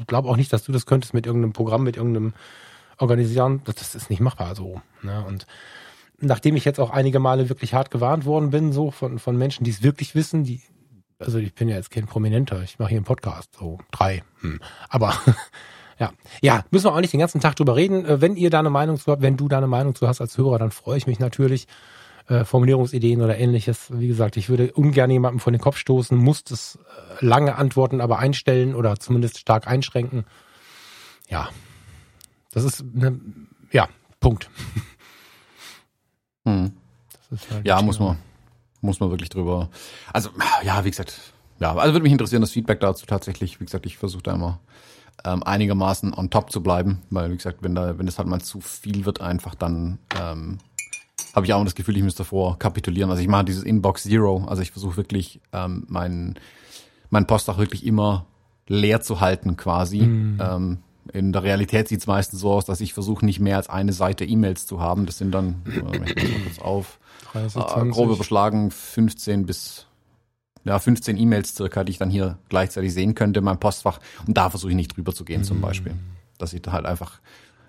Ich 0.00 0.06
glaube 0.06 0.28
auch 0.28 0.36
nicht, 0.36 0.52
dass 0.52 0.64
du 0.64 0.72
das 0.72 0.86
könntest 0.86 1.14
mit 1.14 1.26
irgendeinem 1.26 1.52
Programm, 1.52 1.82
mit 1.82 1.96
irgendeinem 1.96 2.34
Organisieren. 2.98 3.62
Das, 3.64 3.94
ist 3.94 4.10
nicht 4.10 4.20
machbar 4.20 4.54
so. 4.54 4.80
Ne? 5.02 5.24
Und 5.26 5.46
nachdem 6.20 6.56
ich 6.56 6.64
jetzt 6.64 6.80
auch 6.80 6.90
einige 6.90 7.18
Male 7.18 7.48
wirklich 7.48 7.74
hart 7.74 7.90
gewarnt 7.90 8.24
worden 8.24 8.50
bin, 8.50 8.72
so 8.72 8.90
von, 8.90 9.18
von 9.18 9.36
Menschen, 9.36 9.64
die 9.64 9.70
es 9.70 9.82
wirklich 9.82 10.14
wissen, 10.14 10.44
die, 10.44 10.62
also 11.18 11.38
ich 11.38 11.54
bin 11.54 11.68
ja 11.68 11.76
jetzt 11.76 11.90
kein 11.90 12.06
Prominenter, 12.06 12.62
ich 12.62 12.78
mache 12.78 12.90
hier 12.90 12.98
einen 12.98 13.04
Podcast, 13.04 13.54
so 13.58 13.78
drei. 13.90 14.22
Hm. 14.40 14.60
Aber 14.88 15.14
ja, 15.98 16.12
ja, 16.40 16.64
müssen 16.70 16.86
wir 16.86 16.94
auch 16.94 17.00
nicht 17.00 17.12
den 17.12 17.20
ganzen 17.20 17.40
Tag 17.40 17.56
drüber 17.56 17.76
reden. 17.76 18.04
Äh, 18.04 18.20
Wenn 18.20 18.36
ihr 18.36 18.50
da 18.50 18.60
eine 18.60 18.70
Meinung 18.70 18.96
zu 18.96 19.10
habt, 19.10 19.22
wenn 19.22 19.36
du 19.36 19.48
da 19.48 19.58
eine 19.58 19.66
Meinung 19.66 19.94
zu 19.94 20.06
hast 20.06 20.20
als 20.20 20.38
Hörer, 20.38 20.58
dann 20.58 20.70
freue 20.70 20.98
ich 20.98 21.06
mich 21.06 21.18
natürlich. 21.18 21.66
Äh, 22.28 22.44
Formulierungsideen 22.44 23.22
oder 23.22 23.38
ähnliches. 23.38 23.86
Wie 23.90 24.08
gesagt, 24.08 24.36
ich 24.36 24.48
würde 24.48 24.72
ungern 24.72 25.10
jemandem 25.10 25.38
vor 25.38 25.52
den 25.52 25.60
Kopf 25.60 25.76
stoßen, 25.76 26.18
muss 26.18 26.42
das 26.42 26.76
äh, 27.20 27.24
lange 27.24 27.54
Antworten 27.54 28.00
aber 28.00 28.18
einstellen 28.18 28.74
oder 28.74 28.98
zumindest 28.98 29.38
stark 29.38 29.68
einschränken. 29.68 30.24
Ja, 31.28 31.50
das 32.50 32.64
ist, 32.64 32.84
ne, 32.94 33.20
ja, 33.70 33.88
Punkt. 34.18 34.50
Hm. 36.44 36.72
Das 37.30 37.50
halt 37.50 37.66
Ja, 37.66 37.76
das 37.76 37.84
muss 37.84 38.00
man, 38.00 38.18
muss 38.80 39.00
man 39.00 39.10
wirklich 39.10 39.28
drüber. 39.28 39.68
Also, 40.12 40.30
ja, 40.62 40.84
wie 40.84 40.90
gesagt, 40.90 41.20
ja, 41.58 41.74
also 41.74 41.92
würde 41.92 42.02
mich 42.02 42.12
interessieren, 42.12 42.40
das 42.40 42.50
Feedback 42.50 42.80
dazu 42.80 43.06
tatsächlich. 43.06 43.60
Wie 43.60 43.64
gesagt, 43.64 43.86
ich 43.86 43.98
versuche 43.98 44.22
da 44.22 44.34
immer 44.34 44.60
ähm, 45.24 45.42
einigermaßen 45.42 46.12
on 46.14 46.30
top 46.30 46.50
zu 46.50 46.62
bleiben, 46.62 47.02
weil, 47.10 47.30
wie 47.30 47.36
gesagt, 47.36 47.58
wenn 47.62 47.74
da, 47.74 47.98
wenn 47.98 48.08
es 48.08 48.18
halt 48.18 48.28
mal 48.28 48.40
zu 48.40 48.60
viel 48.60 49.06
wird, 49.06 49.20
einfach 49.20 49.54
dann 49.54 49.98
ähm, 50.20 50.58
habe 51.36 51.46
ich 51.46 51.52
auch 51.52 51.62
das 51.62 51.74
Gefühl, 51.74 51.96
ich 51.98 52.02
müsste 52.02 52.22
davor 52.22 52.58
kapitulieren. 52.58 53.10
Also 53.10 53.22
ich 53.22 53.28
mache 53.28 53.44
dieses 53.44 53.62
Inbox 53.62 54.04
Zero, 54.04 54.44
also 54.48 54.62
ich 54.62 54.70
versuche 54.70 54.96
wirklich 54.96 55.40
ähm, 55.52 55.84
mein, 55.86 56.38
mein 57.10 57.26
Postfach 57.26 57.58
wirklich 57.58 57.86
immer 57.86 58.26
leer 58.66 59.02
zu 59.02 59.20
halten 59.20 59.56
quasi. 59.56 60.00
Ähm, 60.00 60.78
in 61.12 61.32
der 61.32 61.42
Realität 61.42 61.88
sieht 61.88 62.00
es 62.00 62.06
meistens 62.06 62.40
so 62.40 62.50
aus, 62.50 62.64
dass 62.64 62.80
ich 62.80 62.94
versuche, 62.94 63.24
nicht 63.24 63.38
mehr 63.38 63.58
als 63.58 63.68
eine 63.68 63.92
Seite 63.92 64.24
E-Mails 64.24 64.66
zu 64.66 64.80
haben. 64.80 65.06
Das 65.06 65.18
sind 65.18 65.30
dann, 65.32 65.62
äh, 65.66 65.70
ich 65.70 65.82
mal 65.82 66.42
kurz 66.42 66.58
auf, 66.58 66.98
30, 67.32 67.60
äh, 67.60 67.66
20. 67.66 67.92
grob 67.92 68.10
überschlagen 68.10 68.70
15 68.70 69.46
bis 69.46 69.86
ja, 70.64 70.78
15 70.78 71.16
E-Mails 71.16 71.54
circa, 71.54 71.84
die 71.84 71.92
ich 71.92 71.98
dann 71.98 72.10
hier 72.10 72.38
gleichzeitig 72.48 72.92
sehen 72.92 73.14
könnte 73.14 73.38
in 73.38 73.44
meinem 73.44 73.60
Postfach. 73.60 74.00
Und 74.26 74.36
da 74.36 74.50
versuche 74.50 74.70
ich 74.70 74.76
nicht 74.76 74.96
drüber 74.96 75.14
zu 75.14 75.24
gehen 75.24 75.44
zum 75.44 75.60
Beispiel. 75.60 75.94
Dass 76.38 76.52
ich 76.54 76.62
da 76.62 76.72
halt 76.72 76.86
einfach 76.86 77.20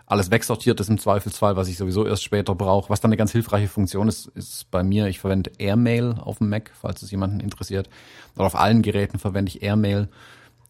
alles 0.07 0.31
wegsortiert 0.31 0.79
ist 0.79 0.89
im 0.89 0.97
Zweifelsfall, 0.97 1.57
was 1.57 1.67
ich 1.67 1.77
sowieso 1.77 2.05
erst 2.05 2.23
später 2.23 2.55
brauche. 2.55 2.89
Was 2.89 3.01
dann 3.01 3.09
eine 3.09 3.17
ganz 3.17 3.33
hilfreiche 3.33 3.67
Funktion 3.67 4.07
ist, 4.07 4.27
ist 4.27 4.71
bei 4.71 4.81
mir, 4.81 5.07
ich 5.07 5.19
verwende 5.19 5.51
Airmail 5.59 6.15
auf 6.17 6.37
dem 6.37 6.47
Mac, 6.49 6.71
falls 6.73 7.01
es 7.01 7.11
jemanden 7.11 7.41
interessiert. 7.41 7.89
Oder 8.35 8.45
auf 8.45 8.55
allen 8.55 8.81
Geräten 8.81 9.19
verwende 9.19 9.49
ich 9.49 9.61
Airmail. 9.61 10.07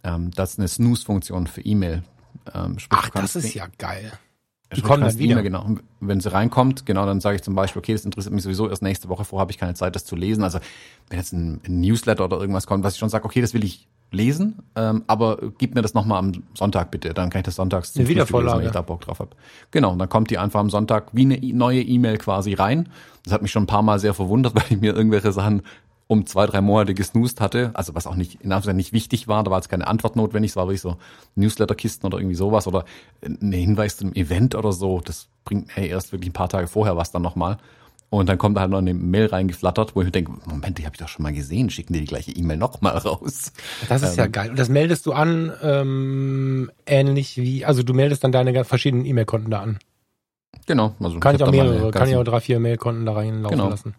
Ähm, 0.03 0.31
das 0.31 0.53
ist 0.53 0.59
eine 0.59 0.67
Snooze-Funktion 0.67 1.45
für 1.45 1.61
E-Mail. 1.61 2.03
Ähm, 2.51 2.79
sprich, 2.79 2.99
Ach, 3.03 3.09
das 3.11 3.35
ist 3.35 3.53
ja 3.53 3.67
geil. 3.77 4.11
die 4.75 4.81
kommen 4.81 5.03
dann 5.03 5.19
wieder. 5.19 5.43
genau. 5.43 5.63
Und 5.63 5.83
Wenn 5.99 6.19
sie 6.19 6.31
reinkommt, 6.31 6.87
genau, 6.87 7.05
dann 7.05 7.21
sage 7.21 7.35
ich 7.35 7.43
zum 7.43 7.53
Beispiel, 7.53 7.79
okay, 7.79 7.93
das 7.93 8.05
interessiert 8.05 8.33
mich 8.33 8.43
sowieso 8.43 8.67
erst 8.67 8.81
nächste 8.81 9.07
Woche, 9.07 9.23
vorher 9.23 9.41
habe 9.41 9.51
ich 9.51 9.59
keine 9.59 9.75
Zeit, 9.75 9.95
das 9.95 10.05
zu 10.05 10.15
lesen. 10.15 10.43
Also 10.43 10.59
wenn 11.09 11.19
jetzt 11.19 11.33
ein, 11.33 11.61
ein 11.63 11.79
Newsletter 11.81 12.25
oder 12.25 12.39
irgendwas 12.39 12.65
kommt, 12.65 12.83
was 12.83 12.93
ich 12.93 12.99
schon 12.99 13.09
sage, 13.09 13.25
okay, 13.25 13.41
das 13.41 13.53
will 13.53 13.63
ich 13.63 13.87
lesen, 14.11 14.59
ähm, 14.75 15.03
aber 15.07 15.37
gib 15.57 15.75
mir 15.75 15.81
das 15.81 15.93
nochmal 15.93 16.19
am 16.19 16.31
Sonntag 16.53 16.91
bitte, 16.91 17.13
dann 17.13 17.29
kann 17.29 17.39
ich 17.39 17.45
das 17.45 17.55
sonntags 17.55 17.93
zum 17.93 18.05
Frühstück 18.05 18.29
lesen, 18.43 18.59
wenn 18.59 18.65
ich 18.65 18.71
da 18.71 18.81
Bock 18.81 19.01
drauf 19.01 19.19
habe. 19.19 19.31
Genau, 19.71 19.91
und 19.91 19.99
dann 19.99 20.09
kommt 20.09 20.29
die 20.29 20.37
einfach 20.37 20.59
am 20.59 20.69
Sonntag 20.69 21.09
wie 21.11 21.23
eine 21.23 21.41
e- 21.41 21.53
neue 21.53 21.81
E-Mail 21.81 22.17
quasi 22.17 22.53
rein. 22.53 22.89
Das 23.23 23.33
hat 23.33 23.41
mich 23.41 23.51
schon 23.51 23.63
ein 23.63 23.67
paar 23.67 23.81
Mal 23.81 23.99
sehr 23.99 24.13
verwundert, 24.13 24.55
weil 24.55 24.63
ich 24.69 24.79
mir 24.79 24.95
irgendwelche 24.95 25.31
Sachen 25.31 25.61
um 26.07 26.25
zwei, 26.25 26.45
drei 26.45 26.61
Monate 26.61 26.93
gesnoost 26.93 27.41
hatte, 27.41 27.71
also 27.73 27.93
was 27.93 28.07
auch 28.07 28.15
nicht, 28.15 28.35
in 28.35 28.53
Anführungszeichen 28.53 28.77
nicht 28.77 28.93
wichtig 28.93 29.27
war, 29.27 29.43
da 29.43 29.51
war 29.51 29.57
jetzt 29.57 29.67
keine 29.67 29.87
Antwort 29.87 30.15
notwendig, 30.15 30.51
es 30.51 30.55
war 30.55 30.67
wirklich 30.67 30.79
so 30.79 30.95
Newsletterkisten 31.35 32.07
oder 32.07 32.17
irgendwie 32.17 32.35
sowas 32.35 32.65
oder 32.65 32.85
ein 33.21 33.51
Hinweis 33.51 33.97
zum 33.97 34.13
Event 34.13 34.55
oder 34.55 34.71
so, 34.71 35.01
das 35.01 35.27
bringt 35.43 35.75
mir 35.75 35.87
erst 35.87 36.13
wirklich 36.13 36.29
ein 36.29 36.33
paar 36.33 36.47
Tage 36.47 36.67
vorher 36.67 36.95
was 36.95 37.11
dann 37.11 37.21
nochmal. 37.21 37.57
Und 38.09 38.29
dann 38.29 38.37
kommt 38.37 38.55
da 38.55 38.61
halt 38.61 38.71
noch 38.71 38.77
eine 38.77 38.93
Mail 38.93 39.25
reingeflattert, 39.25 39.93
wo 39.95 39.99
ich 40.01 40.05
mir 40.05 40.11
denke, 40.11 40.31
Moment, 40.45 40.77
die 40.77 40.85
habe 40.85 40.95
ich 40.95 40.99
doch 40.99 41.09
schon 41.09 41.23
mal 41.23 41.33
gesehen, 41.33 41.69
schicken 41.69 41.91
die 41.93 41.99
die 41.99 42.05
gleiche 42.05 42.31
E-Mail 42.31 42.55
nochmal 42.57 42.97
raus. 42.97 43.51
Das 43.89 44.01
ist 44.01 44.15
ja 44.15 44.27
geil. 44.27 44.49
Und 44.51 44.57
das 44.59 44.69
meldest 44.69 45.05
du 45.05 45.11
an, 45.11 45.51
ähm, 45.61 46.71
ähnlich 46.85 47.35
wie, 47.37 47.65
also 47.65 47.83
du 47.83 47.93
meldest 47.93 48.23
dann 48.23 48.31
deine 48.31 48.63
verschiedenen 48.63 49.05
E-Mail-Konten 49.05 49.51
da 49.51 49.59
an. 49.61 49.79
Genau. 50.67 50.95
Also 51.01 51.19
Kann 51.19 51.35
ich 51.35 51.43
auch 51.43 51.51
mehrere, 51.51 51.91
kann 51.91 52.07
ich 52.07 52.15
auch 52.15 52.23
drei, 52.23 52.39
vier 52.39 52.59
Mail-Konten 52.59 53.05
da 53.05 53.13
reinlaufen 53.13 53.57
Genau. 53.57 53.69
lassen. 53.69 53.93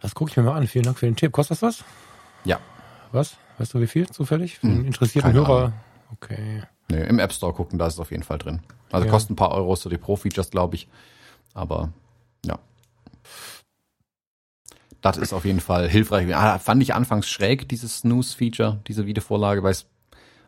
Das 0.00 0.14
gucke 0.14 0.30
ich 0.30 0.36
mir 0.36 0.42
mal 0.42 0.56
an. 0.56 0.66
Vielen 0.66 0.84
Dank 0.84 0.98
für 0.98 1.06
den 1.06 1.16
Tipp. 1.16 1.32
Kostet 1.32 1.62
das 1.62 1.62
was? 1.62 1.84
Ja. 2.44 2.60
Was? 3.12 3.36
Weißt 3.58 3.72
du 3.74 3.80
wie 3.80 3.86
viel 3.86 4.06
zufällig? 4.08 4.58
Für 4.58 4.66
einen 4.66 4.80
Hm, 4.80 4.86
interessierten 4.86 5.32
keine 5.32 5.46
Hörer? 5.46 5.72
Okay. 6.12 6.62
Nee, 6.88 7.04
im 7.04 7.18
App 7.18 7.32
Store 7.32 7.52
gucken, 7.52 7.78
da 7.78 7.86
ist 7.86 7.94
es 7.94 8.00
auf 8.00 8.10
jeden 8.10 8.22
Fall 8.22 8.38
drin. 8.38 8.60
Also 8.92 9.06
Ja. 9.06 9.10
kostet 9.10 9.30
ein 9.30 9.36
paar 9.36 9.50
Euros 9.52 9.80
so 9.82 9.90
die 9.90 9.98
Pro-Features, 9.98 10.50
glaube 10.50 10.76
ich. 10.76 10.88
Aber. 11.54 11.92
Das 15.00 15.16
ist 15.16 15.32
auf 15.32 15.44
jeden 15.44 15.60
Fall 15.60 15.88
hilfreich. 15.88 16.34
Ah, 16.34 16.58
fand 16.58 16.82
ich 16.82 16.94
anfangs 16.94 17.28
schräg, 17.28 17.68
dieses 17.68 17.98
Snooze-Feature, 17.98 18.80
diese 18.88 19.06
Videovorlage, 19.06 19.62
weil 19.62 19.72
es 19.72 19.86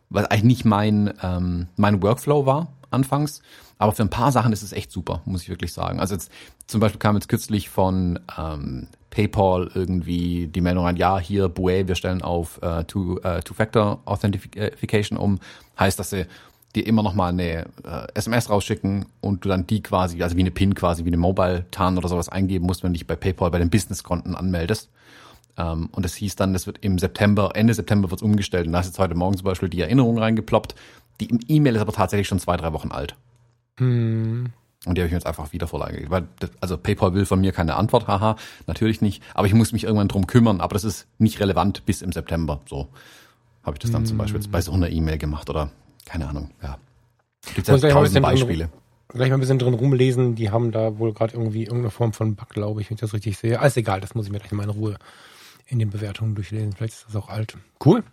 weil 0.09 0.25
eigentlich 0.25 0.43
nicht 0.43 0.65
mein, 0.65 1.13
ähm, 1.23 1.67
mein 1.77 2.03
Workflow 2.03 2.45
war 2.45 2.73
anfangs. 2.89 3.41
Aber 3.77 3.93
für 3.93 4.03
ein 4.03 4.09
paar 4.09 4.31
Sachen 4.31 4.51
ist 4.51 4.61
es 4.61 4.73
echt 4.73 4.91
super, 4.91 5.21
muss 5.25 5.41
ich 5.41 5.49
wirklich 5.49 5.73
sagen. 5.73 5.99
Also 5.99 6.13
jetzt 6.13 6.31
zum 6.67 6.81
Beispiel 6.81 6.99
kam 6.99 7.15
jetzt 7.15 7.29
kürzlich 7.29 7.69
von 7.69 8.19
ähm, 8.37 8.87
PayPal 9.09 9.71
irgendwie 9.73 10.47
die 10.47 10.61
Meldung 10.61 10.85
rein, 10.85 10.97
ja, 10.97 11.17
hier 11.17 11.49
Bue, 11.49 11.87
wir 11.87 11.95
stellen 11.95 12.21
auf 12.21 12.61
äh, 12.61 12.83
Two- 12.83 13.19
äh, 13.23 13.41
Two-Factor 13.41 14.01
Authentication 14.05 15.17
um. 15.17 15.39
Heißt, 15.79 15.97
dass 15.97 16.11
sie 16.11 16.27
dir 16.71 16.85
immer 16.85 17.03
noch 17.03 17.13
mal 17.13 17.29
eine 17.29 17.65
äh, 17.83 18.07
SMS 18.13 18.49
rausschicken 18.49 19.05
und 19.19 19.43
du 19.43 19.49
dann 19.49 19.67
die 19.67 19.81
quasi, 19.81 20.21
also 20.21 20.35
wie 20.37 20.41
eine 20.41 20.51
PIN 20.51 20.75
quasi, 20.75 21.05
wie 21.05 21.09
eine 21.09 21.17
Mobile-TAN 21.17 21.97
oder 21.97 22.07
sowas 22.07 22.29
eingeben 22.29 22.65
musst, 22.65 22.83
wenn 22.83 22.93
du 22.93 22.97
dich 22.97 23.07
bei 23.07 23.15
PayPal 23.15 23.51
bei 23.51 23.59
den 23.59 23.69
Businesskonten 23.69 24.35
anmeldest. 24.35 24.89
Ähm, 25.57 25.89
und 25.91 26.05
es 26.05 26.15
hieß 26.15 26.35
dann, 26.35 26.53
das 26.53 26.67
wird 26.67 26.79
im 26.81 26.99
September, 26.99 27.51
Ende 27.55 27.73
September 27.73 28.09
wird 28.09 28.21
es 28.21 28.23
umgestellt. 28.23 28.67
Und 28.67 28.73
da 28.73 28.79
ist 28.79 28.87
jetzt 28.87 28.99
heute 28.99 29.15
Morgen 29.15 29.37
zum 29.37 29.45
Beispiel 29.45 29.69
die 29.69 29.81
Erinnerung 29.81 30.17
reingeploppt. 30.17 30.75
Die 31.19 31.29
E-Mail 31.47 31.75
ist 31.75 31.81
aber 31.81 31.93
tatsächlich 31.93 32.27
schon 32.27 32.39
zwei, 32.39 32.57
drei 32.57 32.73
Wochen 32.73 32.91
alt. 32.91 33.15
Hm. 33.77 34.47
Und 34.85 34.97
die 34.97 35.01
habe 35.01 35.07
ich 35.07 35.11
mir 35.11 35.17
jetzt 35.17 35.27
einfach 35.27 35.53
wieder 35.53 35.67
vorlage. 35.67 36.09
Weil, 36.09 36.27
das, 36.39 36.49
also 36.59 36.77
PayPal 36.77 37.13
will 37.13 37.25
von 37.25 37.39
mir 37.39 37.51
keine 37.51 37.75
Antwort, 37.75 38.07
haha, 38.07 38.35
natürlich 38.65 39.01
nicht. 39.01 39.21
Aber 39.35 39.45
ich 39.45 39.53
muss 39.53 39.73
mich 39.73 39.83
irgendwann 39.83 40.07
drum 40.07 40.25
kümmern. 40.25 40.61
Aber 40.61 40.73
das 40.73 40.83
ist 40.83 41.07
nicht 41.19 41.39
relevant 41.39 41.85
bis 41.85 42.01
im 42.01 42.11
September. 42.11 42.61
So 42.67 42.87
habe 43.63 43.75
ich 43.75 43.79
das 43.79 43.91
dann 43.91 44.03
mm. 44.03 44.07
zum 44.07 44.17
Beispiel 44.17 44.41
bei 44.49 44.61
so 44.61 44.71
einer 44.71 44.89
E-Mail 44.89 45.19
gemacht 45.19 45.51
oder 45.51 45.69
keine 46.05 46.27
Ahnung. 46.27 46.51
Ja, 46.61 46.77
gibt 47.55 47.67
ja 47.67 47.77
tausend 47.77 48.21
Beispiele. 48.21 48.65
Drin, 48.65 48.71
gleich 49.09 49.29
mal 49.29 49.37
ein 49.37 49.39
bisschen 49.39 49.59
drin 49.59 49.73
rumlesen. 49.73 50.35
Die 50.35 50.51
haben 50.51 50.71
da 50.71 50.97
wohl 50.97 51.13
gerade 51.13 51.33
irgendwie 51.33 51.63
irgendeine 51.63 51.91
Form 51.91 52.13
von 52.13 52.35
Bug, 52.35 52.49
glaube 52.49 52.81
ich, 52.81 52.89
wenn 52.89 52.95
ich 52.95 53.01
das 53.01 53.13
richtig 53.13 53.37
sehe. 53.37 53.59
Alles 53.59 53.77
egal, 53.77 54.01
das 54.01 54.15
muss 54.15 54.25
ich 54.25 54.31
mir 54.31 54.39
gleich 54.39 54.51
mal 54.51 54.63
in 54.63 54.69
Ruhe 54.69 54.97
in 55.67 55.79
den 55.79 55.89
Bewertungen 55.89 56.35
durchlesen. 56.35 56.73
Vielleicht 56.73 56.93
ist 56.95 57.05
das 57.07 57.15
auch 57.15 57.29
alt. 57.29 57.57
Cool. 57.83 58.03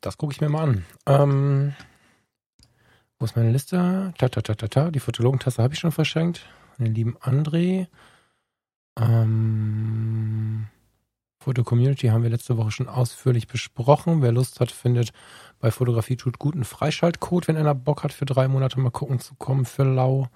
Das 0.00 0.16
gucke 0.16 0.32
ich 0.32 0.40
mir 0.40 0.48
mal 0.48 0.62
an. 0.62 0.84
Ähm, 1.06 1.74
wo 3.18 3.26
ist 3.26 3.36
meine 3.36 3.50
Liste? 3.50 4.14
Ta, 4.16 4.28
ta, 4.28 4.40
ta, 4.40 4.54
ta, 4.54 4.68
ta. 4.68 4.90
Die 4.90 5.00
Fotologentasse 5.00 5.62
habe 5.62 5.74
ich 5.74 5.80
schon 5.80 5.92
verschenkt. 5.92 6.46
Den 6.78 6.94
lieben 6.94 7.18
André. 7.18 7.88
Ähm, 8.98 10.68
Foto 11.42 11.64
Community 11.64 12.08
haben 12.08 12.22
wir 12.22 12.28
letzte 12.28 12.58
Woche 12.58 12.70
schon 12.70 12.86
ausführlich 12.86 13.48
besprochen. 13.48 14.20
Wer 14.20 14.30
Lust 14.30 14.60
hat, 14.60 14.70
findet 14.70 15.14
bei 15.58 15.70
Fotografie 15.70 16.16
tut 16.16 16.38
gut 16.38 16.54
einen 16.54 16.64
Freischaltcode, 16.64 17.48
wenn 17.48 17.56
einer 17.56 17.74
Bock 17.74 18.04
hat, 18.04 18.12
für 18.12 18.26
drei 18.26 18.46
Monate 18.46 18.78
mal 18.78 18.90
gucken 18.90 19.20
zu 19.20 19.34
kommen 19.36 19.64
für 19.64 19.84
lau. 19.84 20.28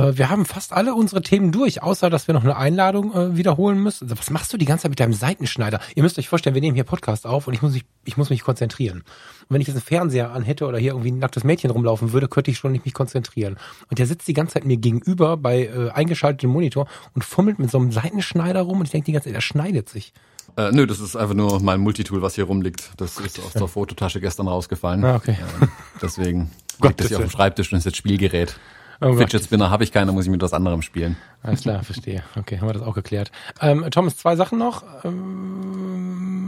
Äh, 0.00 0.18
wir 0.18 0.30
haben 0.30 0.44
fast 0.44 0.72
alle 0.72 0.94
unsere 0.94 1.22
Themen 1.22 1.52
durch, 1.52 1.82
außer 1.82 2.10
dass 2.10 2.26
wir 2.26 2.34
noch 2.34 2.44
eine 2.44 2.56
Einladung 2.56 3.14
äh, 3.14 3.36
wiederholen 3.36 3.82
müssen. 3.82 4.04
Also, 4.04 4.18
was 4.18 4.30
machst 4.30 4.52
du 4.52 4.56
die 4.56 4.64
ganze 4.64 4.82
Zeit 4.82 4.90
mit 4.90 5.00
deinem 5.00 5.12
Seitenschneider? 5.12 5.80
Ihr 5.94 6.02
müsst 6.02 6.18
euch 6.18 6.28
vorstellen, 6.28 6.54
wir 6.54 6.62
nehmen 6.62 6.74
hier 6.74 6.84
Podcast 6.84 7.26
auf 7.26 7.46
und 7.46 7.54
ich 7.54 7.62
muss 7.62 7.72
mich, 7.72 7.84
ich 8.04 8.16
muss 8.16 8.30
mich 8.30 8.42
konzentrieren. 8.42 8.98
Und 8.98 9.50
wenn 9.50 9.60
ich 9.60 9.66
jetzt 9.66 9.76
einen 9.76 9.84
Fernseher 9.84 10.32
anhätte 10.32 10.66
oder 10.66 10.78
hier 10.78 10.92
irgendwie 10.92 11.12
ein 11.12 11.18
nacktes 11.18 11.44
Mädchen 11.44 11.70
rumlaufen 11.70 12.12
würde, 12.12 12.28
könnte 12.28 12.50
ich 12.50 12.58
schon 12.58 12.72
nicht 12.72 12.84
mich 12.84 12.94
konzentrieren. 12.94 13.56
Und 13.88 13.98
der 13.98 14.06
sitzt 14.06 14.28
die 14.28 14.34
ganze 14.34 14.54
Zeit 14.54 14.64
mir 14.64 14.76
gegenüber 14.76 15.36
bei 15.36 15.66
äh, 15.66 15.90
eingeschaltetem 15.90 16.50
Monitor 16.50 16.86
und 17.14 17.24
fummelt 17.24 17.58
mit 17.58 17.70
so 17.70 17.78
einem 17.78 17.92
Seitenschneider 17.92 18.62
rum 18.62 18.78
und 18.78 18.86
ich 18.86 18.92
denke 18.92 19.06
die 19.06 19.12
ganze 19.12 19.28
Zeit, 19.28 19.36
der 19.36 19.40
schneidet 19.40 19.88
sich. 19.88 20.12
Äh, 20.56 20.72
nö, 20.72 20.86
das 20.86 21.00
ist 21.00 21.16
einfach 21.16 21.34
nur 21.34 21.60
mein 21.60 21.80
Multitool, 21.80 22.22
was 22.22 22.34
hier 22.34 22.44
rumliegt. 22.44 22.90
Das 22.96 23.18
ist 23.18 23.38
aus 23.38 23.52
der 23.52 23.68
Fototasche 23.68 24.20
gestern 24.20 24.48
rausgefallen. 24.48 25.04
Ah, 25.04 25.16
okay. 25.16 25.32
Äh, 25.32 25.66
deswegen 26.02 26.50
liegt 26.82 27.00
das 27.00 27.08
hier 27.08 27.18
auf 27.18 27.24
dem 27.24 27.30
Schreibtisch 27.30 27.72
und 27.72 27.78
ist 27.78 27.84
jetzt 27.84 27.96
Spielgerät. 27.96 28.56
Oh 29.00 29.14
Fidget 29.14 29.42
Spinner 29.42 29.70
habe 29.70 29.82
ich 29.84 29.92
keine, 29.92 30.12
muss 30.12 30.26
ich 30.26 30.30
mit 30.30 30.42
was 30.42 30.52
anderem 30.52 30.82
spielen. 30.82 31.16
Alles 31.42 31.62
klar, 31.62 31.82
verstehe. 31.82 32.22
Okay, 32.38 32.58
haben 32.58 32.68
wir 32.68 32.74
das 32.74 32.82
auch 32.82 32.94
geklärt. 32.94 33.32
Ähm, 33.60 33.86
Thomas, 33.90 34.18
zwei 34.18 34.36
Sachen 34.36 34.58
noch. 34.58 34.84
Ähm, 35.04 36.40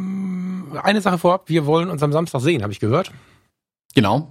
eine 0.83 1.01
Sache 1.01 1.17
vorab, 1.19 1.49
wir 1.49 1.65
wollen 1.65 1.88
uns 1.88 2.03
am 2.03 2.12
Samstag 2.12 2.41
sehen, 2.43 2.62
habe 2.62 2.73
ich 2.73 2.81
gehört. 2.81 3.11
Genau. 3.95 4.29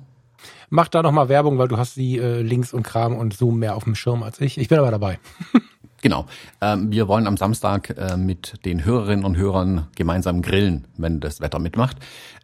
Mach 0.70 0.88
da 0.88 1.02
noch 1.02 1.12
mal 1.12 1.30
Werbung, 1.30 1.58
weil 1.58 1.68
du 1.68 1.78
hast 1.78 1.96
die 1.98 2.18
äh, 2.18 2.42
Links 2.42 2.74
und 2.74 2.84
Kram 2.84 3.16
und 3.16 3.36
Zoom 3.36 3.60
mehr 3.60 3.76
auf 3.76 3.84
dem 3.84 3.96
Schirm 3.96 4.24
als 4.24 4.40
ich. 4.40 4.58
Ich 4.58 4.68
bin 4.70 4.78
aber 4.80 4.92
dabei. 4.92 5.20
Genau. 6.02 6.26
Ähm, 6.62 6.92
wir 6.92 7.08
wollen 7.08 7.28
am 7.28 7.38
Samstag 7.38 7.96
äh, 7.98 8.18
mit 8.18 8.66
den 8.66 8.84
Hörerinnen 8.84 9.24
und 9.24 9.38
Hörern 9.38 9.88
gemeinsam 9.96 10.42
grillen, 10.42 10.88
wenn 10.98 11.20
das 11.20 11.42
Wetter 11.42 11.60
mitmacht. 11.60 11.98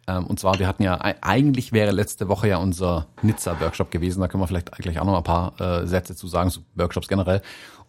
Ähm, 0.06 0.26
und 0.26 0.38
zwar, 0.38 0.58
wir 0.58 0.66
hatten 0.66 0.82
ja, 0.82 0.98
eigentlich 1.20 1.72
wäre 1.72 1.90
letzte 1.90 2.28
Woche 2.28 2.48
ja 2.48 2.58
unser 2.58 3.06
Nizza-Workshop 3.22 3.90
gewesen. 3.90 4.20
Da 4.20 4.28
können 4.28 4.42
wir 4.42 4.46
vielleicht 4.46 4.72
gleich 4.72 4.98
auch 5.00 5.04
noch 5.04 5.16
ein 5.16 5.24
paar 5.24 5.60
äh, 5.60 5.86
Sätze 5.86 6.14
zu 6.14 6.28
sagen, 6.28 6.50
zu 6.50 6.60
Workshops 6.76 7.08
generell. 7.08 7.42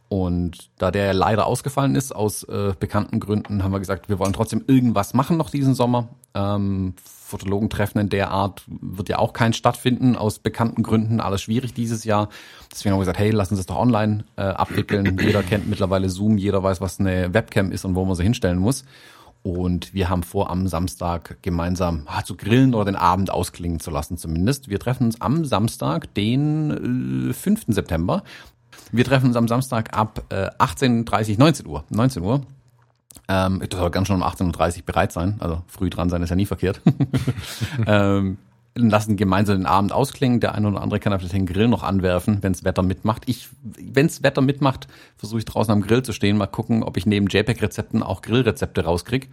Und 0.09 0.71
da 0.79 0.89
der 0.89 1.13
leider 1.13 1.45
ausgefallen 1.45 1.95
ist, 1.95 2.15
aus 2.15 2.43
äh, 2.43 2.73
bekannten 2.79 3.19
Gründen, 3.19 3.63
haben 3.63 3.71
wir 3.71 3.79
gesagt, 3.79 4.09
wir 4.09 4.17
wollen 4.17 4.33
trotzdem 4.33 4.63
irgendwas 4.65 5.13
machen 5.13 5.37
noch 5.37 5.51
diesen 5.51 5.75
Sommer. 5.75 6.09
Ähm, 6.33 6.95
Fotologentreffen 7.03 8.01
in 8.01 8.09
der 8.09 8.31
Art 8.31 8.63
wird 8.67 9.07
ja 9.07 9.19
auch 9.19 9.33
kein 9.33 9.53
stattfinden, 9.53 10.15
aus 10.15 10.39
bekannten 10.39 10.81
Gründen, 10.81 11.19
alles 11.19 11.43
schwierig 11.43 11.75
dieses 11.75 12.05
Jahr. 12.05 12.29
Deswegen 12.71 12.93
haben 12.93 12.99
wir 12.99 13.03
gesagt, 13.03 13.19
hey, 13.19 13.29
lass 13.29 13.51
uns 13.51 13.59
das 13.59 13.67
doch 13.67 13.77
online 13.77 14.25
äh, 14.35 14.41
abwickeln. 14.41 15.15
Jeder 15.21 15.43
kennt 15.43 15.69
mittlerweile 15.69 16.09
Zoom, 16.09 16.39
jeder 16.39 16.63
weiß, 16.63 16.81
was 16.81 16.99
eine 16.99 17.31
Webcam 17.35 17.71
ist 17.71 17.85
und 17.85 17.93
wo 17.93 18.03
man 18.03 18.15
sie 18.15 18.23
hinstellen 18.23 18.57
muss. 18.57 18.85
Und 19.43 19.93
wir 19.93 20.09
haben 20.09 20.23
vor, 20.23 20.49
am 20.49 20.67
Samstag 20.67 21.37
gemeinsam 21.43 22.03
ah, 22.07 22.23
zu 22.23 22.35
grillen 22.35 22.73
oder 22.73 22.85
den 22.85 22.95
Abend 22.95 23.31
ausklingen 23.31 23.79
zu 23.79 23.91
lassen 23.91 24.17
zumindest. 24.17 24.67
Wir 24.67 24.79
treffen 24.79 25.05
uns 25.05 25.21
am 25.21 25.45
Samstag, 25.45 26.13
den 26.15 27.29
äh, 27.29 27.33
5. 27.33 27.65
September. 27.67 28.23
Wir 28.91 29.05
treffen 29.05 29.27
uns 29.27 29.35
am 29.35 29.47
Samstag 29.47 29.95
ab 29.95 30.23
äh, 30.29 30.49
18.30, 30.57 31.37
19 31.37 31.67
Uhr. 31.67 31.83
19 31.89 32.23
Uhr. 32.23 32.41
Ähm, 33.27 33.61
das 33.67 33.79
soll 33.79 33.89
ganz 33.91 34.07
schon 34.07 34.21
um 34.21 34.27
18.30 34.27 34.77
Uhr 34.77 34.85
bereit 34.85 35.11
sein. 35.11 35.35
Also 35.39 35.61
früh 35.67 35.89
dran 35.89 36.09
sein 36.09 36.21
ist 36.23 36.29
ja 36.29 36.35
nie 36.35 36.45
verkehrt. 36.45 36.81
ähm, 37.85 38.37
lassen 38.75 39.17
gemeinsam 39.17 39.57
den 39.57 39.65
Abend 39.65 39.91
ausklingen. 39.91 40.39
Der 40.39 40.55
eine 40.55 40.67
oder 40.67 40.81
andere 40.81 40.99
kann 40.99 41.17
vielleicht 41.17 41.33
den 41.33 41.45
Grill 41.45 41.67
noch 41.67 41.83
anwerfen, 41.83 42.41
wenns 42.41 42.63
Wetter 42.63 42.81
mitmacht. 42.81 43.23
Ich, 43.25 43.49
wenns 43.61 44.23
Wetter 44.23 44.41
mitmacht, 44.41 44.87
versuche 45.17 45.39
ich 45.39 45.45
draußen 45.45 45.71
am 45.71 45.81
Grill 45.81 46.03
zu 46.03 46.13
stehen, 46.13 46.37
mal 46.37 46.47
gucken, 46.47 46.83
ob 46.83 46.97
ich 46.97 47.05
neben 47.05 47.27
JPEG-Rezepten 47.27 48.03
auch 48.03 48.21
Grillrezepte 48.21 48.83
rauskrieg. 48.83 49.29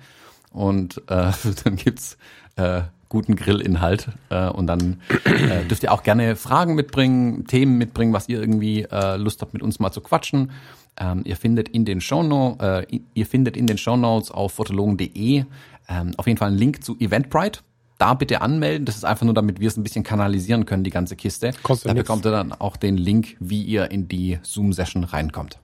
Und 0.53 0.99
äh, 1.09 1.33
dann 1.65 1.77
gibt's 1.77 2.19
äh, 2.57 2.83
guten 3.17 3.35
Grillinhalt. 3.35 4.09
Äh, 4.29 4.49
und 4.51 4.67
dann 4.67 5.01
äh, 5.25 5.65
dürft 5.65 5.83
ihr 5.83 5.93
auch 5.93 6.03
gerne 6.03 6.37
Fragen 6.37 6.75
mitbringen, 6.75 7.47
Themen 7.47 7.79
mitbringen, 7.79 8.13
was 8.13 8.29
ihr 8.29 8.39
irgendwie 8.39 8.83
äh, 8.83 9.17
Lust 9.17 9.41
habt, 9.41 9.55
mit 9.55 9.63
uns 9.63 9.81
mal 9.81 9.91
zu 9.91 10.03
quatschen. 10.03 10.51
Ähm, 10.99 11.23
ihr 11.25 11.37
findet 11.37 11.71
in 11.71 11.87
den 11.87 12.03
Shownotes, 12.03 12.85
äh, 12.91 13.01
ihr 13.15 13.27
findet 13.27 13.57
in 13.57 13.67
den 13.67 13.79
Shownotes 13.79 14.31
auf 14.31 14.53
fotologen.de 14.53 15.45
ähm, 15.89 16.13
auf 16.19 16.27
jeden 16.27 16.39
Fall 16.39 16.49
einen 16.49 16.59
Link 16.59 16.85
zu 16.85 16.97
Eventbrite. 16.99 17.61
Da 17.99 18.13
bitte 18.13 18.43
anmelden. 18.43 18.85
Das 18.85 18.97
ist 18.97 19.05
einfach 19.05 19.25
nur, 19.25 19.33
damit 19.33 19.59
wir 19.61 19.69
es 19.69 19.79
ein 19.79 19.83
bisschen 19.83 20.05
kanalisieren 20.05 20.67
können, 20.67 20.85
die 20.85 20.91
ganze 20.91 21.17
Kiste. 21.17 21.53
Kostet 21.63 21.89
da 21.89 21.95
nix. 21.95 22.05
bekommt 22.05 22.27
ihr 22.27 22.33
dann 22.33 22.53
auch 22.53 22.77
den 22.77 22.99
Link, 22.99 23.37
wie 23.41 23.63
ihr 23.63 23.91
in 23.91 24.07
die 24.07 24.39
Zoom-Session 24.43 25.05
reinkommt. 25.05 25.59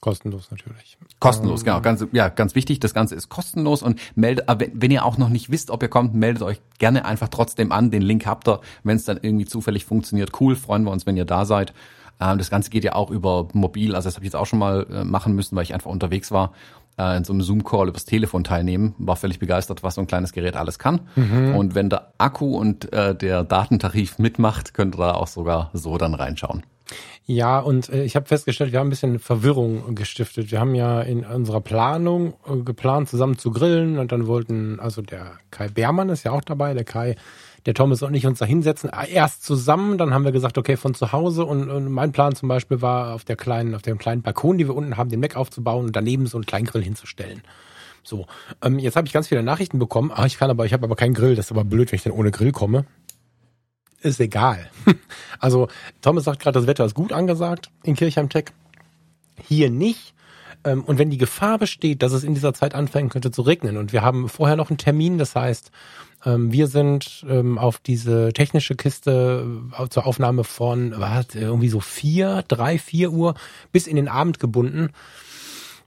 Kostenlos 0.00 0.50
natürlich. 0.50 0.96
Kostenlos, 1.18 1.64
genau. 1.64 1.80
Ganz, 1.80 2.06
ja, 2.12 2.28
ganz 2.28 2.54
wichtig. 2.54 2.78
Das 2.78 2.94
Ganze 2.94 3.16
ist 3.16 3.28
kostenlos 3.28 3.82
und 3.82 4.00
meldet, 4.14 4.46
wenn 4.74 4.90
ihr 4.90 5.04
auch 5.04 5.18
noch 5.18 5.28
nicht 5.28 5.50
wisst, 5.50 5.70
ob 5.70 5.82
ihr 5.82 5.88
kommt, 5.88 6.14
meldet 6.14 6.42
euch 6.42 6.60
gerne 6.78 7.04
einfach 7.04 7.28
trotzdem 7.28 7.72
an. 7.72 7.90
Den 7.90 8.02
Link 8.02 8.24
habt 8.24 8.48
ihr. 8.48 8.60
Wenn 8.84 8.96
es 8.96 9.04
dann 9.04 9.18
irgendwie 9.20 9.46
zufällig 9.46 9.84
funktioniert, 9.84 10.40
cool. 10.40 10.54
Freuen 10.54 10.84
wir 10.84 10.92
uns, 10.92 11.06
wenn 11.06 11.16
ihr 11.16 11.24
da 11.24 11.44
seid. 11.44 11.72
Ähm, 12.20 12.38
das 12.38 12.50
Ganze 12.50 12.70
geht 12.70 12.84
ja 12.84 12.94
auch 12.94 13.10
über 13.10 13.48
mobil. 13.54 13.96
Also 13.96 14.06
das 14.06 14.14
habe 14.14 14.24
ich 14.24 14.32
jetzt 14.32 14.36
auch 14.36 14.46
schon 14.46 14.60
mal 14.60 14.86
äh, 14.90 15.04
machen 15.04 15.34
müssen, 15.34 15.56
weil 15.56 15.64
ich 15.64 15.74
einfach 15.74 15.90
unterwegs 15.90 16.30
war. 16.30 16.52
Äh, 16.98 17.16
in 17.16 17.24
so 17.24 17.32
einem 17.32 17.42
Zoom-Call 17.42 17.88
übers 17.88 18.04
Telefon 18.04 18.44
teilnehmen. 18.44 18.94
War 18.98 19.16
völlig 19.16 19.38
begeistert, 19.38 19.82
was 19.82 19.94
so 19.94 20.00
ein 20.00 20.06
kleines 20.06 20.32
Gerät 20.32 20.56
alles 20.56 20.78
kann. 20.78 21.02
Mhm. 21.16 21.54
Und 21.54 21.74
wenn 21.74 21.90
der 21.90 22.12
Akku 22.18 22.56
und 22.56 22.92
äh, 22.92 23.14
der 23.14 23.44
Datentarif 23.44 24.18
mitmacht, 24.18 24.74
könnt 24.74 24.96
ihr 24.96 24.98
da 24.98 25.14
auch 25.14 25.28
sogar 25.28 25.70
so 25.72 25.96
dann 25.96 26.14
reinschauen. 26.14 26.64
Ja, 27.26 27.58
und 27.58 27.90
äh, 27.90 28.04
ich 28.04 28.16
habe 28.16 28.26
festgestellt, 28.26 28.72
wir 28.72 28.78
haben 28.78 28.86
ein 28.86 28.90
bisschen 28.90 29.18
Verwirrung 29.18 29.94
gestiftet. 29.94 30.50
Wir 30.50 30.60
haben 30.60 30.74
ja 30.74 31.02
in 31.02 31.24
unserer 31.24 31.60
Planung 31.60 32.34
äh, 32.46 32.56
geplant, 32.62 33.08
zusammen 33.10 33.36
zu 33.36 33.50
grillen 33.50 33.98
und 33.98 34.12
dann 34.12 34.26
wollten, 34.26 34.80
also 34.80 35.02
der 35.02 35.32
Kai 35.50 35.68
Beermann 35.68 36.08
ist 36.08 36.24
ja 36.24 36.32
auch 36.32 36.40
dabei, 36.40 36.72
der 36.72 36.84
Kai, 36.84 37.16
der 37.66 37.74
Thomas 37.74 38.02
und 38.02 38.14
ich 38.14 38.26
uns 38.26 38.38
da 38.38 38.46
hinsetzen. 38.46 38.90
Äh, 38.90 39.12
erst 39.12 39.44
zusammen, 39.44 39.98
dann 39.98 40.14
haben 40.14 40.24
wir 40.24 40.32
gesagt, 40.32 40.56
okay, 40.56 40.76
von 40.76 40.94
zu 40.94 41.12
Hause 41.12 41.44
und, 41.44 41.68
und 41.68 41.90
mein 41.92 42.12
Plan 42.12 42.34
zum 42.34 42.48
Beispiel 42.48 42.80
war, 42.80 43.14
auf 43.14 43.24
der 43.24 43.36
kleinen, 43.36 43.74
auf 43.74 43.82
dem 43.82 43.98
kleinen 43.98 44.22
Balkon, 44.22 44.56
die 44.56 44.66
wir 44.66 44.74
unten 44.74 44.96
haben, 44.96 45.10
den 45.10 45.20
Mac 45.20 45.36
aufzubauen 45.36 45.84
und 45.84 45.96
daneben 45.96 46.26
so 46.26 46.38
einen 46.38 46.46
kleinen 46.46 46.66
Grill 46.66 46.82
hinzustellen. 46.82 47.42
So, 48.02 48.26
ähm, 48.62 48.78
jetzt 48.78 48.96
habe 48.96 49.06
ich 49.06 49.12
ganz 49.12 49.28
viele 49.28 49.42
Nachrichten 49.42 49.78
bekommen. 49.78 50.10
Ah, 50.14 50.24
ich 50.24 50.38
kann 50.38 50.48
aber, 50.48 50.64
ich 50.64 50.72
habe 50.72 50.84
aber 50.84 50.96
keinen 50.96 51.12
Grill. 51.12 51.36
Das 51.36 51.46
ist 51.46 51.52
aber 51.52 51.64
blöd, 51.64 51.92
wenn 51.92 51.96
ich 51.98 52.04
dann 52.04 52.14
ohne 52.14 52.30
Grill 52.30 52.52
komme 52.52 52.86
ist 54.00 54.20
egal. 54.20 54.70
Also 55.40 55.68
Thomas 56.02 56.24
sagt 56.24 56.40
gerade, 56.40 56.58
das 56.58 56.66
Wetter 56.66 56.84
ist 56.84 56.96
gut 56.96 57.12
angesagt 57.12 57.70
in 57.84 57.94
Kirchheim 57.94 58.28
Tech. 58.28 58.46
Hier 59.46 59.70
nicht. 59.70 60.12
Ähm, 60.64 60.82
und 60.82 60.98
wenn 60.98 61.10
die 61.10 61.18
Gefahr 61.18 61.58
besteht, 61.58 62.02
dass 62.02 62.12
es 62.12 62.24
in 62.24 62.34
dieser 62.34 62.54
Zeit 62.54 62.74
anfangen 62.74 63.08
könnte 63.08 63.30
zu 63.30 63.42
regnen 63.42 63.76
und 63.76 63.92
wir 63.92 64.02
haben 64.02 64.28
vorher 64.28 64.56
noch 64.56 64.70
einen 64.70 64.78
Termin, 64.78 65.16
das 65.16 65.36
heißt, 65.36 65.70
ähm, 66.24 66.52
wir 66.52 66.66
sind 66.66 67.24
ähm, 67.28 67.58
auf 67.58 67.78
diese 67.78 68.32
technische 68.32 68.74
Kiste 68.74 69.46
äh, 69.78 69.88
zur 69.88 70.06
Aufnahme 70.06 70.42
von 70.44 70.92
was, 70.96 71.34
irgendwie 71.34 71.68
so 71.68 71.80
vier, 71.80 72.42
drei, 72.48 72.78
vier 72.78 73.12
Uhr 73.12 73.34
bis 73.70 73.86
in 73.86 73.96
den 73.96 74.08
Abend 74.08 74.40
gebunden. 74.40 74.90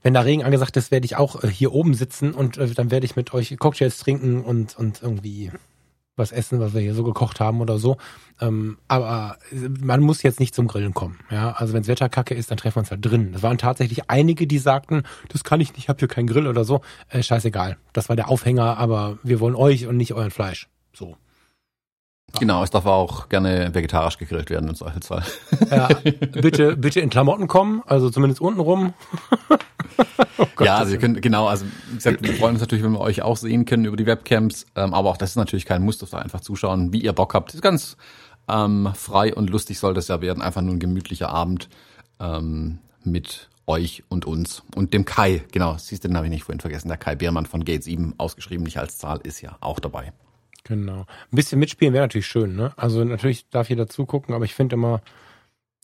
Wenn 0.02 0.14
da 0.14 0.22
Regen 0.22 0.42
angesagt 0.42 0.76
ist, 0.76 0.90
werde 0.90 1.04
ich 1.04 1.16
auch 1.16 1.44
äh, 1.44 1.48
hier 1.48 1.72
oben 1.72 1.94
sitzen 1.94 2.32
und 2.32 2.56
äh, 2.56 2.70
dann 2.70 2.90
werde 2.90 3.04
ich 3.04 3.16
mit 3.16 3.34
euch 3.34 3.56
Cocktails 3.58 3.98
trinken 3.98 4.42
und, 4.42 4.76
und 4.78 5.02
irgendwie 5.02 5.52
was 6.16 6.32
essen, 6.32 6.60
was 6.60 6.74
wir 6.74 6.80
hier 6.80 6.94
so 6.94 7.04
gekocht 7.04 7.40
haben 7.40 7.60
oder 7.60 7.78
so. 7.78 7.96
Ähm, 8.40 8.78
aber 8.88 9.38
man 9.80 10.00
muss 10.00 10.22
jetzt 10.22 10.40
nicht 10.40 10.54
zum 10.54 10.66
Grillen 10.66 10.94
kommen. 10.94 11.18
Ja, 11.30 11.52
also 11.52 11.72
wenns 11.72 11.88
Wetter 11.88 12.08
kacke 12.08 12.34
ist, 12.34 12.50
dann 12.50 12.58
treffen 12.58 12.76
wir 12.76 12.80
uns 12.80 12.88
da 12.90 12.96
drin. 12.96 13.32
Es 13.34 13.42
waren 13.42 13.58
tatsächlich 13.58 14.10
einige, 14.10 14.46
die 14.46 14.58
sagten, 14.58 15.04
das 15.28 15.44
kann 15.44 15.60
ich 15.60 15.70
nicht, 15.70 15.78
ich 15.78 15.88
habe 15.88 15.98
hier 15.98 16.08
keinen 16.08 16.26
Grill 16.26 16.46
oder 16.46 16.64
so. 16.64 16.82
Äh, 17.08 17.22
scheißegal. 17.22 17.78
Das 17.92 18.08
war 18.08 18.16
der 18.16 18.28
Aufhänger, 18.28 18.76
aber 18.76 19.18
wir 19.22 19.40
wollen 19.40 19.54
euch 19.54 19.86
und 19.86 19.96
nicht 19.96 20.12
euren 20.12 20.30
Fleisch. 20.30 20.68
So. 20.92 21.16
Genau, 22.38 22.62
es 22.62 22.70
darf 22.70 22.86
auch 22.86 23.28
gerne 23.28 23.74
vegetarisch 23.74 24.18
gegrillt 24.18 24.50
werden 24.50 24.68
im 24.68 24.74
Zweifelsfall. 24.74 25.22
Ja, 25.70 25.88
bitte, 26.32 26.76
bitte 26.76 27.00
in 27.00 27.10
Klamotten 27.10 27.46
kommen, 27.46 27.82
also 27.86 28.10
zumindest 28.10 28.40
unten 28.40 28.60
rum. 28.60 28.94
oh 30.38 30.46
ja, 30.64 30.78
also 30.78 30.92
ihr 30.92 30.98
könnt, 30.98 31.20
genau, 31.22 31.46
also 31.46 31.66
wie 31.90 31.96
gesagt, 31.96 32.22
wir 32.22 32.34
freuen 32.34 32.52
uns 32.54 32.60
natürlich, 32.60 32.84
wenn 32.84 32.92
wir 32.92 33.00
euch 33.00 33.22
auch 33.22 33.36
sehen 33.36 33.64
können 33.64 33.84
über 33.84 33.96
die 33.96 34.06
Webcams, 34.06 34.66
ähm, 34.76 34.94
aber 34.94 35.10
auch 35.10 35.16
das 35.18 35.30
ist 35.30 35.36
natürlich 35.36 35.66
kein 35.66 35.82
Muss, 35.82 35.98
dass 35.98 36.10
da 36.10 36.18
einfach 36.18 36.40
zuschauen, 36.40 36.92
wie 36.92 37.02
ihr 37.02 37.12
Bock 37.12 37.34
habt. 37.34 37.48
Das 37.50 37.56
ist 37.56 37.62
ganz 37.62 37.96
Ähm, 38.48 38.90
frei 38.96 39.32
und 39.32 39.50
lustig 39.50 39.78
soll 39.78 39.94
das 39.94 40.08
ja 40.08 40.20
werden. 40.20 40.42
Einfach 40.42 40.62
nur 40.62 40.74
ein 40.74 40.80
gemütlicher 40.80 41.28
Abend 41.30 41.68
ähm, 42.18 42.78
mit 43.04 43.48
euch 43.66 44.02
und 44.08 44.26
uns 44.26 44.64
und 44.74 44.92
dem 44.92 45.04
Kai. 45.04 45.44
Genau, 45.52 45.76
siehst 45.78 46.02
du, 46.02 46.08
den 46.08 46.16
habe 46.16 46.26
ich 46.26 46.32
nicht 46.32 46.42
vorhin 46.42 46.60
vergessen. 46.60 46.88
Der 46.88 46.96
Kai 46.96 47.14
Biermann 47.14 47.46
von 47.46 47.64
Gate 47.64 47.84
7, 47.84 48.14
ausgeschrieben 48.18 48.64
nicht 48.64 48.78
als 48.78 48.98
Zahl, 48.98 49.20
ist 49.22 49.40
ja 49.42 49.56
auch 49.60 49.78
dabei. 49.78 50.12
Genau. 50.64 51.00
Ein 51.00 51.36
bisschen 51.36 51.58
mitspielen 51.58 51.92
wäre 51.92 52.04
natürlich 52.04 52.26
schön, 52.26 52.54
ne? 52.54 52.72
Also 52.76 53.04
natürlich 53.04 53.48
darf 53.50 53.68
jeder 53.68 53.88
zugucken, 53.88 54.34
aber 54.34 54.44
ich 54.44 54.54
finde 54.54 54.74
immer 54.74 55.02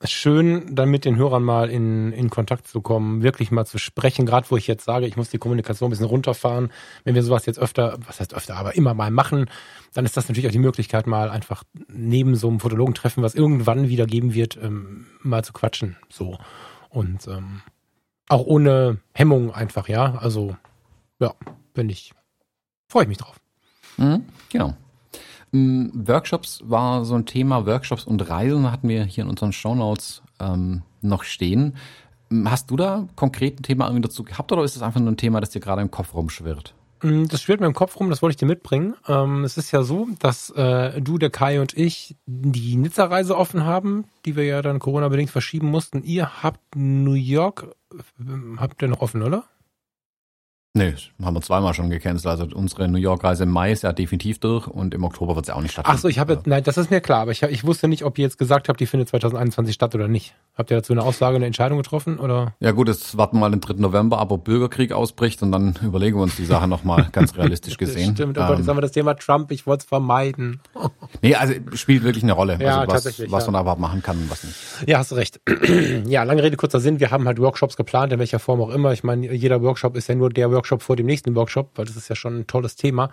schön, 0.05 0.77
dann 0.77 0.91
mit 0.91 1.05
den 1.05 1.17
Hörern 1.17 1.43
mal 1.43 1.71
in, 1.71 2.13
in 2.13 2.31
Kontakt 2.31 2.69
zu 2.69 2.81
kommen, 2.81 3.23
wirklich 3.23 3.51
mal 3.51 3.67
zu 3.67 3.79
sprechen, 3.79 4.27
gerade 4.27 4.49
wo 4.51 4.57
ich 4.57 4.69
jetzt 4.69 4.85
sage, 4.85 5.07
ich 5.07 5.17
muss 5.17 5.31
die 5.31 5.39
Kommunikation 5.39 5.89
ein 5.89 5.91
bisschen 5.91 6.07
runterfahren. 6.07 6.71
Wenn 7.03 7.17
wir 7.17 7.25
sowas 7.25 7.47
jetzt 7.47 7.59
öfter, 7.59 7.99
was 8.07 8.21
heißt 8.21 8.35
öfter, 8.35 8.57
aber 8.57 8.77
immer 8.77 8.95
mal 8.95 9.11
machen, 9.11 9.51
dann 9.95 10.05
ist 10.05 10.17
das 10.17 10.29
natürlich 10.29 10.47
auch 10.47 10.53
die 10.53 10.59
Möglichkeit, 10.59 11.09
mal 11.09 11.31
einfach 11.31 11.65
neben 11.89 12.37
so 12.37 12.49
einem 12.49 12.61
Fotologentreffen, 12.61 13.23
was 13.25 13.35
irgendwann 13.35 13.89
wieder 13.89 14.07
geben 14.07 14.35
wird, 14.35 14.57
ähm, 14.63 15.07
mal 15.23 15.43
zu 15.43 15.53
quatschen. 15.53 15.97
So. 16.09 16.39
Und 16.91 17.27
ähm, 17.27 17.63
auch 18.29 18.47
ohne 18.47 18.99
Hemmung 19.15 19.53
einfach, 19.53 19.89
ja. 19.89 20.15
Also, 20.15 20.57
ja, 21.19 21.35
bin 21.75 21.89
ich, 21.89 22.13
freue 22.89 23.03
ich 23.03 23.09
mich 23.09 23.19
drauf. 23.19 23.41
Mhm, 23.99 24.25
genau. 24.51 24.75
Mm, 25.53 25.89
Workshops 25.93 26.63
war 26.65 27.05
so 27.05 27.15
ein 27.15 27.27
Thema. 27.27 27.67
Workshops 27.67 28.05
und 28.05 28.29
Reisen 28.29 28.71
hatten 28.71 28.89
wir 28.89 29.05
hier 29.05 29.25
in 29.25 29.31
unseren 29.31 29.53
Shownotes 29.53 30.23
ähm, 30.41 30.83
noch 31.03 31.25
stehen. 31.25 31.77
Mm, 32.31 32.49
hast 32.49 32.71
du 32.71 32.77
da 32.77 33.09
konkret 33.17 33.61
ein 33.61 33.63
Thema 33.63 33.87
irgendwie 33.87 34.03
dazu 34.03 34.25
gehabt 34.25 34.53
oder 34.53 34.63
ist 34.63 34.77
es 34.77 34.83
einfach 34.83 35.01
nur 35.01 35.13
ein 35.13 35.17
Thema, 35.17 35.41
das 35.41 35.51
dir 35.51 35.61
gerade 35.61 35.83
im 35.83 35.91
Kopf 35.91 36.15
rumschwirrt? 36.15 36.75
Mm, 37.03 37.27
das 37.27 37.43
schwirrt 37.43 37.61
mir 37.61 37.67
im 37.67 37.75
Kopf 37.75 37.99
rum, 37.99 38.11
das 38.11 38.23
wollte 38.23 38.33
ich 38.33 38.39
dir 38.39 38.47
mitbringen. 38.47 38.95
Ähm, 39.07 39.45
es 39.45 39.57
ist 39.57 39.71
ja 39.71 39.83
so, 39.83 40.09
dass 40.19 40.51
äh, 40.51 41.01
du, 41.01 41.19
der 41.19 41.31
Kai 41.31 41.61
und 41.61 41.77
ich 41.77 42.17
die 42.27 42.77
Nizza-Reise 42.77 43.37
offen 43.37 43.65
haben, 43.65 44.05
die 44.25 44.37
wir 44.37 44.45
ja 44.45 44.63
dann 44.63 44.79
Corona-bedingt 44.79 45.31
verschieben 45.31 45.71
mussten. 45.71 46.03
Ihr 46.03 46.43
habt 46.43 46.61
New 46.77 47.15
York, 47.15 47.75
äh, 47.93 48.25
habt 48.59 48.83
ihr 48.83 48.89
noch 48.89 49.01
offen, 49.01 49.23
oder? 49.23 49.45
Nee, 50.75 50.95
haben 51.23 51.35
wir 51.35 51.41
zweimal 51.41 51.75
schon 51.75 51.91
gecancelt. 51.91 52.27
Also 52.27 52.47
unsere 52.55 52.89
New 52.89 52.99
York-Reise 52.99 53.45
im 53.45 53.51
Mai 53.51 53.73
ist 53.73 53.83
ja 53.83 53.93
definitiv 53.93 54.39
durch 54.39 54.67
und 54.69 54.95
im 54.95 55.03
Oktober 55.03 55.35
wird 55.35 55.47
es 55.47 55.49
ja 55.49 55.55
auch 55.55 55.63
nicht 55.63 55.73
stattfinden. 55.73 55.97
Ach 55.97 56.01
so, 56.01 56.09
ich 56.09 56.19
habe 56.19 56.35
jetzt, 56.35 56.47
nein, 56.47 56.63
das 56.63 56.77
ist 56.77 56.91
mir 56.91 57.01
klar, 57.01 57.23
aber 57.23 57.33
ich, 57.33 57.43
ich 57.43 57.65
wusste 57.65 57.89
nicht, 57.89 58.05
ob 58.05 58.19
ihr 58.19 58.25
jetzt 58.25 58.39
gesagt 58.39 58.69
habt, 58.69 58.79
die 58.79 58.87
findet 58.87 59.09
2021 59.09 59.75
statt 59.75 59.95
oder 59.95 60.09
nicht. 60.09 60.35
Habt 60.57 60.71
ihr 60.71 60.77
dazu 60.77 60.93
eine 60.93 61.03
Aussage, 61.03 61.37
eine 61.37 61.47
Entscheidung 61.47 61.79
getroffen 61.79 62.19
oder? 62.19 62.55
Ja 62.61 62.73
gut, 62.73 62.89
jetzt 62.89 63.17
warten 63.17 63.37
wir 63.37 63.41
mal 63.41 63.51
den 63.51 63.61
3. 63.61 63.75
November, 63.75 64.19
aber 64.19 64.39
Bürgerkrieg 64.39 64.93
ausbricht 64.93 65.43
und 65.43 65.53
dann 65.53 65.75
überlegen 65.83 66.19
wir 66.19 66.23
uns 66.23 66.37
die 66.37 66.45
Sache 66.45 66.69
nochmal 66.69 67.09
ganz 67.13 67.37
realistisch 67.37 67.77
gesehen. 67.79 68.15
Stimmt, 68.15 68.39
oh 68.39 68.47
Gott, 68.47 68.59
jetzt 68.59 68.69
haben 68.69 68.77
wir 68.77 68.83
das 68.83 68.93
Thema 68.93 69.15
Trump, 69.15 69.51
ich 69.51 69.67
wollte 69.67 69.83
es 69.83 69.89
vermeiden. 69.89 70.61
nee, 71.23 71.35
also 71.35 71.55
spielt 71.73 72.05
wirklich 72.05 72.25
eine 72.25 72.33
Rolle, 72.35 72.59
Ja, 72.61 72.81
also 72.81 72.93
was, 72.93 73.05
tatsächlich, 73.05 73.33
was 73.33 73.45
ja. 73.45 73.51
man 73.51 73.55
da 73.55 73.61
überhaupt 73.63 73.81
machen 73.81 74.03
kann 74.03 74.19
und 74.19 74.31
was 74.31 74.45
nicht. 74.45 74.57
Ja, 74.87 74.99
hast 74.99 75.11
du 75.11 75.17
recht. 75.17 75.41
ja, 76.07 76.23
lange 76.23 76.43
Rede, 76.43 76.57
kurzer 76.57 76.79
Sinn. 76.79 77.01
Wir 77.01 77.11
haben 77.11 77.27
halt 77.27 77.41
Workshops 77.41 77.77
geplant, 77.77 78.13
in 78.13 78.19
welcher 78.19 78.39
Form 78.39 78.61
auch 78.61 78.71
immer. 78.71 78.93
Ich 78.93 79.03
meine, 79.03 79.33
jeder 79.33 79.63
Workshop 79.63 79.97
ist 79.97 80.09
ja 80.09 80.15
nur 80.15 80.31
der 80.31 80.51
Workshop 80.51 80.58
vor 80.67 80.97
dem 80.97 81.07
nächsten 81.07 81.35
Workshop, 81.35 81.73
weil 81.77 81.87
das 81.87 81.97
ist 81.97 82.09
ja 82.09 82.17
schon 82.17 82.41
ein 82.41 82.47
tolles 82.47 82.77
Thema. 82.77 83.11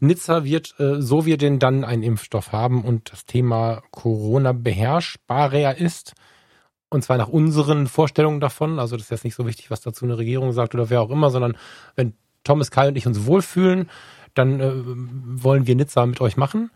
Nizza 0.00 0.44
wird, 0.44 0.74
äh, 0.78 1.00
so 1.00 1.26
wir 1.26 1.36
denn 1.36 1.58
dann 1.58 1.84
einen 1.84 2.02
Impfstoff 2.02 2.52
haben 2.52 2.84
und 2.84 3.12
das 3.12 3.24
Thema 3.24 3.82
Corona 3.90 4.52
beherrschbarer 4.52 5.76
ist, 5.76 6.14
und 6.88 7.02
zwar 7.02 7.16
nach 7.16 7.28
unseren 7.28 7.88
Vorstellungen 7.88 8.40
davon. 8.40 8.78
Also 8.78 8.96
das 8.96 9.06
ist 9.06 9.10
jetzt 9.10 9.24
nicht 9.24 9.34
so 9.34 9.46
wichtig, 9.46 9.70
was 9.70 9.80
dazu 9.80 10.04
eine 10.04 10.18
Regierung 10.18 10.52
sagt 10.52 10.74
oder 10.74 10.88
wer 10.88 11.02
auch 11.02 11.10
immer, 11.10 11.30
sondern 11.30 11.56
wenn 11.96 12.14
Thomas, 12.44 12.70
Kai 12.70 12.88
und 12.88 12.96
ich 12.96 13.06
uns 13.06 13.26
wohlfühlen, 13.26 13.90
dann 14.34 14.60
äh, 14.60 14.72
wollen 14.74 15.66
wir 15.66 15.74
Nizza 15.74 16.06
mit 16.06 16.20
euch 16.20 16.36
machen. 16.36 16.70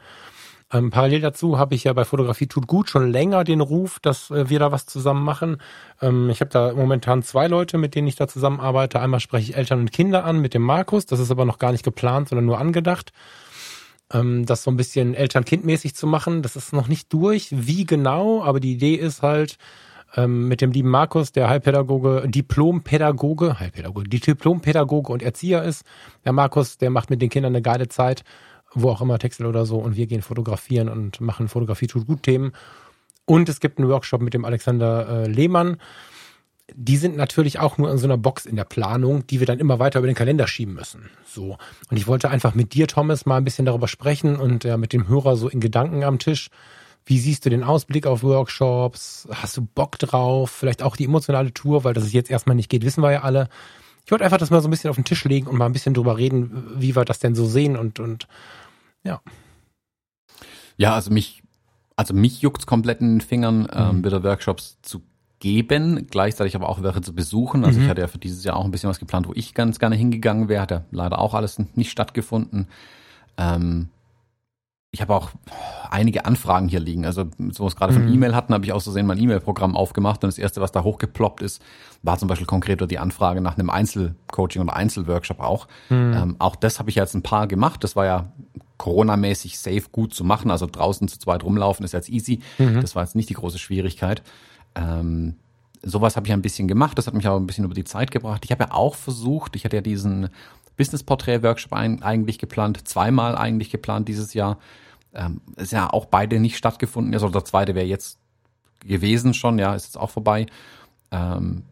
Ähm, 0.73 0.91
parallel 0.91 1.21
dazu 1.21 1.59
habe 1.59 1.75
ich 1.75 1.85
ja 1.85 1.93
bei 1.93 2.05
Fotografie 2.05 2.47
tut 2.47 2.67
gut 2.67 2.89
schon 2.89 3.11
länger 3.11 3.43
den 3.43 3.61
Ruf, 3.61 3.99
dass 4.01 4.31
äh, 4.31 4.49
wir 4.49 4.61
da 4.61 4.71
was 4.71 4.87
zusammen 4.87 5.25
machen. 5.25 5.59
Ähm, 6.01 6.31
ich 6.31 6.41
habe 6.41 6.51
da 6.51 6.73
momentan 6.73 7.23
zwei 7.23 7.49
Leute, 7.49 7.77
mit 7.77 7.95
denen 7.95 8.07
ich 8.07 8.15
da 8.15 8.29
zusammenarbeite. 8.29 9.01
Einmal 9.01 9.21
spreche 9.21 9.51
ich 9.51 9.57
Eltern 9.57 9.81
und 9.81 9.93
Kinder 9.93 10.25
an 10.25 10.39
mit 10.39 10.55
dem 10.55 10.63
Markus. 10.63 11.07
Das 11.07 11.19
ist 11.19 11.31
aber 11.31 11.45
noch 11.45 11.59
gar 11.59 11.73
nicht 11.73 11.85
geplant, 11.85 12.29
sondern 12.29 12.47
nur 12.47 12.59
angedacht. 12.59 13.13
Ähm, 14.13 14.47
das 14.47 14.63
so 14.63 14.71
ein 14.71 14.77
bisschen 14.77 15.15
Eltern-Kind-mäßig 15.15 15.97
zu 15.97 16.07
machen. 16.07 16.43
Das 16.43 16.55
ist 16.55 16.73
noch 16.73 16.87
nicht 16.87 17.13
durch, 17.13 17.49
wie 17.51 17.85
genau, 17.85 18.43
aber 18.45 18.61
die 18.61 18.73
Idee 18.73 18.95
ist 18.95 19.23
halt, 19.23 19.59
ähm, 20.17 20.49
mit 20.49 20.61
dem 20.61 20.73
lieben 20.73 20.91
Markus, 20.91 21.33
der 21.33 21.49
Heilpädagoge, 21.49 22.25
Diplompädagoge, 22.27 23.61
Heilpädagoge, 23.61 24.09
Diplompädagoge 24.09 25.13
und 25.13 25.23
Erzieher 25.23 25.63
ist. 25.63 25.85
Der 26.25 26.33
Markus, 26.33 26.79
der 26.79 26.91
macht 26.91 27.11
mit 27.11 27.23
den 27.23 27.29
Kindern 27.29 27.53
eine 27.55 27.63
geile 27.63 27.89
Zeit, 27.89 28.25
wo 28.75 28.91
auch 28.91 29.01
immer, 29.01 29.19
Texel 29.19 29.47
oder 29.47 29.67
so, 29.67 29.79
und 29.79 29.97
wir 29.97 30.07
gehen 30.07 30.23
fotografieren 30.23 30.89
und 30.89 31.21
machen 31.21 31.49
Fotografie 31.49 31.87
tut 31.87 32.07
gut 32.07 32.23
Themen. 32.23 32.53
Und 33.25 33.49
es 33.49 33.61
gibt 33.61 33.79
einen 33.79 33.89
Workshop 33.89 34.21
mit 34.21 34.35
dem 34.35 34.45
Alexander 34.45 35.25
äh, 35.25 35.29
Lehmann. 35.29 35.77
Die 36.75 36.97
sind 36.97 37.17
natürlich 37.17 37.59
auch 37.59 37.79
nur 37.79 37.91
in 37.91 37.99
so 37.99 38.07
einer 38.07 38.17
Box 38.17 38.47
in 38.47 38.57
der 38.57 38.65
Planung, 38.65 39.27
die 39.27 39.41
wir 39.41 39.47
dann 39.47 39.59
immer 39.59 39.79
weiter 39.79 39.99
über 39.99 40.07
den 40.07 40.15
Kalender 40.15 40.47
schieben 40.47 40.75
müssen. 40.75 41.11
So. 41.27 41.57
Und 41.91 41.97
ich 41.97 42.07
wollte 42.07 42.31
einfach 42.31 42.55
mit 42.55 42.75
dir, 42.75 42.87
Thomas, 42.87 43.27
mal 43.27 43.37
ein 43.37 43.45
bisschen 43.45 43.67
darüber 43.67 43.89
sprechen 43.89 44.37
und 44.37 44.65
ja, 44.65 44.77
mit 44.77 44.93
dem 44.93 45.09
Hörer 45.09 45.37
so 45.37 45.49
in 45.49 45.61
Gedanken 45.61 46.05
am 46.05 46.19
Tisch. 46.19 46.49
Wie 47.05 47.19
siehst 47.19 47.45
du 47.45 47.51
den 47.51 47.65
Ausblick 47.65 48.07
auf 48.07 48.23
Workshops? 48.23 49.27
Hast 49.31 49.57
du 49.57 49.63
Bock 49.63 49.99
drauf? 49.99 50.51
Vielleicht 50.51 50.83
auch 50.83 50.97
die 50.97 51.05
emotionale 51.05 51.53
Tour, 51.53 51.83
weil 51.83 51.95
das 51.95 52.05
es 52.05 52.13
jetzt 52.13 52.31
erstmal 52.31 52.57
nicht 52.57 52.69
geht, 52.69 52.85
wissen 52.85 53.03
wir 53.03 53.11
ja 53.11 53.23
alle. 53.23 53.49
Ich 54.11 54.13
wollte 54.13 54.25
einfach 54.25 54.39
das 54.39 54.51
mal 54.51 54.61
so 54.61 54.67
ein 54.67 54.73
bisschen 54.73 54.91
auf 54.91 54.97
den 54.97 55.05
Tisch 55.05 55.25
legen 55.25 55.47
und 55.47 55.57
mal 55.57 55.67
ein 55.67 55.73
bisschen 55.73 55.95
drüber 55.95 56.19
reden, 56.19 56.65
wie 56.75 56.97
wir 56.97 57.05
das 57.05 57.21
denn 57.21 57.37
so 57.37 57.47
sehen 57.47 57.77
und, 57.77 58.01
und 58.01 58.27
ja. 59.05 59.21
Ja, 60.77 60.97
also 60.97 61.13
mich, 61.13 61.45
also 61.95 62.13
mich 62.13 62.43
juckt's 62.43 62.67
komplett 62.67 63.01
in 63.03 63.07
den 63.07 63.21
Fingern, 63.21 63.69
ähm, 63.73 64.05
wieder 64.05 64.25
Workshops 64.25 64.79
zu 64.83 65.03
geben, 65.39 66.09
gleichzeitig 66.11 66.57
aber 66.57 66.69
auch 66.69 66.83
welche 66.83 67.03
zu 67.03 67.15
besuchen. 67.15 67.65
Also 67.65 67.79
ich 67.79 67.89
hatte 67.89 68.01
ja 68.01 68.09
für 68.09 68.19
dieses 68.19 68.43
Jahr 68.43 68.57
auch 68.57 68.65
ein 68.65 68.73
bisschen 68.73 68.91
was 68.91 68.99
geplant, 68.99 69.29
wo 69.29 69.33
ich 69.33 69.55
ganz 69.55 69.79
gerne 69.79 69.95
hingegangen 69.95 70.49
wäre, 70.49 70.63
hat 70.63 70.73
ja 70.73 70.85
leider 70.91 71.21
auch 71.21 71.35
alles 71.35 71.63
nicht 71.77 71.93
stattgefunden. 71.93 72.67
Ähm, 73.37 73.91
ich 74.93 75.01
habe 75.01 75.15
auch 75.15 75.31
einige 75.89 76.25
Anfragen 76.25 76.69
hier 76.69 76.81
liegen. 76.81 77.07
Also, 77.07 77.27
so 77.53 77.65
was 77.65 77.77
gerade 77.77 77.93
von 77.93 78.13
E-Mail 78.13 78.35
hatten, 78.35 78.53
habe 78.53 78.65
ich 78.65 78.73
aus 78.73 78.85
Versehen 78.85 79.07
mein 79.07 79.19
E-Mail-Programm 79.19 79.77
aufgemacht 79.77 80.25
und 80.25 80.29
das 80.29 80.39
erste, 80.39 80.61
was 80.61 80.73
da 80.73 80.83
hochgeploppt 80.83 81.43
ist, 81.43 81.63
war 82.03 82.19
zum 82.19 82.27
Beispiel 82.27 82.47
konkret 82.47 82.81
die 82.91 82.99
Anfrage 82.99 83.41
nach 83.41 83.57
einem 83.57 83.71
Einzelcoaching 83.71 84.63
oder 84.63 84.75
Einzelworkshop 84.75 85.39
auch. 85.39 85.69
Ähm, 86.15 86.37
auch 86.41 86.57
das 86.57 86.81
habe 86.81 86.91
ich 86.91 86.97
jetzt 86.97 87.15
ein 87.15 87.23
paar 87.23 87.47
gemacht. 87.47 87.85
Das 87.85 87.95
war 87.95 88.05
ja 88.05 88.33
Corona-mäßig 88.79 89.59
safe 89.59 89.85
gut 89.93 90.13
zu 90.13 90.25
machen. 90.25 90.51
Also 90.51 90.67
draußen 90.67 91.07
zu 91.07 91.19
zweit 91.19 91.45
rumlaufen 91.45 91.85
ist 91.85 91.93
jetzt 91.93 92.09
easy. 92.09 92.41
Das 92.81 92.97
war 92.97 93.05
jetzt 93.05 93.15
nicht 93.15 93.29
die 93.29 93.35
große 93.35 93.59
Schwierigkeit. 93.59 94.23
Ähm, 94.75 95.37
sowas 95.83 96.17
habe 96.17 96.27
ich 96.27 96.33
ein 96.33 96.43
bisschen 96.43 96.67
gemacht. 96.67 96.99
Das 96.99 97.07
hat 97.07 97.15
mich 97.15 97.29
auch 97.29 97.37
ein 97.37 97.47
bisschen 97.47 97.65
über 97.65 97.75
die 97.75 97.85
Zeit 97.85 98.11
gebracht. 98.11 98.45
Ich 98.45 98.51
habe 98.51 98.65
ja 98.65 98.73
auch 98.73 98.97
versucht, 98.97 99.55
ich 99.55 99.65
hatte 99.65 99.77
ja 99.77 99.83
diesen 99.83 100.31
Business-Portrait-Workshop 100.77 101.73
ein, 101.73 102.03
eigentlich 102.03 102.39
geplant, 102.39 102.89
zweimal 102.89 103.37
eigentlich 103.37 103.71
geplant 103.71 104.09
dieses 104.09 104.35
Jahr. 104.35 104.59
Ähm, 105.13 105.41
ist 105.57 105.73
ja 105.73 105.93
auch 105.93 106.07
beide 106.07 106.41
nicht 106.41 106.57
stattgefunden. 106.57 107.13
Also 107.15 107.29
der 107.29 107.45
zweite 107.45 107.75
wäre 107.75 107.87
jetzt 107.87 108.19
gewesen 108.81 109.35
schon, 109.35 109.59
ja, 109.59 109.75
ist 109.75 109.85
jetzt 109.85 109.99
auch 109.99 110.11
vorbei. 110.11 110.47
Ähm, 111.11 111.65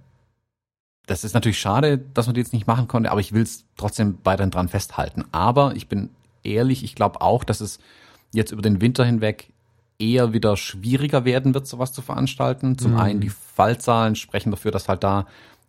das 1.07 1.24
ist 1.24 1.32
natürlich 1.34 1.59
schade, 1.59 1.99
dass 1.99 2.26
man 2.26 2.34
die 2.34 2.40
jetzt 2.40 2.53
nicht 2.53 2.66
machen 2.66 2.86
konnte, 2.86 3.11
aber 3.11 3.20
ich 3.20 3.32
will 3.32 3.42
es 3.42 3.64
trotzdem 3.76 4.18
weiterhin 4.24 4.51
dran 4.51 4.68
festhalten. 4.68 5.24
Aber 5.32 5.74
ich 5.74 5.88
bin 5.88 6.11
ehrlich, 6.42 6.84
ich 6.84 6.94
glaube 6.94 7.22
auch, 7.22 7.44
dass 7.44 7.61
es 7.61 7.78
jetzt 8.32 8.53
über 8.53 8.62
den 8.62 8.80
Winter 8.80 9.05
hinweg 9.05 9.53
eher 9.99 10.32
wieder 10.32 10.57
schwieriger 10.57 11.24
werden 11.24 11.55
wird, 11.55 11.66
sowas 11.66 11.92
zu 11.92 12.03
veranstalten. 12.03 12.78
Zum 12.78 12.96
einen 12.96 13.20
die 13.20 13.30
Fallzahlen 13.30 14.14
sprechen 14.14 14.51
dafür, 14.51 14.70
dass 14.70 14.88
halt 14.88 15.03
da 15.03 15.26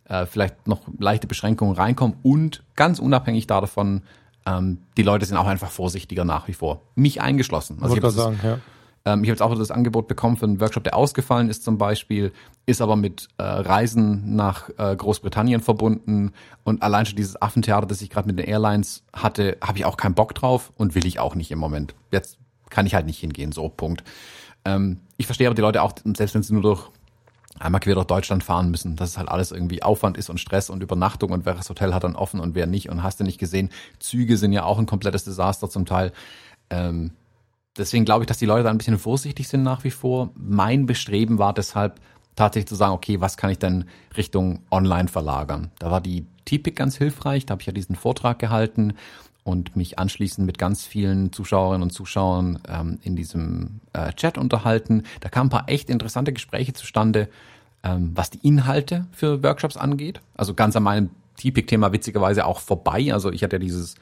äh, 0.09 0.25
vielleicht 0.25 0.67
noch 0.67 0.81
leichte 0.97 1.27
Beschränkungen 1.27 1.75
reinkommen 1.75 2.17
und 2.23 2.63
ganz 2.75 2.99
unabhängig 2.99 3.47
davon, 3.47 4.03
ähm, 4.45 4.79
die 4.97 5.03
Leute 5.03 5.25
sind 5.25 5.37
auch 5.37 5.47
einfach 5.47 5.71
vorsichtiger 5.71 6.25
nach 6.25 6.47
wie 6.47 6.53
vor. 6.53 6.81
Mich 6.95 7.21
eingeschlossen. 7.21 7.77
Also 7.81 7.95
ich 7.95 8.03
habe 8.03 8.11
sagen, 8.11 8.39
ja. 8.43 8.59
ähm, 9.05 9.23
ich 9.23 9.29
habe 9.29 9.35
jetzt 9.35 9.41
auch 9.41 9.55
das 9.55 9.71
Angebot 9.71 10.07
bekommen 10.07 10.37
für 10.37 10.45
einen 10.45 10.59
Workshop, 10.59 10.83
der 10.83 10.95
ausgefallen 10.95 11.49
ist 11.49 11.63
zum 11.63 11.77
Beispiel, 11.77 12.31
ist 12.65 12.81
aber 12.81 12.95
mit 12.95 13.27
äh, 13.37 13.43
Reisen 13.43 14.35
nach 14.35 14.69
äh, 14.77 14.95
Großbritannien 14.95 15.61
verbunden 15.61 16.31
und 16.63 16.81
allein 16.81 17.05
schon 17.05 17.15
dieses 17.15 17.41
Affentheater, 17.41 17.85
das 17.85 18.01
ich 18.01 18.09
gerade 18.09 18.27
mit 18.27 18.39
den 18.39 18.47
Airlines 18.47 19.03
hatte, 19.13 19.57
habe 19.61 19.77
ich 19.77 19.85
auch 19.85 19.97
keinen 19.97 20.15
Bock 20.15 20.33
drauf 20.33 20.71
und 20.75 20.95
will 20.95 21.05
ich 21.05 21.19
auch 21.19 21.35
nicht 21.35 21.51
im 21.51 21.59
Moment. 21.59 21.95
Jetzt 22.11 22.39
kann 22.69 22.85
ich 22.85 22.95
halt 22.95 23.05
nicht 23.05 23.19
hingehen, 23.19 23.51
so 23.51 23.69
Punkt. 23.69 24.03
Ähm, 24.65 25.01
ich 25.17 25.25
verstehe 25.25 25.47
aber 25.47 25.55
die 25.55 25.61
Leute 25.61 25.81
auch, 25.81 25.93
selbst 26.03 26.35
wenn 26.35 26.43
sie 26.43 26.53
nur 26.53 26.61
durch 26.61 26.89
einmal 27.59 27.81
quer 27.81 27.95
durch 27.95 28.07
Deutschland 28.07 28.43
fahren 28.43 28.71
müssen, 28.71 28.95
dass 28.95 29.09
es 29.11 29.17
halt 29.17 29.29
alles 29.29 29.51
irgendwie 29.51 29.83
Aufwand 29.83 30.17
ist 30.17 30.29
und 30.29 30.39
Stress 30.39 30.69
und 30.69 30.81
Übernachtung 30.81 31.31
und 31.31 31.45
welches 31.45 31.69
Hotel 31.69 31.93
hat 31.93 32.03
dann 32.03 32.15
offen 32.15 32.39
und 32.39 32.55
wer 32.55 32.65
nicht 32.65 32.89
und 32.89 33.03
hast 33.03 33.19
du 33.19 33.23
nicht 33.23 33.37
gesehen, 33.37 33.69
Züge 33.99 34.37
sind 34.37 34.53
ja 34.53 34.63
auch 34.63 34.79
ein 34.79 34.85
komplettes 34.85 35.23
Desaster 35.23 35.69
zum 35.69 35.85
Teil. 35.85 36.11
Ähm, 36.69 37.11
deswegen 37.77 38.05
glaube 38.05 38.23
ich, 38.23 38.27
dass 38.27 38.37
die 38.37 38.45
Leute 38.45 38.63
da 38.63 38.69
ein 38.69 38.77
bisschen 38.77 38.99
vorsichtig 38.99 39.47
sind 39.47 39.63
nach 39.63 39.83
wie 39.83 39.91
vor. 39.91 40.31
Mein 40.35 40.85
Bestreben 40.85 41.37
war 41.37 41.53
deshalb 41.53 41.99
tatsächlich 42.35 42.69
zu 42.69 42.75
sagen, 42.75 42.93
okay, 42.93 43.19
was 43.19 43.37
kann 43.37 43.49
ich 43.49 43.59
denn 43.59 43.85
Richtung 44.15 44.63
Online 44.71 45.09
verlagern? 45.09 45.71
Da 45.79 45.91
war 45.91 46.01
die 46.01 46.25
TPIC 46.45 46.75
ganz 46.75 46.95
hilfreich, 46.95 47.45
da 47.45 47.53
habe 47.53 47.61
ich 47.61 47.67
ja 47.67 47.73
diesen 47.73 47.95
Vortrag 47.95 48.39
gehalten 48.39 48.93
und 49.43 49.75
mich 49.75 49.97
anschließend 49.99 50.45
mit 50.45 50.57
ganz 50.57 50.85
vielen 50.85 51.31
Zuschauerinnen 51.31 51.83
und 51.83 51.91
Zuschauern 51.91 52.59
ähm, 52.67 52.99
in 53.03 53.15
diesem 53.15 53.79
äh, 53.93 54.13
Chat 54.13 54.37
unterhalten. 54.37 55.03
Da 55.21 55.29
kamen 55.29 55.47
ein 55.47 55.51
paar 55.51 55.69
echt 55.69 55.89
interessante 55.89 56.33
Gespräche 56.33 56.73
zustande, 56.73 57.29
ähm, 57.83 58.11
was 58.13 58.29
die 58.29 58.45
Inhalte 58.45 59.07
für 59.11 59.41
Workshops 59.43 59.77
angeht. 59.77 60.21
Also 60.35 60.53
ganz 60.53 60.75
an 60.75 60.83
meinem 60.83 61.09
TPIC-Thema 61.37 61.91
witzigerweise 61.93 62.45
auch 62.45 62.59
vorbei. 62.59 63.13
Also 63.13 63.31
ich 63.31 63.43
hatte 63.43 63.55
ja 63.55 63.59
dieses 63.59 63.95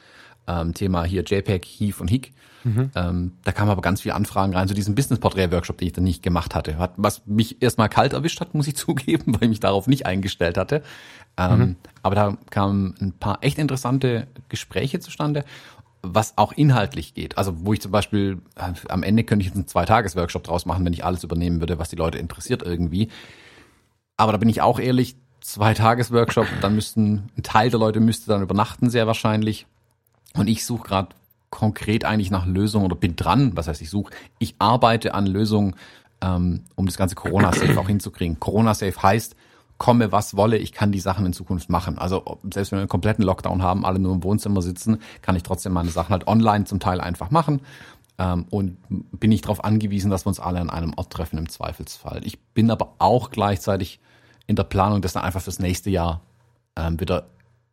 ähm, 0.47 0.73
Thema 0.73 1.03
hier 1.03 1.23
JPEG, 1.23 1.65
Heave 1.65 2.01
und 2.01 2.07
Hick. 2.07 2.33
Mhm. 2.63 2.91
Ähm, 2.95 3.31
da 3.43 3.51
kamen 3.51 3.71
aber 3.71 3.81
ganz 3.81 4.01
viele 4.01 4.15
Anfragen 4.15 4.53
rein 4.53 4.67
zu 4.67 4.73
diesem 4.73 4.95
Business-Portrait-Workshop, 4.95 5.77
den 5.77 5.87
ich 5.87 5.93
dann 5.93 6.03
nicht 6.03 6.23
gemacht 6.23 6.55
hatte. 6.55 6.77
Hat, 6.77 6.93
was 6.97 7.25
mich 7.25 7.61
erstmal 7.61 7.89
kalt 7.89 8.13
erwischt 8.13 8.41
hat, 8.41 8.53
muss 8.53 8.67
ich 8.67 8.75
zugeben, 8.77 9.33
weil 9.33 9.43
ich 9.43 9.49
mich 9.49 9.59
darauf 9.59 9.87
nicht 9.87 10.05
eingestellt 10.05 10.57
hatte. 10.57 10.83
Ähm, 11.37 11.59
mhm. 11.59 11.75
Aber 12.03 12.15
da 12.15 12.37
kamen 12.49 12.95
ein 12.99 13.11
paar 13.13 13.39
echt 13.41 13.57
interessante 13.57 14.27
Gespräche 14.49 14.99
zustande, 14.99 15.45
was 16.01 16.37
auch 16.37 16.51
inhaltlich 16.51 17.13
geht. 17.13 17.37
Also 17.37 17.65
wo 17.65 17.73
ich 17.73 17.81
zum 17.81 17.91
Beispiel, 17.91 18.39
äh, 18.55 18.73
am 18.89 19.03
Ende 19.03 19.23
könnte 19.23 19.41
ich 19.41 19.47
jetzt 19.47 19.55
einen 19.55 19.67
Zwei-Tages-Workshop 19.67 20.43
draus 20.43 20.65
machen, 20.65 20.85
wenn 20.85 20.93
ich 20.93 21.05
alles 21.05 21.23
übernehmen 21.23 21.59
würde, 21.59 21.79
was 21.79 21.89
die 21.89 21.95
Leute 21.95 22.17
interessiert 22.17 22.63
irgendwie. 22.63 23.09
Aber 24.17 24.31
da 24.31 24.37
bin 24.37 24.49
ich 24.49 24.61
auch 24.61 24.79
ehrlich, 24.79 25.15
Zwei-Tages-Workshop, 25.41 26.47
dann 26.61 26.75
müssten, 26.75 27.29
ein 27.37 27.43
Teil 27.43 27.69
der 27.69 27.79
Leute 27.79 27.99
müsste 28.01 28.27
dann 28.27 28.41
übernachten, 28.41 28.89
sehr 28.89 29.07
wahrscheinlich. 29.07 29.65
Und 30.38 30.47
ich 30.47 30.65
suche 30.65 30.88
gerade 30.88 31.09
konkret 31.49 32.05
eigentlich 32.05 32.31
nach 32.31 32.45
Lösungen 32.45 32.85
oder 32.85 32.95
bin 32.95 33.15
dran, 33.15 33.51
was 33.55 33.67
heißt 33.67 33.81
ich 33.81 33.89
suche, 33.89 34.13
ich 34.39 34.55
arbeite 34.59 35.13
an 35.13 35.25
Lösungen, 35.25 35.75
ähm, 36.21 36.63
um 36.75 36.85
das 36.85 36.97
ganze 36.97 37.15
Corona-Safe 37.15 37.79
auch 37.79 37.88
hinzukriegen. 37.88 38.39
Corona-Safe 38.39 39.01
heißt, 39.01 39.35
komme 39.77 40.11
was 40.11 40.35
wolle, 40.35 40.57
ich 40.57 40.71
kann 40.71 40.91
die 40.91 40.99
Sachen 40.99 41.25
in 41.25 41.33
Zukunft 41.33 41.69
machen. 41.69 41.97
Also 41.97 42.39
selbst 42.51 42.71
wenn 42.71 42.77
wir 42.77 42.81
einen 42.81 42.89
kompletten 42.89 43.23
Lockdown 43.23 43.61
haben, 43.61 43.85
alle 43.85 43.99
nur 43.99 44.13
im 44.13 44.23
Wohnzimmer 44.23 44.61
sitzen, 44.61 44.99
kann 45.21 45.35
ich 45.35 45.43
trotzdem 45.43 45.73
meine 45.73 45.89
Sachen 45.89 46.11
halt 46.11 46.27
online 46.27 46.65
zum 46.65 46.79
Teil 46.79 46.99
einfach 46.99 47.31
machen. 47.31 47.61
Ähm, 48.17 48.45
und 48.49 48.77
bin 48.89 49.31
ich 49.31 49.41
darauf 49.41 49.63
angewiesen, 49.63 50.09
dass 50.09 50.25
wir 50.25 50.29
uns 50.29 50.39
alle 50.39 50.59
an 50.59 50.69
einem 50.69 50.93
Ort 50.95 51.13
treffen 51.13 51.38
im 51.38 51.49
Zweifelsfall. 51.49 52.21
Ich 52.25 52.39
bin 52.39 52.71
aber 52.71 52.95
auch 52.97 53.29
gleichzeitig 53.29 53.99
in 54.47 54.55
der 54.55 54.63
Planung, 54.63 55.01
das 55.01 55.13
dann 55.13 55.23
einfach 55.23 55.41
fürs 55.41 55.59
nächste 55.59 55.89
Jahr 55.89 56.21
ähm, 56.75 56.99
wieder 56.99 57.27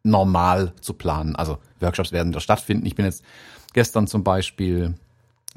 normal 0.04 0.72
zu 0.80 0.92
planen. 0.92 1.34
Also 1.34 1.58
Workshops 1.80 2.12
werden 2.12 2.28
wieder 2.28 2.40
stattfinden. 2.40 2.86
Ich 2.86 2.94
bin 2.94 3.04
jetzt 3.04 3.24
gestern 3.72 4.06
zum 4.06 4.22
Beispiel 4.22 4.94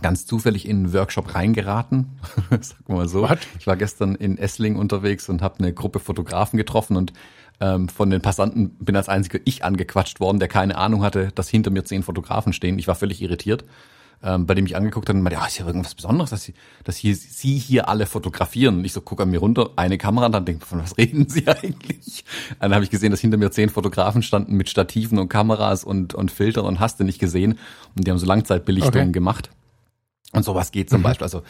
ganz 0.01 0.25
zufällig 0.25 0.67
in 0.67 0.77
einen 0.77 0.93
Workshop 0.93 1.35
reingeraten. 1.35 2.19
Sag 2.49 2.89
mal 2.89 3.07
so. 3.07 3.23
What? 3.23 3.39
Ich 3.59 3.67
war 3.67 3.75
gestern 3.75 4.15
in 4.15 4.37
Essling 4.37 4.75
unterwegs 4.75 5.29
und 5.29 5.41
habe 5.41 5.59
eine 5.59 5.73
Gruppe 5.73 5.99
Fotografen 5.99 6.57
getroffen 6.57 6.95
und 6.95 7.13
ähm, 7.59 7.89
von 7.89 8.09
den 8.09 8.21
Passanten 8.21 8.69
bin 8.79 8.95
als 8.95 9.09
einziger 9.09 9.39
ich 9.45 9.63
angequatscht 9.63 10.19
worden, 10.19 10.39
der 10.39 10.47
keine 10.47 10.77
Ahnung 10.77 11.03
hatte, 11.03 11.31
dass 11.33 11.49
hinter 11.49 11.71
mir 11.71 11.83
zehn 11.83 12.03
Fotografen 12.03 12.53
stehen. 12.53 12.77
Ich 12.77 12.87
war 12.87 12.95
völlig 12.95 13.21
irritiert 13.21 13.65
ähm, 14.23 14.45
bei 14.45 14.55
dem 14.55 14.65
ich 14.65 14.75
angeguckt 14.75 15.09
habe 15.09 15.17
und 15.17 15.23
meinte, 15.23 15.39
ja, 15.39 15.45
ist 15.45 15.59
ja 15.59 15.65
irgendwas 15.65 15.93
Besonderes, 15.93 16.31
dass 16.31 16.43
sie, 16.43 16.53
dass 16.83 16.97
hier, 16.97 17.15
sie 17.15 17.57
hier 17.57 17.87
alle 17.87 18.05
fotografieren. 18.05 18.79
Und 18.79 18.85
ich 18.85 18.93
so 18.93 19.01
gucke 19.01 19.23
an 19.23 19.29
mir 19.29 19.39
runter, 19.39 19.71
eine 19.75 19.97
Kamera 19.97 20.25
und 20.25 20.31
dann 20.31 20.45
denke 20.45 20.65
von 20.65 20.79
was 20.79 20.97
reden 20.97 21.29
sie 21.29 21.47
eigentlich? 21.47 22.25
Dann 22.59 22.73
habe 22.73 22.83
ich 22.83 22.89
gesehen, 22.89 23.11
dass 23.11 23.21
hinter 23.21 23.37
mir 23.37 23.51
zehn 23.51 23.69
Fotografen 23.69 24.23
standen 24.23 24.55
mit 24.55 24.69
Stativen 24.69 25.19
und 25.19 25.29
Kameras 25.29 25.83
und, 25.83 26.13
und 26.13 26.31
Filtern 26.31 26.65
und 26.65 26.79
hast 26.79 26.99
du 26.99 27.03
nicht 27.03 27.19
gesehen. 27.19 27.59
Und 27.95 28.07
die 28.07 28.11
haben 28.11 28.17
so 28.17 28.25
Langzeitbelichtungen 28.25 29.09
okay. 29.09 29.11
gemacht. 29.11 29.49
Und 30.33 30.43
sowas 30.43 30.71
geht 30.71 30.89
zum 30.89 30.99
mhm. 30.99 31.03
Beispiel. 31.03 31.25
Also 31.25 31.43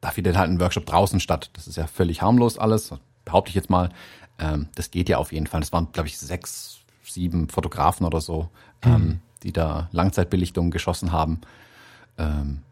da 0.00 0.10
findet 0.10 0.36
halt 0.36 0.50
ein 0.50 0.60
Workshop 0.60 0.86
draußen 0.86 1.20
statt. 1.20 1.50
Das 1.52 1.66
ist 1.66 1.76
ja 1.76 1.86
völlig 1.86 2.22
harmlos 2.22 2.58
alles, 2.58 2.92
behaupte 3.24 3.50
ich 3.50 3.54
jetzt 3.54 3.70
mal. 3.70 3.90
Ähm, 4.38 4.68
das 4.74 4.90
geht 4.90 5.08
ja 5.08 5.18
auf 5.18 5.32
jeden 5.32 5.46
Fall. 5.46 5.60
Das 5.60 5.72
waren, 5.72 5.92
glaube 5.92 6.08
ich, 6.08 6.18
sechs, 6.18 6.78
sieben 7.04 7.48
Fotografen 7.48 8.06
oder 8.06 8.20
so, 8.20 8.48
mhm. 8.84 8.90
ähm, 8.90 9.20
die 9.42 9.52
da 9.52 9.88
Langzeitbelichtungen 9.92 10.70
geschossen 10.70 11.12
haben. 11.12 11.40
Ähm, 12.18 12.62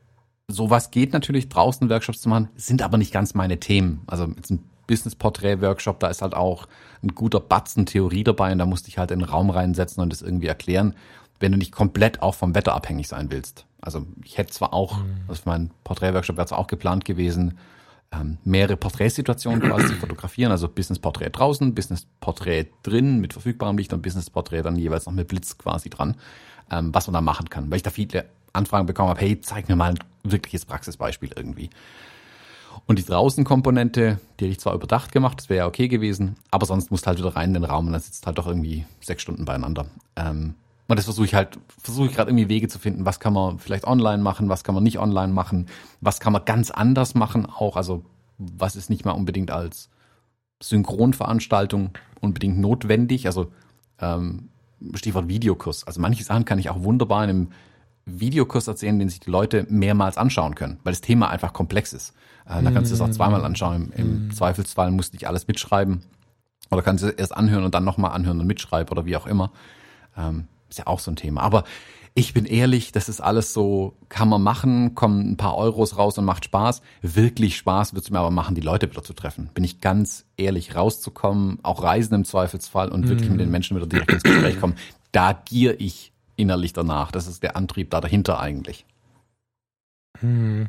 sowas 0.48 0.90
geht 0.90 1.12
natürlich 1.12 1.48
draußen 1.48 1.88
Workshops 1.88 2.20
zu 2.20 2.28
machen, 2.28 2.48
sind 2.56 2.82
aber 2.82 2.98
nicht 2.98 3.12
ganz 3.12 3.34
meine 3.34 3.60
Themen. 3.60 4.02
Also 4.06 4.26
jetzt 4.36 4.50
ein 4.50 4.64
Business-Portrait-Workshop, 4.86 6.00
da 6.00 6.08
ist 6.08 6.22
halt 6.22 6.34
auch 6.34 6.66
ein 7.02 7.14
guter 7.14 7.40
Batzen 7.40 7.86
Theorie 7.86 8.24
dabei 8.24 8.52
und 8.52 8.58
da 8.58 8.66
musste 8.66 8.88
ich 8.88 8.98
halt 8.98 9.10
in 9.10 9.20
den 9.20 9.28
Raum 9.28 9.50
reinsetzen 9.50 10.02
und 10.02 10.12
das 10.12 10.22
irgendwie 10.22 10.46
erklären, 10.46 10.94
wenn 11.40 11.52
du 11.52 11.58
nicht 11.58 11.72
komplett 11.72 12.22
auch 12.22 12.34
vom 12.34 12.54
Wetter 12.54 12.74
abhängig 12.74 13.08
sein 13.08 13.30
willst. 13.30 13.66
Also 13.80 14.06
ich 14.24 14.38
hätte 14.38 14.52
zwar 14.52 14.72
auch, 14.72 14.98
mhm. 14.98 15.16
also 15.28 15.42
für 15.42 15.48
meinen 15.48 15.70
Porträt-Workshop 15.84 16.36
wäre 16.36 16.46
es 16.46 16.52
auch 16.52 16.66
geplant 16.66 17.04
gewesen, 17.04 17.58
ähm, 18.12 18.38
mehrere 18.44 18.76
Porträtsituationen 18.76 19.60
quasi 19.60 19.88
zu 19.88 19.94
fotografieren, 19.94 20.52
also 20.52 20.68
Business-Porträt 20.68 21.30
draußen, 21.30 21.74
Business-Porträt 21.74 22.66
drin 22.82 23.20
mit 23.20 23.32
verfügbarem 23.32 23.76
Licht 23.76 23.92
und 23.92 24.02
Business-Porträt 24.02 24.62
dann 24.62 24.76
jeweils 24.76 25.06
noch 25.06 25.12
mit 25.12 25.28
Blitz 25.28 25.58
quasi 25.58 25.90
dran, 25.90 26.16
ähm, 26.70 26.94
was 26.94 27.06
man 27.06 27.14
da 27.14 27.20
machen 27.20 27.50
kann, 27.50 27.70
weil 27.70 27.76
ich 27.76 27.82
da 27.82 27.90
viele 27.90 28.26
Anfragen 28.54 28.86
bekommen 28.86 29.10
habe, 29.10 29.20
hey, 29.20 29.40
zeig 29.40 29.68
mir 29.68 29.76
mal 29.76 29.90
ein 29.90 29.98
wirkliches 30.22 30.64
Praxisbeispiel 30.64 31.30
irgendwie. 31.36 31.70
Und 32.86 32.98
die 32.98 33.04
Draußenkomponente, 33.04 34.18
die 34.38 34.44
hätte 34.44 34.52
ich 34.52 34.60
zwar 34.60 34.74
überdacht 34.74 35.12
gemacht, 35.12 35.38
das 35.38 35.48
wäre 35.48 35.58
ja 35.58 35.66
okay 35.66 35.88
gewesen, 35.88 36.36
aber 36.50 36.66
sonst 36.66 36.90
musst 36.90 37.06
halt 37.06 37.18
wieder 37.18 37.34
rein 37.34 37.50
in 37.50 37.54
den 37.54 37.64
Raum 37.64 37.86
und 37.86 37.92
dann 37.92 38.02
sitzt 38.02 38.26
halt 38.26 38.38
doch 38.38 38.46
irgendwie 38.46 38.84
sechs 39.00 39.22
Stunden 39.22 39.44
beieinander. 39.44 39.86
Ähm, 40.16 40.54
und 40.86 40.98
das 40.98 41.06
versuche 41.06 41.24
ich 41.24 41.34
halt, 41.34 41.58
versuche 41.80 42.08
ich 42.08 42.14
gerade 42.14 42.30
irgendwie 42.30 42.48
Wege 42.48 42.68
zu 42.68 42.78
finden, 42.78 43.06
was 43.06 43.20
kann 43.20 43.32
man 43.32 43.58
vielleicht 43.58 43.86
online 43.86 44.22
machen, 44.22 44.50
was 44.50 44.64
kann 44.64 44.74
man 44.74 44.84
nicht 44.84 44.98
online 44.98 45.32
machen, 45.32 45.66
was 46.00 46.20
kann 46.20 46.32
man 46.32 46.44
ganz 46.44 46.70
anders 46.70 47.14
machen 47.14 47.46
auch, 47.46 47.76
also 47.76 48.04
was 48.36 48.76
ist 48.76 48.90
nicht 48.90 49.04
mal 49.04 49.12
unbedingt 49.12 49.50
als 49.50 49.88
Synchronveranstaltung 50.62 51.90
unbedingt 52.20 52.58
notwendig, 52.58 53.26
also 53.26 53.50
ähm, 53.98 54.50
Stichwort 54.94 55.28
Videokurs. 55.28 55.86
Also 55.86 56.00
manche 56.00 56.24
Sachen 56.24 56.44
kann 56.44 56.58
ich 56.58 56.68
auch 56.68 56.82
wunderbar 56.82 57.24
in 57.24 57.30
einem 57.30 57.48
Videokurs 58.06 58.68
erzählen, 58.68 58.98
den 58.98 59.08
sich 59.08 59.20
die 59.20 59.30
Leute 59.30 59.66
mehrmals 59.68 60.18
anschauen 60.18 60.54
können, 60.54 60.78
weil 60.84 60.92
das 60.92 61.00
Thema 61.00 61.30
einfach 61.30 61.52
komplex 61.52 61.92
ist. 61.92 62.14
Äh, 62.46 62.62
da 62.62 62.70
kannst 62.70 62.90
du 62.90 62.94
es 62.94 63.00
auch 63.00 63.10
zweimal 63.10 63.40
mm. 63.40 63.44
anschauen. 63.44 63.92
Im, 63.96 64.04
Im, 64.04 64.28
mm. 64.28 64.30
Zweifelsfall 64.32 64.90
musst 64.90 65.12
du 65.12 65.16
nicht 65.16 65.26
alles 65.26 65.48
mitschreiben. 65.48 66.02
Oder 66.70 66.82
kannst 66.82 67.02
du 67.02 67.08
es 67.08 67.14
erst 67.14 67.36
anhören 67.36 67.64
und 67.64 67.74
dann 67.74 67.84
nochmal 67.84 68.12
anhören 68.12 68.40
und 68.40 68.46
mitschreiben 68.46 68.90
oder 68.90 69.06
wie 69.06 69.16
auch 69.16 69.26
immer. 69.26 69.52
Ähm, 70.16 70.48
ist 70.68 70.78
ja 70.78 70.86
auch 70.86 71.00
so 71.00 71.10
ein 71.10 71.16
Thema. 71.16 71.42
Aber 71.42 71.64
ich 72.14 72.32
bin 72.32 72.44
ehrlich, 72.44 72.92
das 72.92 73.08
ist 73.08 73.20
alles 73.20 73.52
so, 73.52 73.96
kann 74.08 74.28
man 74.28 74.42
machen, 74.42 74.94
kommen 74.94 75.32
ein 75.32 75.36
paar 75.36 75.56
Euros 75.56 75.98
raus 75.98 76.16
und 76.16 76.24
macht 76.24 76.44
Spaß. 76.44 76.80
Wirklich 77.02 77.56
Spaß 77.56 77.94
wird 77.94 78.04
es 78.04 78.10
mir 78.10 78.20
aber 78.20 78.30
machen, 78.30 78.54
die 78.54 78.60
Leute 78.60 78.88
wieder 78.90 79.02
zu 79.02 79.14
treffen. 79.14 79.50
Bin 79.54 79.64
ich 79.64 79.80
ganz 79.80 80.24
ehrlich, 80.36 80.76
rauszukommen, 80.76 81.58
auch 81.62 81.82
reisen 81.82 82.14
im 82.14 82.24
Zweifelsfall 82.24 82.90
und 82.90 83.08
wirklich 83.08 83.28
mm. 83.28 83.32
mit 83.32 83.40
den 83.40 83.50
Menschen 83.50 83.76
wieder 83.76 83.86
direkt 83.86 84.12
ins 84.12 84.22
Gespräch 84.22 84.60
kommen. 84.60 84.76
Da 85.10 85.32
gier 85.32 85.80
ich 85.80 86.12
innerlich 86.36 86.72
danach. 86.72 87.12
Das 87.12 87.26
ist 87.26 87.42
der 87.42 87.56
Antrieb 87.56 87.90
da 87.90 88.00
dahinter 88.00 88.40
eigentlich. 88.40 88.86
Hm. 90.20 90.68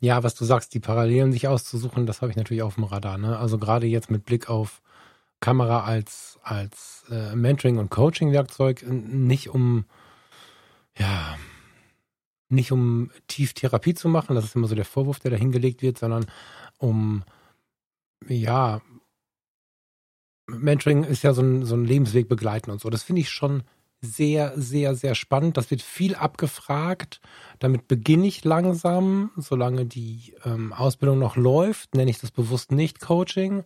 Ja, 0.00 0.22
was 0.22 0.34
du 0.34 0.44
sagst, 0.44 0.74
die 0.74 0.80
Parallelen 0.80 1.32
sich 1.32 1.48
auszusuchen, 1.48 2.06
das 2.06 2.22
habe 2.22 2.30
ich 2.30 2.36
natürlich 2.36 2.62
auf 2.62 2.76
dem 2.76 2.84
Radar. 2.84 3.18
Ne? 3.18 3.38
Also 3.38 3.58
gerade 3.58 3.86
jetzt 3.86 4.10
mit 4.10 4.24
Blick 4.24 4.48
auf 4.48 4.82
Kamera 5.40 5.84
als, 5.84 6.38
als 6.42 7.04
äh, 7.10 7.34
Mentoring- 7.34 7.78
und 7.78 7.90
Coaching-Werkzeug, 7.90 8.84
nicht 8.88 9.48
um, 9.50 9.84
ja, 10.96 11.36
nicht 12.48 12.72
um 12.72 13.10
tief 13.26 13.52
Therapie 13.52 13.94
zu 13.94 14.08
machen, 14.08 14.36
das 14.36 14.44
ist 14.44 14.56
immer 14.56 14.68
so 14.68 14.74
der 14.74 14.84
Vorwurf, 14.84 15.20
der 15.20 15.32
da 15.32 15.36
hingelegt 15.36 15.82
wird, 15.82 15.98
sondern 15.98 16.26
um, 16.78 17.24
ja, 18.28 18.80
Mentoring 20.46 21.04
ist 21.04 21.22
ja 21.22 21.32
so 21.32 21.42
ein, 21.42 21.64
so 21.64 21.74
ein 21.74 21.84
Lebensweg 21.84 22.28
begleiten 22.28 22.70
und 22.70 22.80
so. 22.80 22.90
Das 22.90 23.02
finde 23.02 23.22
ich 23.22 23.30
schon 23.30 23.62
sehr, 24.04 24.52
sehr, 24.56 24.94
sehr 24.94 25.14
spannend. 25.14 25.56
Das 25.56 25.70
wird 25.70 25.82
viel 25.82 26.14
abgefragt. 26.14 27.20
Damit 27.58 27.88
beginne 27.88 28.26
ich 28.26 28.44
langsam, 28.44 29.30
solange 29.36 29.86
die 29.86 30.34
ähm, 30.44 30.72
Ausbildung 30.72 31.18
noch 31.18 31.36
läuft, 31.36 31.94
nenne 31.94 32.10
ich 32.10 32.20
das 32.20 32.30
bewusst 32.30 32.72
nicht 32.72 33.00
Coaching. 33.00 33.64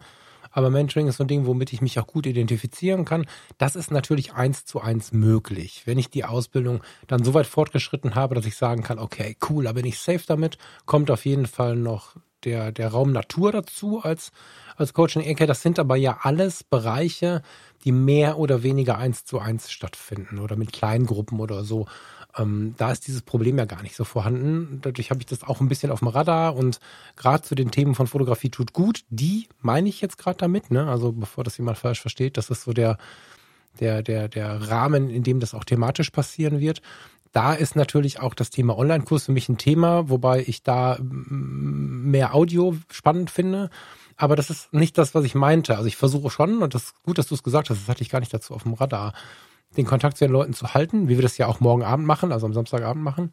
Aber 0.50 0.70
Mentoring 0.70 1.08
ist 1.08 1.18
so 1.18 1.24
ein 1.24 1.28
Ding, 1.28 1.46
womit 1.46 1.72
ich 1.72 1.82
mich 1.82 1.98
auch 1.98 2.06
gut 2.06 2.26
identifizieren 2.26 3.04
kann. 3.04 3.26
Das 3.58 3.76
ist 3.76 3.90
natürlich 3.90 4.32
eins 4.32 4.64
zu 4.64 4.80
eins 4.80 5.12
möglich. 5.12 5.82
Wenn 5.84 5.98
ich 5.98 6.10
die 6.10 6.24
Ausbildung 6.24 6.82
dann 7.06 7.22
so 7.22 7.34
weit 7.34 7.46
fortgeschritten 7.46 8.14
habe, 8.14 8.34
dass 8.34 8.46
ich 8.46 8.56
sagen 8.56 8.82
kann, 8.82 8.98
okay, 8.98 9.36
cool, 9.48 9.64
da 9.64 9.72
bin 9.72 9.84
ich 9.84 9.98
safe 9.98 10.24
damit, 10.26 10.58
kommt 10.86 11.10
auf 11.10 11.26
jeden 11.26 11.46
Fall 11.46 11.76
noch 11.76 12.16
der, 12.44 12.72
der 12.72 12.88
Raum 12.88 13.12
Natur 13.12 13.52
dazu 13.52 14.00
als, 14.02 14.30
als 14.76 14.94
Coaching-Ecke. 14.94 15.46
Das 15.46 15.62
sind 15.62 15.78
aber 15.78 15.96
ja 15.96 16.18
alles 16.22 16.64
Bereiche, 16.64 17.42
die 17.84 17.92
mehr 17.92 18.38
oder 18.38 18.62
weniger 18.62 18.98
eins 18.98 19.24
zu 19.24 19.38
eins 19.38 19.70
stattfinden 19.70 20.38
oder 20.38 20.56
mit 20.56 20.72
kleinen 20.72 21.06
Gruppen 21.06 21.40
oder 21.40 21.64
so. 21.64 21.86
Ähm, 22.36 22.74
da 22.76 22.92
ist 22.92 23.06
dieses 23.06 23.22
Problem 23.22 23.58
ja 23.58 23.64
gar 23.64 23.82
nicht 23.82 23.96
so 23.96 24.04
vorhanden. 24.04 24.80
Dadurch 24.82 25.10
habe 25.10 25.20
ich 25.20 25.26
das 25.26 25.42
auch 25.42 25.60
ein 25.60 25.68
bisschen 25.68 25.90
auf 25.90 26.00
dem 26.00 26.08
Radar 26.08 26.56
und 26.56 26.80
gerade 27.16 27.42
zu 27.42 27.54
den 27.54 27.70
Themen 27.70 27.94
von 27.94 28.06
Fotografie 28.06 28.50
tut 28.50 28.72
gut, 28.72 29.04
die 29.10 29.48
meine 29.60 29.88
ich 29.88 30.00
jetzt 30.00 30.18
gerade 30.18 30.38
damit, 30.38 30.70
ne? 30.70 30.88
Also 30.88 31.12
bevor 31.12 31.44
das 31.44 31.58
jemand 31.58 31.78
falsch 31.78 32.00
versteht, 32.00 32.36
das 32.36 32.50
ist 32.50 32.62
so 32.62 32.72
der, 32.72 32.98
der, 33.80 34.02
der, 34.02 34.28
der 34.28 34.68
Rahmen, 34.68 35.10
in 35.10 35.22
dem 35.22 35.40
das 35.40 35.54
auch 35.54 35.64
thematisch 35.64 36.10
passieren 36.10 36.60
wird. 36.60 36.82
Da 37.32 37.52
ist 37.54 37.76
natürlich 37.76 38.20
auch 38.20 38.34
das 38.34 38.50
Thema 38.50 38.76
Online-Kurs 38.76 39.26
für 39.26 39.32
mich 39.32 39.48
ein 39.48 39.58
Thema, 39.58 40.08
wobei 40.08 40.42
ich 40.46 40.62
da 40.62 40.98
mehr 41.00 42.34
Audio 42.34 42.76
spannend 42.90 43.30
finde 43.30 43.70
aber 44.18 44.34
das 44.34 44.50
ist 44.50 44.72
nicht 44.74 44.98
das, 44.98 45.14
was 45.14 45.24
ich 45.24 45.36
meinte. 45.36 45.76
Also 45.76 45.86
ich 45.86 45.96
versuche 45.96 46.28
schon, 46.28 46.60
und 46.60 46.74
das 46.74 46.86
ist 46.86 47.02
gut, 47.04 47.18
dass 47.18 47.28
du 47.28 47.36
es 47.36 47.44
gesagt 47.44 47.70
hast, 47.70 47.80
das 47.80 47.88
hatte 47.88 48.02
ich 48.02 48.10
gar 48.10 48.18
nicht 48.18 48.34
dazu 48.34 48.52
auf 48.52 48.64
dem 48.64 48.74
Radar, 48.74 49.14
den 49.76 49.86
Kontakt 49.86 50.18
zu 50.18 50.24
den 50.24 50.32
Leuten 50.32 50.54
zu 50.54 50.74
halten, 50.74 51.08
wie 51.08 51.16
wir 51.16 51.22
das 51.22 51.38
ja 51.38 51.46
auch 51.46 51.60
morgen 51.60 51.84
Abend 51.84 52.04
machen, 52.04 52.32
also 52.32 52.44
am 52.44 52.52
Samstagabend 52.52 53.02
machen. 53.02 53.32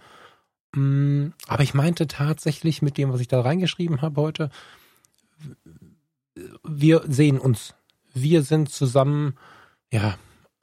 Mm, 0.75 1.29
aber 1.47 1.63
ich 1.63 1.73
meinte 1.73 2.05
tatsächlich 2.05 2.83
mit 2.83 2.99
dem, 2.99 3.11
was 3.11 3.19
ich 3.19 3.27
da 3.27 3.41
reingeschrieben 3.41 4.03
habe 4.03 4.21
heute, 4.21 4.51
wir 6.63 7.03
sehen 7.07 7.39
uns. 7.39 7.73
Wir 8.13 8.43
sind 8.43 8.69
zusammen, 8.69 9.35
ja, 9.91 10.15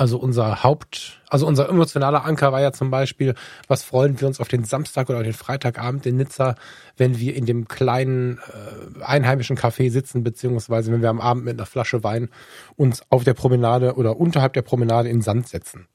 also 0.03 0.18
unser 0.18 0.64
Haupt, 0.64 1.22
also 1.28 1.46
unser 1.46 1.68
emotionaler 1.68 2.24
Anker 2.24 2.50
war 2.50 2.61
ja 2.61 2.72
zum 2.72 2.90
Beispiel, 2.90 3.34
was 3.68 3.84
freuen 3.84 4.20
wir 4.20 4.26
uns 4.26 4.40
auf 4.40 4.48
den 4.48 4.64
Samstag 4.64 5.09
oder 5.09 5.22
den 5.22 5.32
Freitagabend 5.32 6.05
in 6.07 6.16
Nizza, 6.16 6.57
wenn 6.96 7.20
wir 7.20 7.36
in 7.36 7.46
dem 7.46 7.68
kleinen 7.68 8.38
äh, 8.38 9.05
einheimischen 9.05 9.57
Café 9.57 9.92
sitzen, 9.92 10.24
beziehungsweise 10.24 10.90
wenn 10.90 11.03
wir 11.03 11.09
am 11.09 11.20
Abend 11.20 11.44
mit 11.44 11.57
einer 11.57 11.66
Flasche 11.66 12.03
Wein 12.03 12.30
uns 12.74 13.05
auf 13.11 13.22
der 13.22 13.34
Promenade 13.34 13.94
oder 13.94 14.16
unterhalb 14.16 14.55
der 14.55 14.62
Promenade 14.62 15.09
in 15.09 15.22
Sand 15.22 15.46
setzen. 15.46 15.86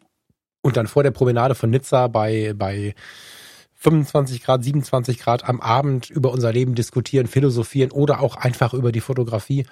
Und 0.62 0.78
dann 0.78 0.88
vor 0.88 1.03
der 1.03 1.12
Promenade 1.12 1.53
von 1.53 1.70
Nizza 1.70 2.08
bei, 2.08 2.53
bei 2.55 2.95
25 3.74 4.41
Grad, 4.41 4.64
27 4.64 5.20
Grad 5.20 5.49
am 5.49 5.60
Abend 5.60 6.10
über 6.10 6.32
unser 6.32 6.53
Leben 6.53 6.76
diskutieren, 6.76 7.28
philosophieren 7.28 7.91
oder 7.91 8.22
auch 8.22 8.38
einfach 8.38 8.74
über 8.74 8.93
die 8.93 9.01
Fotografie. 9.01 9.66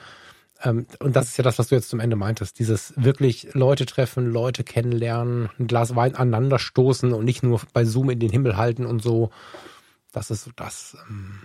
Ähm, 0.64 0.86
und 1.00 1.16
das 1.16 1.30
ist 1.30 1.38
ja 1.38 1.44
das, 1.44 1.60
was 1.60 1.68
du 1.68 1.76
jetzt 1.76 1.90
zum 1.90 2.00
Ende 2.00 2.16
meintest. 2.16 2.60
Dieses 2.60 2.94
wirklich 2.96 3.54
Leute 3.54 3.86
treffen, 3.86 4.32
Leute 4.32 4.64
kennenlernen, 4.64 5.50
ein 5.60 5.68
Glas 5.68 5.96
Wein 5.96 6.16
aneinander 6.16 6.60
stoßen 6.60 7.14
und 7.14 7.26
nicht 7.26 7.44
nur 7.44 7.62
bei 7.74 7.86
Zoom 7.86 8.10
in 8.10 8.20
den 8.20 8.32
Himmel 8.32 8.58
halten 8.58 8.86
und 8.86 9.02
so. 9.02 9.32
Das 10.12 10.32
ist 10.32 10.46
so 10.46 10.52
das, 10.56 10.98
ähm, 11.10 11.42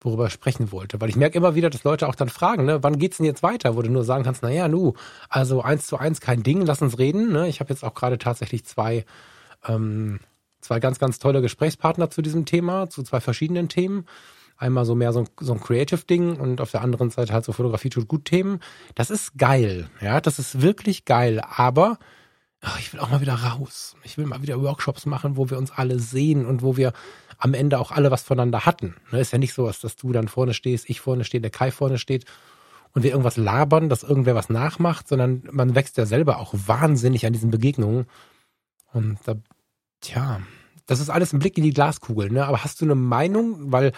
worüber 0.00 0.26
ich 0.26 0.32
sprechen 0.32 0.72
wollte. 0.72 1.00
Weil 1.00 1.10
ich 1.10 1.16
merke 1.16 1.36
immer 1.36 1.54
wieder, 1.54 1.70
dass 1.70 1.84
Leute 1.84 2.08
auch 2.08 2.14
dann 2.14 2.28
fragen, 2.28 2.64
ne, 2.64 2.82
wann 2.82 2.98
geht's 2.98 3.18
denn 3.18 3.26
jetzt 3.26 3.42
weiter? 3.42 3.76
Wo 3.76 3.82
du 3.82 3.90
nur 3.90 4.04
sagen 4.04 4.24
kannst, 4.24 4.42
naja, 4.42 4.68
nu, 4.68 4.94
also 5.28 5.62
eins 5.62 5.86
zu 5.86 5.98
eins 5.98 6.20
kein 6.20 6.42
Ding, 6.42 6.64
lass 6.64 6.82
uns 6.82 6.98
reden. 6.98 7.32
Ne? 7.32 7.48
Ich 7.48 7.60
habe 7.60 7.70
jetzt 7.70 7.84
auch 7.84 7.94
gerade 7.94 8.18
tatsächlich 8.18 8.64
zwei 8.64 9.04
ähm, 9.66 10.20
zwei 10.66 10.80
ganz, 10.80 10.98
ganz 10.98 11.18
tolle 11.18 11.40
Gesprächspartner 11.40 12.10
zu 12.10 12.22
diesem 12.22 12.44
Thema, 12.44 12.90
zu 12.90 13.02
zwei 13.02 13.20
verschiedenen 13.20 13.68
Themen. 13.68 14.06
Einmal 14.56 14.84
so 14.84 14.94
mehr 14.94 15.12
so 15.12 15.20
ein, 15.20 15.28
so 15.40 15.52
ein 15.52 15.60
Creative-Ding 15.60 16.36
und 16.36 16.60
auf 16.60 16.70
der 16.70 16.82
anderen 16.82 17.10
Seite 17.10 17.32
halt 17.32 17.44
so 17.44 17.52
Fotografie 17.52 17.90
tut 17.90 18.08
gut 18.08 18.24
Themen. 18.24 18.60
Das 18.94 19.10
ist 19.10 19.36
geil, 19.36 19.88
ja, 20.00 20.20
das 20.20 20.38
ist 20.38 20.62
wirklich 20.62 21.04
geil, 21.04 21.40
aber 21.40 21.98
ach, 22.62 22.78
ich 22.80 22.92
will 22.92 23.00
auch 23.00 23.10
mal 23.10 23.20
wieder 23.20 23.34
raus. 23.34 23.96
Ich 24.02 24.16
will 24.18 24.26
mal 24.26 24.42
wieder 24.42 24.60
Workshops 24.60 25.06
machen, 25.06 25.36
wo 25.36 25.50
wir 25.50 25.58
uns 25.58 25.70
alle 25.70 25.98
sehen 25.98 26.46
und 26.46 26.62
wo 26.62 26.76
wir 26.76 26.92
am 27.38 27.54
Ende 27.54 27.78
auch 27.78 27.90
alle 27.90 28.10
was 28.10 28.22
voneinander 28.22 28.64
hatten. 28.64 28.94
Ne, 29.12 29.20
ist 29.20 29.32
ja 29.32 29.38
nicht 29.38 29.54
so, 29.54 29.70
dass 29.70 29.96
du 29.96 30.12
dann 30.12 30.28
vorne 30.28 30.54
stehst, 30.54 30.88
ich 30.88 31.00
vorne 31.00 31.24
stehe, 31.24 31.40
der 31.40 31.50
Kai 31.50 31.70
vorne 31.70 31.98
steht 31.98 32.24
und 32.92 33.02
wir 33.02 33.10
irgendwas 33.10 33.36
labern, 33.36 33.88
dass 33.90 34.02
irgendwer 34.02 34.34
was 34.34 34.48
nachmacht, 34.48 35.06
sondern 35.06 35.42
man 35.50 35.74
wächst 35.74 35.98
ja 35.98 36.06
selber 36.06 36.38
auch 36.38 36.54
wahnsinnig 36.54 37.26
an 37.26 37.34
diesen 37.34 37.50
Begegnungen. 37.50 38.06
Und 38.92 39.18
da, 39.26 39.34
tja, 40.00 40.40
das 40.86 41.00
ist 41.00 41.10
alles 41.10 41.32
ein 41.32 41.38
Blick 41.38 41.58
in 41.58 41.64
die 41.64 41.74
Glaskugel, 41.74 42.30
ne? 42.30 42.46
Aber 42.46 42.64
hast 42.64 42.80
du 42.80 42.86
eine 42.86 42.94
Meinung, 42.94 43.70
weil 43.70 43.92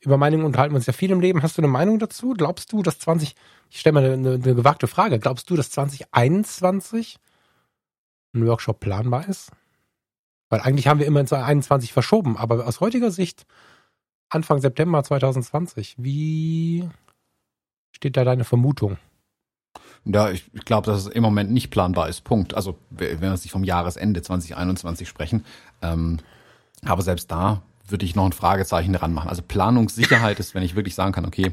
über 0.00 0.16
Meinungen 0.16 0.46
unterhalten 0.46 0.72
wir 0.72 0.76
uns 0.76 0.86
ja 0.86 0.92
viel 0.92 1.10
im 1.10 1.20
Leben. 1.20 1.42
Hast 1.42 1.58
du 1.58 1.62
eine 1.62 1.68
Meinung 1.70 1.98
dazu? 1.98 2.34
Glaubst 2.36 2.72
du, 2.72 2.82
dass 2.82 2.98
20, 2.98 3.34
ich 3.68 3.80
stelle 3.80 3.94
mal 3.94 4.04
eine, 4.04 4.34
eine, 4.34 4.54
gewagte 4.54 4.86
Frage, 4.86 5.18
glaubst 5.18 5.50
du, 5.50 5.56
dass 5.56 5.70
2021 5.70 7.18
ein 8.34 8.46
Workshop 8.46 8.80
planbar 8.80 9.28
ist? 9.28 9.50
Weil 10.48 10.60
eigentlich 10.60 10.88
haben 10.88 10.98
wir 10.98 11.06
immer 11.06 11.20
in 11.20 11.26
2021 11.26 11.92
verschoben, 11.92 12.36
aber 12.36 12.66
aus 12.66 12.80
heutiger 12.80 13.10
Sicht 13.10 13.46
Anfang 14.30 14.60
September 14.60 15.02
2020, 15.02 15.96
wie 15.98 16.88
steht 17.92 18.16
da 18.16 18.24
deine 18.24 18.44
Vermutung? 18.44 18.96
Ja, 20.04 20.30
ich 20.30 20.50
glaube, 20.64 20.86
dass 20.86 21.06
es 21.06 21.06
im 21.08 21.22
Moment 21.22 21.50
nicht 21.50 21.70
planbar 21.70 22.08
ist. 22.08 22.22
Punkt. 22.22 22.54
Also 22.54 22.78
wenn 22.90 23.20
wir 23.20 23.36
sich 23.36 23.50
vom 23.50 23.64
Jahresende 23.64 24.22
2021 24.22 25.08
sprechen. 25.08 25.44
Ähm, 25.82 26.18
aber 26.82 27.02
selbst 27.02 27.30
da 27.30 27.62
würde 27.90 28.04
ich 28.04 28.14
noch 28.14 28.24
ein 28.24 28.32
Fragezeichen 28.32 28.92
dran 28.92 29.12
machen. 29.12 29.28
Also 29.28 29.42
Planungssicherheit 29.42 30.38
ist, 30.40 30.54
wenn 30.54 30.62
ich 30.62 30.74
wirklich 30.74 30.94
sagen 30.94 31.12
kann, 31.12 31.26
okay, 31.26 31.52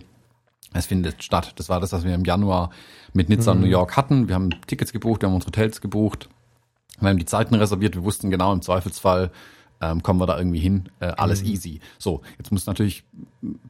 es 0.74 0.86
findet 0.86 1.24
statt. 1.24 1.54
Das 1.56 1.70
war 1.70 1.80
das, 1.80 1.94
was 1.94 2.04
wir 2.04 2.14
im 2.14 2.26
Januar 2.26 2.72
mit 3.14 3.30
Nizza 3.30 3.52
und 3.52 3.60
New 3.60 3.66
mhm. 3.66 3.72
York 3.72 3.98
hatten. 3.98 4.28
Wir 4.28 4.36
haben 4.36 4.50
Tickets 4.68 4.92
gebucht, 4.92 5.22
wir 5.22 5.30
haben 5.30 5.36
uns 5.36 5.46
Hotels 5.46 5.82
gebucht, 5.82 6.30
wir 7.00 7.10
haben 7.10 7.18
die 7.18 7.26
Zeiten 7.26 7.56
reserviert, 7.56 7.96
wir 7.96 8.04
wussten 8.04 8.30
genau 8.30 8.54
im 8.54 8.62
Zweifelsfall, 8.62 9.32
ähm, 9.80 10.04
kommen 10.04 10.20
wir 10.20 10.26
da 10.26 10.38
irgendwie 10.38 10.60
hin, 10.60 10.90
äh, 11.00 11.08
alles 11.08 11.44
mhm. 11.44 11.50
easy. 11.50 11.80
So, 11.98 12.22
jetzt 12.38 12.52
muss 12.52 12.66
natürlich 12.66 13.04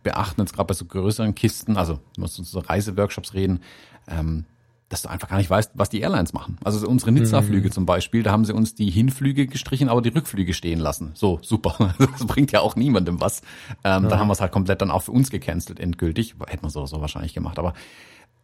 beachten, 0.03 0.41
jetzt 0.41 0.53
gerade 0.53 0.67
bei 0.67 0.73
so 0.73 0.85
größeren 0.85 1.35
Kisten, 1.35 1.77
also 1.77 1.99
müssen 2.17 2.45
so 2.45 2.59
Reiseworkshops 2.59 3.33
reden, 3.33 3.61
ähm, 4.07 4.45
dass 4.89 5.01
du 5.01 5.09
einfach 5.09 5.27
gar 5.27 5.37
nicht 5.37 5.49
weißt, 5.49 5.71
was 5.73 5.89
die 5.89 5.99
Airlines 5.99 6.31
machen. 6.31 6.57
Also 6.63 6.87
unsere 6.87 7.11
Nizza-Flüge 7.11 7.67
mhm. 7.67 7.71
zum 7.71 7.85
Beispiel, 7.85 8.23
da 8.23 8.31
haben 8.31 8.45
sie 8.45 8.53
uns 8.53 8.73
die 8.73 8.89
Hinflüge 8.89 9.45
gestrichen, 9.45 9.89
aber 9.89 10.01
die 10.01 10.09
Rückflüge 10.09 10.53
stehen 10.53 10.79
lassen. 10.79 11.11
So, 11.13 11.39
super. 11.41 11.95
Das 12.17 12.25
bringt 12.25 12.51
ja 12.51 12.61
auch 12.61 12.75
niemandem 12.75 13.19
was. 13.19 13.41
Ähm, 13.83 14.03
ja. 14.03 14.09
Dann 14.09 14.19
haben 14.19 14.27
wir 14.27 14.33
es 14.33 14.41
halt 14.41 14.51
komplett 14.51 14.81
dann 14.81 14.91
auch 14.91 15.03
für 15.03 15.11
uns 15.11 15.29
gecancelt, 15.29 15.79
endgültig. 15.79 16.35
Hätten 16.47 16.63
wir 16.63 16.69
so 16.69 16.79
oder 16.79 16.87
so 16.87 17.01
wahrscheinlich 17.01 17.33
gemacht. 17.33 17.59
Aber 17.59 17.73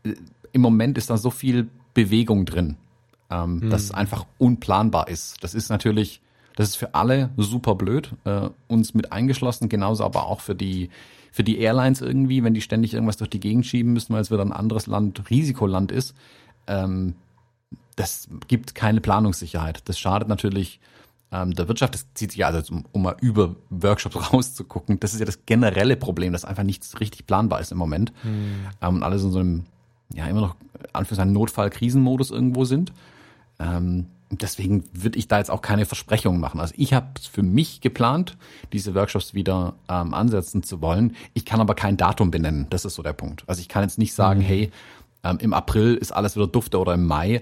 äh, 0.03 0.13
im 0.51 0.61
Moment 0.61 0.97
ist 0.97 1.09
da 1.09 1.17
so 1.17 1.29
viel 1.29 1.69
Bewegung 1.93 2.45
drin, 2.45 2.75
ähm, 3.29 3.59
mhm. 3.59 3.69
dass 3.69 3.83
es 3.83 3.91
einfach 3.91 4.25
unplanbar 4.37 5.07
ist. 5.07 5.43
Das 5.43 5.53
ist 5.53 5.69
natürlich, 5.69 6.21
das 6.55 6.69
ist 6.69 6.75
für 6.75 6.93
alle 6.93 7.29
super 7.37 7.75
blöd, 7.75 8.11
äh, 8.25 8.49
uns 8.67 8.93
mit 8.93 9.13
eingeschlossen, 9.13 9.69
genauso 9.69 10.03
aber 10.03 10.27
auch 10.27 10.41
für 10.41 10.55
die 10.55 10.89
für 11.33 11.43
die 11.43 11.57
Airlines 11.57 11.99
irgendwie, 11.99 12.43
wenn 12.43 12.53
die 12.53 12.61
ständig 12.61 12.93
irgendwas 12.93 13.17
durch 13.17 13.31
die 13.31 13.39
Gegend 13.39 13.65
schieben 13.65 13.91
müssen, 13.91 14.13
weil 14.13 14.21
es 14.21 14.29
wieder 14.29 14.43
ein 14.43 14.53
anderes 14.53 14.85
Land, 14.85 15.31
Risikoland 15.31 15.91
ist. 15.91 16.13
Ähm, 16.67 17.15
das 17.95 18.29
gibt 18.47 18.75
keine 18.75 19.01
Planungssicherheit. 19.01 19.81
Das 19.89 19.97
schadet 19.97 20.27
natürlich 20.27 20.79
ähm, 21.31 21.55
der 21.55 21.67
Wirtschaft. 21.67 21.95
Das 21.95 22.05
zieht 22.13 22.31
sich 22.31 22.37
ja, 22.37 22.49
also 22.49 22.71
um, 22.71 22.85
um 22.91 23.01
mal 23.01 23.15
über 23.19 23.55
Workshops 23.71 24.15
rauszugucken, 24.31 24.99
das 24.99 25.15
ist 25.15 25.21
ja 25.21 25.25
das 25.25 25.47
generelle 25.47 25.95
Problem, 25.95 26.33
dass 26.33 26.45
einfach 26.45 26.61
nichts 26.61 26.99
richtig 26.99 27.25
planbar 27.25 27.61
ist 27.61 27.71
im 27.71 27.79
Moment. 27.79 28.13
Mhm. 28.23 28.67
Ähm, 28.79 28.95
und 28.97 29.03
alles 29.03 29.23
in 29.23 29.31
so 29.31 29.39
einem, 29.39 29.65
ja, 30.13 30.27
immer 30.27 30.41
noch, 30.41 30.55
Anführungszeichen, 30.93 31.33
Notfall-Krisenmodus 31.33 32.29
irgendwo 32.29 32.63
sind. 32.63 32.93
Ähm, 33.59 34.07
deswegen 34.41 34.83
würde 34.93 35.19
ich 35.19 35.27
da 35.27 35.37
jetzt 35.37 35.51
auch 35.51 35.61
keine 35.61 35.85
Versprechungen 35.85 36.39
machen. 36.39 36.59
Also 36.59 36.73
ich 36.77 36.93
habe 36.93 37.07
für 37.31 37.43
mich 37.43 37.81
geplant, 37.81 38.37
diese 38.71 38.95
Workshops 38.95 39.33
wieder 39.33 39.75
ähm, 39.89 40.13
ansetzen 40.13 40.63
zu 40.63 40.81
wollen. 40.81 41.15
Ich 41.33 41.45
kann 41.45 41.61
aber 41.61 41.75
kein 41.75 41.97
Datum 41.97 42.31
benennen. 42.31 42.67
Das 42.69 42.85
ist 42.85 42.95
so 42.95 43.03
der 43.03 43.13
Punkt. 43.13 43.43
Also 43.47 43.61
ich 43.61 43.69
kann 43.69 43.83
jetzt 43.83 43.97
nicht 43.97 44.13
sagen, 44.13 44.39
mhm. 44.39 44.45
hey, 44.45 44.71
ähm, 45.23 45.37
im 45.39 45.53
April 45.53 45.95
ist 45.95 46.11
alles 46.11 46.35
wieder 46.35 46.47
dufte 46.47 46.79
oder 46.79 46.93
im 46.93 47.05
Mai. 47.05 47.41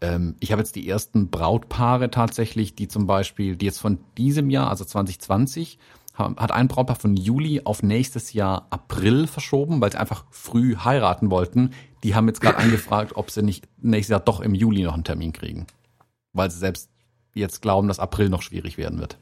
Ähm, 0.00 0.36
ich 0.40 0.52
habe 0.52 0.60
jetzt 0.60 0.76
die 0.76 0.88
ersten 0.88 1.30
Brautpaare 1.30 2.10
tatsächlich, 2.10 2.74
die 2.74 2.88
zum 2.88 3.06
Beispiel, 3.06 3.56
die 3.56 3.66
jetzt 3.66 3.80
von 3.80 3.98
diesem 4.18 4.50
Jahr, 4.50 4.70
also 4.70 4.84
2020, 4.84 5.78
hat 6.16 6.50
ein 6.50 6.68
Brautpaar 6.68 6.96
von 6.96 7.16
Juli 7.16 7.62
auf 7.64 7.82
nächstes 7.82 8.32
Jahr 8.32 8.66
April 8.70 9.26
verschoben, 9.26 9.80
weil 9.80 9.92
sie 9.92 9.98
einfach 9.98 10.24
früh 10.30 10.76
heiraten 10.76 11.30
wollten. 11.30 11.72
Die 12.02 12.14
haben 12.14 12.26
jetzt 12.28 12.40
gerade 12.40 12.58
angefragt, 12.58 13.12
ob 13.16 13.30
sie 13.30 13.42
nicht 13.42 13.68
nächstes 13.78 14.12
Jahr 14.12 14.20
doch 14.20 14.40
im 14.40 14.54
Juli 14.54 14.82
noch 14.82 14.94
einen 14.94 15.04
Termin 15.04 15.32
kriegen 15.32 15.66
weil 16.36 16.50
sie 16.50 16.58
selbst 16.58 16.90
jetzt 17.34 17.62
glauben, 17.62 17.88
dass 17.88 17.98
April 17.98 18.28
noch 18.28 18.42
schwierig 18.42 18.78
werden 18.78 18.98
wird. 18.98 19.18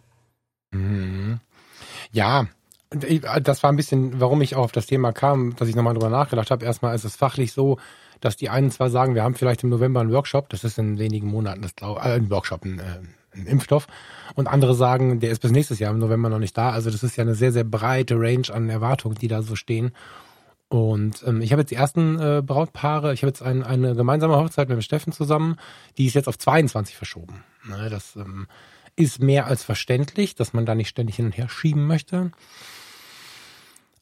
Mhm. 0.73 1.41
Ja, 2.13 2.47
das 2.91 3.63
war 3.63 3.73
ein 3.73 3.77
bisschen, 3.77 4.21
warum 4.21 4.43
ich 4.43 4.55
auch 4.55 4.65
auf 4.65 4.73
das 4.73 4.87
Thema 4.87 5.13
kam, 5.13 5.57
dass 5.57 5.69
ich 5.69 5.75
nochmal 5.75 5.95
drüber 5.95 6.11
nachgedacht 6.11 6.51
habe. 6.51 6.65
Erstmal 6.65 6.95
ist 6.95 7.05
es 7.05 7.17
fachlich 7.17 7.53
so, 7.53 7.79
dass 8.21 8.37
die 8.37 8.51
einen 8.51 8.71
zwar 8.71 8.91
sagen, 8.91 9.15
wir 9.15 9.25
haben 9.25 9.35
vielleicht 9.35 9.65
im 9.65 9.71
November 9.71 10.01
einen 10.01 10.13
Workshop, 10.13 10.49
das 10.49 10.65
ist 10.65 10.79
in 10.79 10.99
wenigen 10.99 11.29
Monaten, 11.29 11.63
das 11.63 11.75
glaub, 11.75 11.99
äh, 11.99 12.15
ein 12.15 12.31
Workshop, 12.31 12.65
ein, 12.65 12.79
äh, 12.79 13.01
Impfstoff, 13.35 13.87
und 14.35 14.47
andere 14.47 14.75
sagen, 14.75 15.21
der 15.21 15.31
ist 15.31 15.43
bis 15.43 15.51
nächstes 15.51 15.79
Jahr 15.79 15.93
im 15.93 15.99
November 15.99 16.29
noch 16.29 16.39
nicht 16.39 16.57
da. 16.57 16.71
Also 16.71 16.91
das 16.91 17.03
ist 17.03 17.17
ja 17.17 17.23
eine 17.23 17.35
sehr, 17.35 17.53
sehr 17.53 17.65
breite 17.65 18.17
Range 18.17 18.49
an 18.53 18.69
Erwartungen, 18.69 19.17
die 19.17 19.29
da 19.29 19.43
so 19.43 19.57
stehen. 19.57 19.93
Und 20.69 21.23
ähm, 21.27 21.41
ich 21.41 21.53
habe 21.53 21.63
jetzt 21.63 21.71
die 21.71 21.77
ersten 21.77 22.19
äh, 22.19 22.43
Brautpaare, 22.45 23.13
ich 23.13 23.23
habe 23.23 23.29
jetzt 23.29 23.43
ein, 23.43 23.63
eine 23.63 23.95
gemeinsame 23.95 24.37
Hochzeit 24.37 24.69
mit 24.69 24.77
dem 24.77 24.83
Steffen 24.83 25.13
zusammen, 25.13 25.57
die 25.99 26.07
ist 26.07 26.15
jetzt 26.15 26.27
auf 26.27 26.39
22 26.39 26.97
verschoben. 26.97 27.45
Ne, 27.65 27.89
das 27.91 28.17
ähm, 28.17 28.49
ist 28.97 29.21
mehr 29.21 29.47
als 29.47 29.63
verständlich, 29.63 30.35
dass 30.35 30.53
man 30.53 30.67
da 30.67 30.75
nicht 30.75 30.89
ständig 30.89 31.17
hin 31.17 31.27
und 31.27 31.37
her 31.37 31.49
schieben 31.49 31.87
möchte. 31.87 32.33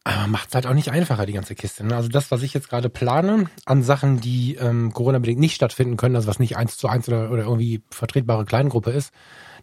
Aber 0.05 0.27
macht 0.27 0.49
es 0.49 0.55
halt 0.55 0.67
auch 0.67 0.75
nicht 0.75 0.91
einfacher, 0.91 1.27
die 1.27 1.33
ganze 1.33 1.55
Kiste. 1.55 1.85
Ne? 1.85 1.95
Also 1.95 2.09
das, 2.09 2.31
was 2.31 2.43
ich 2.43 2.55
jetzt 2.55 2.69
gerade 2.69 2.89
plane, 2.89 3.47
an 3.67 3.83
Sachen, 3.83 4.21
die 4.21 4.57
ähm, 4.57 4.93
Corona-bedingt 4.93 5.39
nicht 5.39 5.55
stattfinden 5.55 5.97
können, 5.97 6.17
also 6.17 6.27
was 6.27 6.41
nicht 6.41 6.57
eins 6.57 6.77
zu 6.77 6.89
eins 6.89 7.09
oder, 7.09 7.31
oder 7.31 7.45
irgendwie 7.45 7.83
vertretbare 7.91 8.45
Kleingruppe 8.45 8.91
ist, 8.91 9.13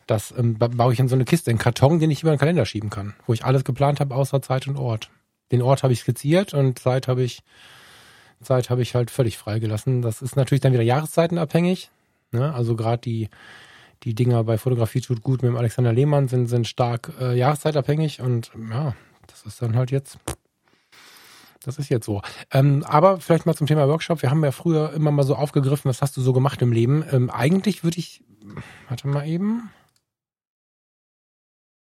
das 0.08 0.34
ähm, 0.38 0.58
baue 0.58 0.94
ich 0.94 1.00
in 1.00 1.10
so 1.10 1.16
eine 1.16 1.26
Kiste, 1.26 1.52
in 1.52 1.58
Karton, 1.58 2.00
den 2.00 2.10
ich 2.10 2.22
über 2.22 2.32
den 2.32 2.40
Kalender 2.40 2.66
schieben 2.66 2.90
kann, 2.90 3.16
wo 3.28 3.34
ich 3.34 3.44
alles 3.44 3.66
geplant 3.66 4.00
habe, 4.00 4.16
außer 4.16 4.42
Zeit 4.42 4.68
und 4.68 4.78
Ort 4.78 5.10
den 5.52 5.62
Ort 5.62 5.84
habe 5.84 5.94
ich 5.94 6.00
skizziert 6.02 6.54
und 6.54 6.80
Zeit 6.80 7.08
habe 7.08 7.24
ich 7.24 7.42
Zeit 8.42 8.70
habe 8.70 8.82
ich 8.82 8.96
halt 8.96 9.12
völlig 9.12 9.38
freigelassen. 9.38 10.02
Das 10.02 10.22
ist 10.22 10.36
natürlich 10.36 10.62
dann 10.62 10.74
wieder 10.74 10.84
jahreszeitenabhängig. 10.84 11.90
Ne? 12.32 12.54
Also 12.54 12.76
gerade 12.76 13.02
die 13.02 13.30
die 14.04 14.16
Dinger 14.16 14.46
bei 14.46 14.58
Fotografie 14.58 15.02
tut 15.02 15.24
gut 15.24 15.42
mit 15.42 15.50
dem 15.50 15.58
Alexander 15.58 15.92
Lehmann 15.92 16.30
sind 16.30 16.48
sind 16.48 16.68
stark 16.68 17.12
äh, 17.20 17.38
jahreszeitabhängig 17.38 18.22
und 18.22 18.52
ja, 18.70 18.96
das 19.44 19.54
ist 19.54 19.62
dann 19.62 19.76
halt 19.76 19.92
jetzt 19.92 20.18
das 21.64 21.78
ist 21.78 21.90
jetzt 21.90 22.06
so. 22.06 22.22
Ähm, 22.52 22.84
aber 22.88 23.20
vielleicht 23.20 23.46
mal 23.46 23.54
zum 23.54 23.68
Thema 23.68 23.88
Workshop. 23.88 24.22
Wir 24.22 24.32
haben 24.32 24.44
ja 24.44 24.52
früher 24.52 24.94
immer 24.94 25.12
mal 25.12 25.24
so 25.24 25.36
aufgegriffen, 25.36 25.90
was 25.90 26.02
hast 26.02 26.16
du 26.16 26.22
so 26.22 26.32
gemacht 26.34 26.62
im 26.62 26.72
Leben? 26.72 27.04
Ähm, 27.12 27.30
eigentlich 27.30 27.84
würde 27.84 28.00
ich, 28.00 28.24
warte 28.88 29.08
mal 29.08 29.28
eben. 29.28 29.70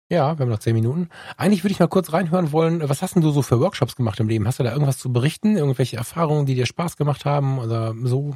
Ja, 0.09 0.37
wir 0.37 0.43
haben 0.43 0.49
noch 0.49 0.59
zehn 0.59 0.75
Minuten. 0.75 1.09
Eigentlich 1.35 1.63
würde 1.63 1.73
ich 1.73 1.79
mal 1.79 1.87
kurz 1.87 2.13
reinhören 2.13 2.51
wollen, 2.51 2.87
was 2.87 3.01
hast 3.01 3.15
denn 3.15 3.23
du 3.23 3.31
so 3.31 3.41
für 3.41 3.59
Workshops 3.59 3.95
gemacht 3.95 4.19
im 4.19 4.29
Leben? 4.29 4.47
Hast 4.47 4.59
du 4.59 4.63
da 4.63 4.71
irgendwas 4.71 4.99
zu 4.99 5.11
berichten? 5.11 5.57
Irgendwelche 5.57 5.97
Erfahrungen, 5.97 6.45
die 6.45 6.55
dir 6.55 6.67
Spaß 6.67 6.95
gemacht 6.95 7.25
haben 7.25 7.59
oder 7.59 7.93
so? 8.03 8.35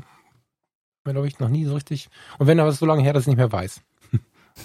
Glaube 1.06 1.28
ich 1.28 1.40
noch 1.40 1.50
nie 1.50 1.66
so 1.66 1.76
richtig. 1.76 2.10
Und 2.38 2.48
wenn 2.48 2.60
aber 2.60 2.72
so 2.72 2.86
lange 2.86 3.04
her, 3.04 3.14
dass 3.14 3.24
ich 3.24 3.28
nicht 3.28 3.38
mehr 3.38 3.52
weiß. 3.52 3.82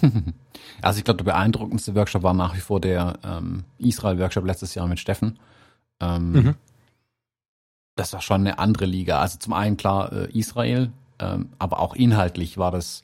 Also 0.83 0.99
ich 0.99 1.05
glaube, 1.05 1.19
der 1.19 1.33
beeindruckendste 1.33 1.95
Workshop 1.95 2.23
war 2.23 2.35
nach 2.35 2.55
wie 2.55 2.61
vor 2.61 2.81
der 2.81 3.19
ähm, 3.25 3.65
Israel-Workshop 3.79 4.45
letztes 4.45 4.75
Jahr 4.75 4.87
mit 4.87 4.99
Steffen. 4.99 5.39
Ähm, 6.01 6.33
mhm. 6.33 6.55
Das 7.97 8.13
war 8.13 8.21
schon 8.21 8.41
eine 8.41 8.59
andere 8.59 8.87
Liga. 8.87 9.21
Also 9.21 9.39
zum 9.39 9.53
einen 9.53 9.77
klar 9.77 10.13
äh, 10.13 10.39
Israel, 10.39 10.91
ähm, 11.19 11.51
aber 11.59 11.81
auch 11.81 11.95
inhaltlich 11.95 12.59
war 12.59 12.71
das 12.71 13.03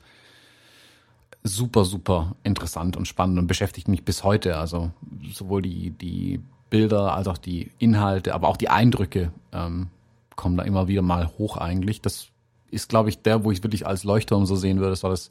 super, 1.42 1.84
super 1.84 2.34
interessant 2.42 2.96
und 2.96 3.06
spannend 3.06 3.38
und 3.38 3.46
beschäftigt 3.46 3.88
mich 3.88 4.04
bis 4.04 4.24
heute. 4.24 4.58
Also 4.58 4.90
sowohl 5.32 5.62
die, 5.62 5.90
die 5.90 6.40
Bilder 6.68 7.14
als 7.14 7.28
auch 7.28 7.38
die 7.38 7.70
Inhalte, 7.78 8.34
aber 8.34 8.48
auch 8.48 8.56
die 8.56 8.68
Eindrücke 8.68 9.32
ähm, 9.52 9.88
kommen 10.36 10.56
da 10.56 10.64
immer 10.64 10.88
wieder 10.88 11.02
mal 11.02 11.30
hoch 11.38 11.56
eigentlich. 11.56 12.00
Das 12.00 12.28
ist, 12.70 12.88
glaube 12.88 13.08
ich, 13.08 13.22
der, 13.22 13.44
wo 13.44 13.50
ich 13.50 13.62
wirklich 13.62 13.86
als 13.86 14.04
Leuchtturm 14.04 14.46
so 14.46 14.56
sehen 14.56 14.78
würde. 14.78 14.90
Das 14.90 15.02
war 15.02 15.10
das 15.10 15.30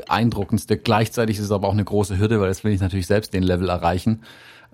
beeindruckendste. 0.00 0.76
Gleichzeitig 0.76 1.38
ist 1.38 1.44
es 1.44 1.50
aber 1.50 1.68
auch 1.68 1.72
eine 1.72 1.84
große 1.84 2.18
Hürde, 2.18 2.40
weil 2.40 2.48
jetzt 2.48 2.64
will 2.64 2.72
ich 2.72 2.80
natürlich 2.80 3.06
selbst 3.06 3.34
den 3.34 3.42
Level 3.42 3.68
erreichen. 3.68 4.22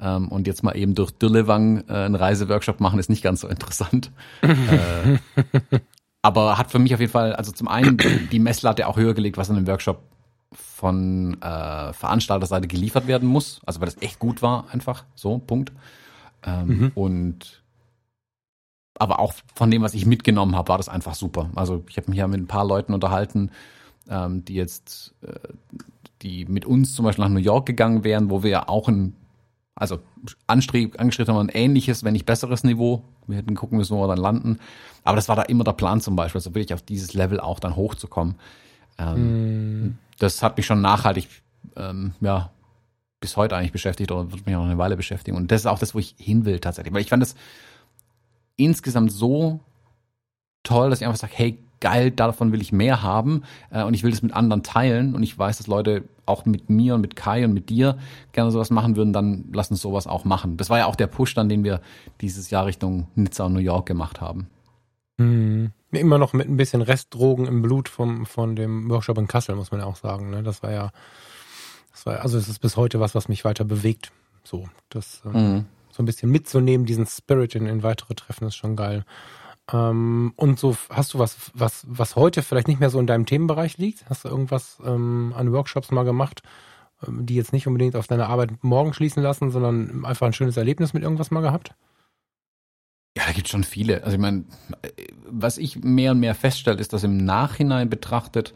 Ähm, 0.01 0.29
und 0.29 0.47
jetzt 0.47 0.63
mal 0.63 0.77
eben 0.77 0.95
durch 0.95 1.11
Dürlewang 1.11 1.85
äh, 1.89 1.93
einen 1.93 2.15
Reiseworkshop 2.15 2.81
machen, 2.81 2.99
ist 2.99 3.09
nicht 3.09 3.23
ganz 3.23 3.41
so 3.41 3.49
interessant. 3.49 4.11
äh, 4.43 5.79
aber 6.23 6.59
hat 6.59 6.71
für 6.71 6.79
mich 6.79 6.93
auf 6.93 7.01
jeden 7.01 7.13
Fall, 7.13 7.35
also 7.35 7.53
zum 7.53 7.69
einen 7.69 7.99
die 8.31 8.39
Messlatte 8.39 8.87
auch 8.89 8.97
höher 8.97 9.15
gelegt, 9.15 9.37
was 9.37 9.49
in 9.49 9.57
einem 9.57 9.67
Workshop 9.67 10.03
von 10.53 11.41
äh, 11.41 11.93
Veranstalterseite 11.93 12.69
geliefert 12.69 13.07
werden 13.07 13.29
muss. 13.29 13.61
Also 13.65 13.81
weil 13.81 13.87
das 13.87 14.01
echt 14.03 14.19
gut 14.19 14.43
war, 14.43 14.67
einfach 14.71 15.05
so, 15.15 15.39
Punkt. 15.39 15.73
Ähm, 16.45 16.67
mhm. 16.67 16.93
Und 16.95 17.63
aber 18.99 19.19
auch 19.21 19.35
von 19.55 19.71
dem, 19.71 19.83
was 19.83 19.95
ich 19.95 20.07
mitgenommen 20.07 20.57
habe, 20.57 20.69
war 20.69 20.79
das 20.79 20.89
einfach 20.89 21.15
super. 21.15 21.51
Also 21.55 21.85
ich 21.89 21.97
habe 21.97 22.11
mich 22.11 22.19
ja 22.19 22.27
mit 22.27 22.41
ein 22.41 22.47
paar 22.47 22.67
Leuten 22.67 22.95
unterhalten, 22.95 23.51
ähm, 24.09 24.45
die 24.45 24.55
jetzt, 24.55 25.15
äh, 25.23 25.35
die 26.23 26.45
mit 26.47 26.65
uns 26.65 26.95
zum 26.95 27.05
Beispiel 27.05 27.25
nach 27.25 27.31
New 27.31 27.39
York 27.39 27.67
gegangen 27.67 28.05
wären, 28.05 28.31
wo 28.31 28.43
wir 28.43 28.51
ja 28.51 28.69
auch 28.69 28.89
ein, 28.89 29.15
also 29.75 29.99
anstreb, 30.47 30.99
angestrebt 31.01 31.29
haben, 31.29 31.39
ein 31.39 31.49
ähnliches, 31.49 32.05
wenn 32.05 32.13
nicht 32.13 32.27
besseres 32.27 32.65
Niveau. 32.65 33.03
Wir 33.27 33.39
hätten 33.39 33.55
gucken 33.55 33.79
müssen, 33.79 33.97
wo 33.97 34.03
wir 34.03 34.09
dann 34.09 34.19
landen. 34.19 34.59
Aber 35.05 35.17
das 35.17 35.29
war 35.29 35.37
da 35.37 35.43
immer 35.43 35.65
der 35.65 35.73
Plan 35.73 36.01
zum 36.01 36.17
Beispiel, 36.17 36.39
also 36.39 36.55
wirklich 36.55 36.75
auf 36.75 36.83
dieses 36.83 37.15
Level 37.15 37.41
auch 37.41 37.61
dann 37.61 37.77
hochzukommen. 37.77 38.37
Ähm, 38.99 39.89
mm. 39.89 39.99
Das 40.19 40.43
hat 40.43 40.57
mich 40.57 40.67
schon 40.67 40.81
nachhaltig, 40.81 41.29
ähm, 41.77 42.13
ja, 42.21 42.51
bis 43.21 43.37
heute 43.37 43.57
eigentlich 43.57 43.73
beschäftigt 43.73 44.13
oder 44.13 44.31
wird 44.31 44.47
mich 44.47 44.55
auch 44.55 44.61
noch 44.61 44.71
eine 44.71 44.79
Weile 44.79 44.97
beschäftigen. 44.97 45.37
Und 45.37 45.51
das 45.51 45.63
ist 45.63 45.67
auch 45.67 45.79
das, 45.79 45.95
wo 45.95 45.99
ich 45.99 46.15
hin 46.19 46.45
will 46.45 46.61
tatsächlich. 46.61 46.95
Weil 46.95 47.03
ich 47.03 47.09
fand 47.09 47.23
das 47.23 47.35
insgesamt 48.57 49.13
so 49.13 49.61
toll, 50.63 50.91
dass 50.91 51.01
ich 51.01 51.07
einfach 51.07 51.19
sage, 51.19 51.33
hey, 51.37 51.59
geil, 51.81 52.11
davon 52.11 52.53
will 52.53 52.63
ich 52.63 52.73
mehr 52.73 53.03
haben 53.03 53.43
äh, 53.71 53.83
und 53.83 53.95
ich 53.95 54.03
will 54.03 54.11
das 54.11 54.23
mit 54.23 54.33
anderen 54.33 54.63
teilen 54.63 55.15
und 55.15 55.23
ich 55.23 55.39
weiß, 55.39 55.59
dass 55.59 55.67
Leute 55.67 56.05
auch 56.27 56.45
mit 56.45 56.69
mir 56.69 56.95
und 56.95 57.01
mit 57.01 57.17
Kai 57.17 57.45
und 57.45 57.53
mit 57.53 57.69
dir 57.69 57.99
gerne 58.33 58.51
sowas 58.51 58.71
machen 58.71 58.97
würden, 58.97 59.13
dann 59.13 59.45
lass 59.53 59.71
uns 59.71 59.81
sowas 59.81 60.07
auch 60.07 60.25
machen. 60.25 60.57
Das 60.57 60.71
war 60.71 60.79
ja 60.79 60.87
auch 60.87 60.97
der 60.97 61.07
Push 61.07 61.35
dann, 61.35 61.49
den 61.49 61.65
wir 61.65 61.81
dieses 62.21 62.51
Jahr 62.51 62.67
Richtung 62.67 63.07
Nizza 63.15 63.45
und 63.45 63.53
New 63.53 63.61
York 63.61 63.87
gemacht 63.87 64.21
haben. 64.21 64.49
Hm. 65.19 65.71
Immer 65.93 66.19
noch 66.19 66.33
mit 66.33 66.49
ein 66.49 66.57
bisschen 66.57 66.83
Restdrogen 66.83 67.47
im 67.47 67.63
Blut 67.63 67.89
vom, 67.89 68.27
von 68.27 68.57
dem 68.57 68.91
Workshop 68.91 69.19
in 69.19 69.29
Kassel, 69.29 69.55
muss 69.55 69.71
man 69.71 69.81
ja 69.81 69.87
auch 69.87 69.97
sagen. 69.97 70.31
Ne? 70.31 70.43
Das 70.43 70.63
war 70.63 70.73
ja, 70.73 70.91
das 71.93 72.05
war, 72.05 72.21
also 72.21 72.37
es 72.37 72.49
ist 72.49 72.59
bis 72.59 72.77
heute 72.77 73.01
was, 73.01 73.15
was 73.15 73.29
mich 73.29 73.45
weiter 73.45 73.65
bewegt. 73.65 74.13
So, 74.43 74.69
das 74.91 75.23
ähm, 75.25 75.33
mhm. 75.33 75.65
so 75.91 76.03
ein 76.03 76.07
bisschen 76.07 76.31
mitzunehmen, 76.31 76.87
diesen 76.87 77.07
Spirit 77.07 77.55
in, 77.55 77.67
in 77.67 77.83
weitere 77.83 78.15
Treffen 78.15 78.47
ist 78.47 78.57
schon 78.57 78.77
geil. 78.77 79.05
Ähm, 79.73 80.33
und 80.37 80.59
so 80.59 80.77
hast 80.91 81.15
du 81.15 81.19
was, 81.19 81.51
was, 81.55 81.85
was 81.89 82.17
heute 82.17 82.43
vielleicht 82.43 82.69
nicht 82.69 82.81
mehr 82.81 82.91
so 82.91 83.01
in 83.01 83.07
deinem 83.07 83.27
Themenbereich 83.27 83.79
liegt? 83.79 84.09
Hast 84.09 84.25
du 84.25 84.29
irgendwas 84.29 84.79
ähm, 84.85 85.35
an 85.37 85.53
Workshops 85.53 85.91
mal 85.91 86.05
gemacht, 86.05 86.43
ähm, 87.07 87.27
die 87.27 87.35
jetzt 87.35 87.53
nicht 87.53 87.67
unbedingt 87.67 87.97
auf 87.97 88.07
deine 88.07 88.27
Arbeit 88.27 88.63
morgen 88.63 88.93
schließen 88.93 89.23
lassen, 89.23 89.51
sondern 89.51 90.05
einfach 90.05 90.27
ein 90.27 90.33
schönes 90.33 90.57
Erlebnis 90.57 90.93
mit 90.93 91.03
irgendwas 91.03 91.31
mal 91.31 91.41
gehabt? 91.41 91.75
Ja, 93.17 93.25
da 93.27 93.33
gibt 93.33 93.47
es 93.47 93.51
schon 93.51 93.65
viele. 93.65 94.05
Also 94.05 94.17
ich 94.17 94.21
meine, 94.21 94.45
was 95.27 95.59
ich 95.59 95.83
mehr 95.83 96.13
und 96.13 96.21
mehr 96.21 96.35
feststelle, 96.35 96.79
ist, 96.79 96.93
dass 96.93 97.03
im 97.03 97.17
Nachhinein 97.17 97.89
betrachtet, 97.89 98.55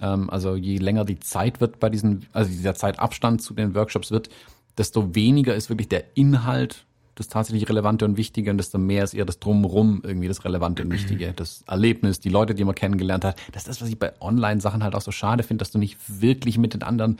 ähm, 0.00 0.30
also 0.30 0.54
je 0.54 0.78
länger 0.78 1.04
die 1.04 1.18
Zeit 1.18 1.60
wird 1.60 1.80
bei 1.80 1.88
diesen, 1.88 2.26
also 2.32 2.50
dieser 2.50 2.74
Zeitabstand 2.74 3.42
zu 3.42 3.54
den 3.54 3.74
Workshops 3.74 4.10
wird, 4.10 4.28
desto 4.76 5.14
weniger 5.14 5.54
ist 5.54 5.68
wirklich 5.68 5.88
der 5.88 6.16
Inhalt 6.16 6.84
das 7.14 7.28
tatsächlich 7.28 7.68
Relevante 7.68 8.04
und 8.04 8.16
Wichtige 8.16 8.50
und 8.50 8.58
desto 8.58 8.78
mehr 8.78 9.04
ist 9.04 9.14
eher 9.14 9.24
das 9.24 9.38
Drumrum 9.38 10.02
irgendwie 10.04 10.28
das 10.28 10.44
Relevante 10.44 10.82
und 10.82 10.92
Wichtige. 10.92 11.32
Das 11.32 11.62
Erlebnis, 11.66 12.20
die 12.20 12.28
Leute, 12.28 12.54
die 12.54 12.64
man 12.64 12.74
kennengelernt 12.74 13.24
hat. 13.24 13.36
Das 13.52 13.62
ist 13.62 13.68
das, 13.68 13.82
was 13.82 13.88
ich 13.88 13.98
bei 13.98 14.12
Online-Sachen 14.20 14.82
halt 14.82 14.94
auch 14.94 15.00
so 15.00 15.12
schade 15.12 15.42
finde, 15.42 15.62
dass 15.62 15.70
du 15.70 15.78
nicht 15.78 15.98
wirklich 16.08 16.58
mit 16.58 16.74
den 16.74 16.82
anderen 16.82 17.18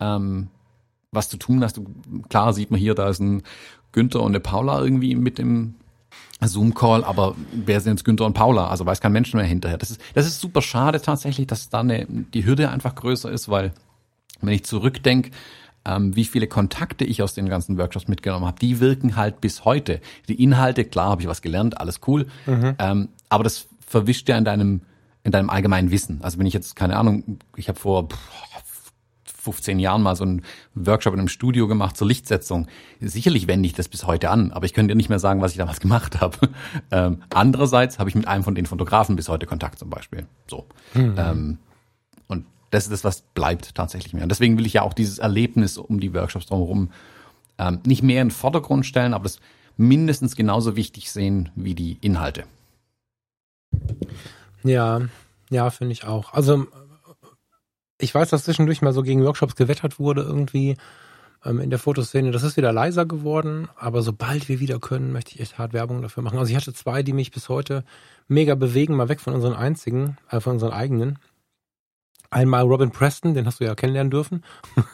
ähm, 0.00 0.48
was 1.12 1.28
zu 1.28 1.36
tun 1.36 1.62
hast. 1.62 1.80
Klar 2.28 2.52
sieht 2.52 2.70
man 2.70 2.80
hier, 2.80 2.94
da 2.94 3.08
ist 3.08 3.20
ein 3.20 3.42
Günther 3.92 4.20
und 4.20 4.32
eine 4.32 4.40
Paula 4.40 4.80
irgendwie 4.80 5.14
mit 5.14 5.38
dem 5.38 5.74
Zoom-Call, 6.40 7.04
aber 7.04 7.34
wer 7.52 7.80
sind 7.80 7.94
jetzt 7.94 8.04
Günther 8.04 8.26
und 8.26 8.34
Paula? 8.34 8.68
Also 8.68 8.86
weiß 8.86 9.00
kein 9.00 9.12
Mensch 9.12 9.34
mehr 9.34 9.44
hinterher. 9.44 9.78
Das 9.78 9.90
ist, 9.90 10.00
das 10.14 10.26
ist 10.26 10.40
super 10.40 10.62
schade 10.62 11.00
tatsächlich, 11.00 11.46
dass 11.46 11.68
da 11.68 11.80
eine, 11.80 12.06
die 12.08 12.44
Hürde 12.44 12.70
einfach 12.70 12.94
größer 12.94 13.30
ist, 13.30 13.48
weil 13.48 13.72
wenn 14.40 14.52
ich 14.52 14.64
zurückdenke, 14.64 15.30
ähm, 15.88 16.14
wie 16.14 16.24
viele 16.24 16.46
Kontakte 16.46 17.04
ich 17.04 17.22
aus 17.22 17.34
den 17.34 17.48
ganzen 17.48 17.78
Workshops 17.78 18.08
mitgenommen 18.08 18.46
habe, 18.46 18.58
die 18.60 18.78
wirken 18.78 19.16
halt 19.16 19.40
bis 19.40 19.64
heute. 19.64 20.00
Die 20.28 20.42
Inhalte, 20.42 20.84
klar, 20.84 21.10
habe 21.10 21.22
ich 21.22 21.28
was 21.28 21.42
gelernt, 21.42 21.80
alles 21.80 22.00
cool, 22.06 22.26
mhm. 22.46 22.74
ähm, 22.78 23.08
aber 23.28 23.44
das 23.44 23.66
verwischt 23.86 24.28
ja 24.28 24.36
in 24.36 24.44
deinem 24.44 24.82
in 25.24 25.32
deinem 25.32 25.50
allgemeinen 25.50 25.90
Wissen. 25.90 26.20
Also 26.22 26.38
wenn 26.38 26.46
ich 26.46 26.54
jetzt 26.54 26.76
keine 26.76 26.96
Ahnung, 26.96 27.38
ich 27.56 27.68
habe 27.68 27.78
vor 27.78 28.08
15 29.24 29.78
Jahren 29.78 30.02
mal 30.02 30.14
so 30.14 30.24
einen 30.24 30.42
Workshop 30.74 31.12
in 31.14 31.20
einem 31.20 31.28
Studio 31.28 31.68
gemacht 31.68 31.96
zur 31.96 32.06
Lichtsetzung. 32.06 32.66
Sicherlich 33.00 33.46
wende 33.46 33.66
ich 33.66 33.74
das 33.74 33.88
bis 33.88 34.06
heute 34.06 34.30
an, 34.30 34.52
aber 34.52 34.66
ich 34.66 34.74
könnte 34.74 34.92
dir 34.92 34.96
nicht 34.96 35.08
mehr 35.08 35.18
sagen, 35.18 35.40
was 35.40 35.52
ich 35.52 35.58
damals 35.58 35.80
gemacht 35.86 36.20
habe. 36.20 36.50
Ähm, 36.90 37.22
andererseits 37.30 37.98
habe 37.98 38.08
ich 38.08 38.14
mit 38.14 38.28
einem 38.28 38.44
von 38.44 38.54
den 38.54 38.66
Fotografen 38.66 39.16
bis 39.16 39.28
heute 39.28 39.46
Kontakt 39.46 39.78
zum 39.78 39.90
Beispiel. 39.90 40.26
So. 40.46 40.66
Mhm. 40.94 41.14
Ähm, 41.18 41.58
das 42.70 42.84
ist 42.84 42.90
das, 42.90 43.04
was 43.04 43.22
bleibt 43.22 43.74
tatsächlich 43.74 44.12
mehr. 44.12 44.22
Und 44.22 44.28
deswegen 44.30 44.58
will 44.58 44.66
ich 44.66 44.74
ja 44.74 44.82
auch 44.82 44.92
dieses 44.92 45.18
Erlebnis 45.18 45.78
um 45.78 46.00
die 46.00 46.14
Workshops 46.14 46.46
drumherum 46.46 46.90
ähm, 47.58 47.80
nicht 47.86 48.02
mehr 48.02 48.22
in 48.22 48.28
den 48.28 48.34
Vordergrund 48.34 48.86
stellen, 48.86 49.14
aber 49.14 49.24
das 49.24 49.40
mindestens 49.76 50.36
genauso 50.36 50.76
wichtig 50.76 51.10
sehen 51.10 51.50
wie 51.54 51.74
die 51.74 51.98
Inhalte. 52.00 52.44
Ja, 54.62 55.02
ja, 55.50 55.70
finde 55.70 55.92
ich 55.92 56.04
auch. 56.04 56.32
Also 56.32 56.66
ich 57.98 58.14
weiß, 58.14 58.30
dass 58.30 58.44
zwischendurch 58.44 58.82
mal 58.82 58.92
so 58.92 59.02
gegen 59.02 59.24
Workshops 59.24 59.56
gewettert 59.56 59.98
wurde 59.98 60.22
irgendwie 60.22 60.76
ähm, 61.44 61.60
in 61.60 61.70
der 61.70 61.78
Fotoszene. 61.78 62.30
Das 62.30 62.42
ist 62.42 62.56
wieder 62.56 62.72
leiser 62.72 63.06
geworden, 63.06 63.68
aber 63.76 64.02
sobald 64.02 64.48
wir 64.48 64.60
wieder 64.60 64.78
können, 64.78 65.12
möchte 65.12 65.34
ich 65.34 65.40
echt 65.40 65.58
hart 65.58 65.72
Werbung 65.72 66.02
dafür 66.02 66.22
machen. 66.22 66.38
Also 66.38 66.50
ich 66.50 66.56
hatte 66.56 66.72
zwei, 66.72 67.02
die 67.02 67.12
mich 67.12 67.30
bis 67.30 67.48
heute 67.48 67.84
mega 68.26 68.54
bewegen, 68.54 68.96
mal 68.96 69.08
weg 69.08 69.20
von 69.20 69.34
unseren 69.34 69.54
einzigen, 69.54 70.16
äh, 70.30 70.40
von 70.40 70.54
unseren 70.54 70.72
eigenen. 70.72 71.18
Einmal 72.30 72.62
Robin 72.64 72.90
Preston, 72.90 73.34
den 73.34 73.46
hast 73.46 73.60
du 73.60 73.64
ja 73.64 73.74
kennenlernen 73.74 74.10
dürfen. 74.10 74.44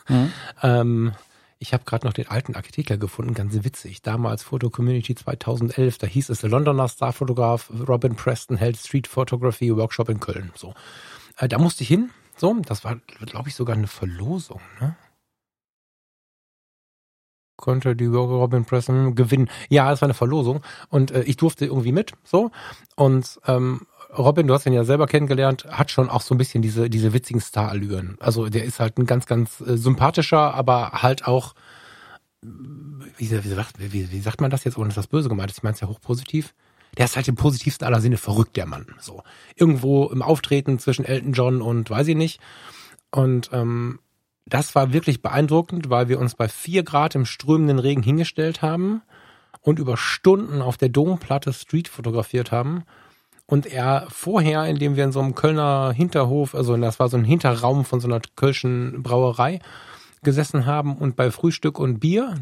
Mhm. 0.09 0.32
ähm, 0.62 1.12
ich 1.59 1.72
habe 1.72 1.85
gerade 1.85 2.07
noch 2.07 2.12
den 2.12 2.28
alten 2.28 2.55
Artikel 2.57 2.99
gefunden, 2.99 3.35
ganz 3.35 3.55
witzig. 3.64 4.03
Damals 4.03 4.43
Photo 4.43 4.70
Community 4.70 5.14
2011, 5.14 5.99
da 5.99 6.07
hieß 6.07 6.28
es, 6.28 6.41
der 6.41 6.51
Londoner 6.51 6.89
Starfotograf 6.89 7.70
Robin 7.89 8.16
Preston 8.16 8.57
hält 8.57 8.76
Street 8.76 9.07
Photography 9.07 9.74
Workshop 9.74 10.09
in 10.11 10.20
Köln. 10.20 10.53
So, 10.55 10.74
äh, 11.39 11.49
da 11.49 11.59
musste 11.59 11.82
ich 11.82 11.89
hin. 11.89 12.11
So, 12.37 12.55
das 12.66 12.85
war, 12.85 12.97
glaube 13.26 13.49
ich, 13.49 13.55
sogar 13.55 13.76
eine 13.76 13.87
Verlosung. 13.87 14.61
Ne? 14.80 14.97
Konnte 17.57 17.97
die 17.97 18.07
Robin 18.07 18.64
Preston 18.64 19.14
gewinnen. 19.14 19.49
Ja, 19.68 19.93
es 19.93 20.03
war 20.03 20.07
eine 20.07 20.14
Verlosung 20.14 20.62
und 20.91 21.12
äh, 21.12 21.22
ich 21.22 21.37
durfte 21.37 21.64
irgendwie 21.64 21.93
mit. 21.93 22.12
So 22.24 22.51
und 22.97 23.41
ähm, 23.47 23.87
Robin, 24.17 24.47
du 24.47 24.55
hast 24.55 24.67
ihn 24.67 24.73
ja 24.73 24.85
selber 24.85 25.07
kennengelernt, 25.07 25.67
hat 25.69 25.91
schon 25.91 26.09
auch 26.09 26.21
so 26.21 26.35
ein 26.35 26.39
bisschen 26.39 26.62
diese, 26.62 26.89
diese 26.89 27.12
witzigen 27.12 27.41
Star-Allüren. 27.41 28.17
Also 28.21 28.49
der 28.49 28.65
ist 28.65 28.81
halt 28.81 28.99
ein 28.99 29.07
ganz, 29.07 29.27
ganz 29.27 29.61
äh, 29.61 29.77
sympathischer, 29.77 30.55
aber 30.55 31.03
halt 31.03 31.27
auch, 31.27 31.55
wie, 32.43 33.31
wie, 33.31 33.93
wie, 33.93 34.12
wie 34.12 34.21
sagt 34.21 34.41
man 34.41 34.51
das 34.51 34.65
jetzt, 34.65 34.79
ohne 34.79 34.89
dass 34.89 34.97
das 34.97 35.07
böse 35.07 35.29
gemeint 35.29 35.51
ist? 35.51 35.59
Ich 35.59 35.62
meine 35.62 35.75
es 35.75 35.81
ja 35.81 35.89
hochpositiv. 35.89 36.55
Der 36.97 37.07
ist 37.07 37.17
halt 37.17 37.27
im 37.27 37.35
positivsten 37.35 37.87
aller 37.87 38.01
Sinne 38.01 38.19
verrückt, 38.19 38.57
der 38.57 38.67
Mann. 38.67 38.87
So. 39.01 39.23
Irgendwo 39.57 40.07
im 40.07 40.23
Auftreten 40.23 40.79
zwischen 40.79 41.05
Elton 41.05 41.33
John 41.33 41.61
und 41.61 41.91
weiß 41.91 42.07
ich 42.09 42.17
nicht. 42.17 42.41
Und 43.11 43.51
ähm, 43.53 43.99
das 44.47 44.75
war 44.75 44.93
wirklich 44.93 45.23
beeindruckend, 45.23 45.91
weil 45.91 46.09
wir 46.09 46.21
uns 46.21 46.35
bei 46.35 46.49
vier 46.49 46.83
Grad 46.83 47.15
im 47.15 47.25
strömenden 47.27 47.79
Regen 47.79 48.03
hingestellt 48.03 48.62
haben 48.62 49.03
und 49.61 49.79
über 49.79 49.97
Stunden 49.97 50.61
auf 50.61 50.77
der 50.77 50.91
Domplatte 50.91 51.53
Street 51.53 51.89
fotografiert 51.89 52.53
haben. 52.53 52.85
Und 53.47 53.66
er 53.66 54.07
vorher, 54.09 54.64
indem 54.66 54.97
wir 54.97 55.05
in 55.05 55.12
so 55.12 55.20
einem 55.20 55.34
Kölner 55.34 55.92
Hinterhof, 55.92 56.55
also 56.55 56.76
das 56.76 56.99
war 56.99 57.09
so 57.09 57.16
ein 57.16 57.24
Hinterraum 57.24 57.84
von 57.84 58.01
so 58.01 58.09
einer 58.09 58.20
Kölschen 58.36 59.03
Brauerei, 59.03 59.61
gesessen 60.22 60.66
haben 60.66 60.97
und 60.97 61.16
bei 61.16 61.30
Frühstück 61.30 61.78
und 61.78 62.01
Bier 62.01 62.34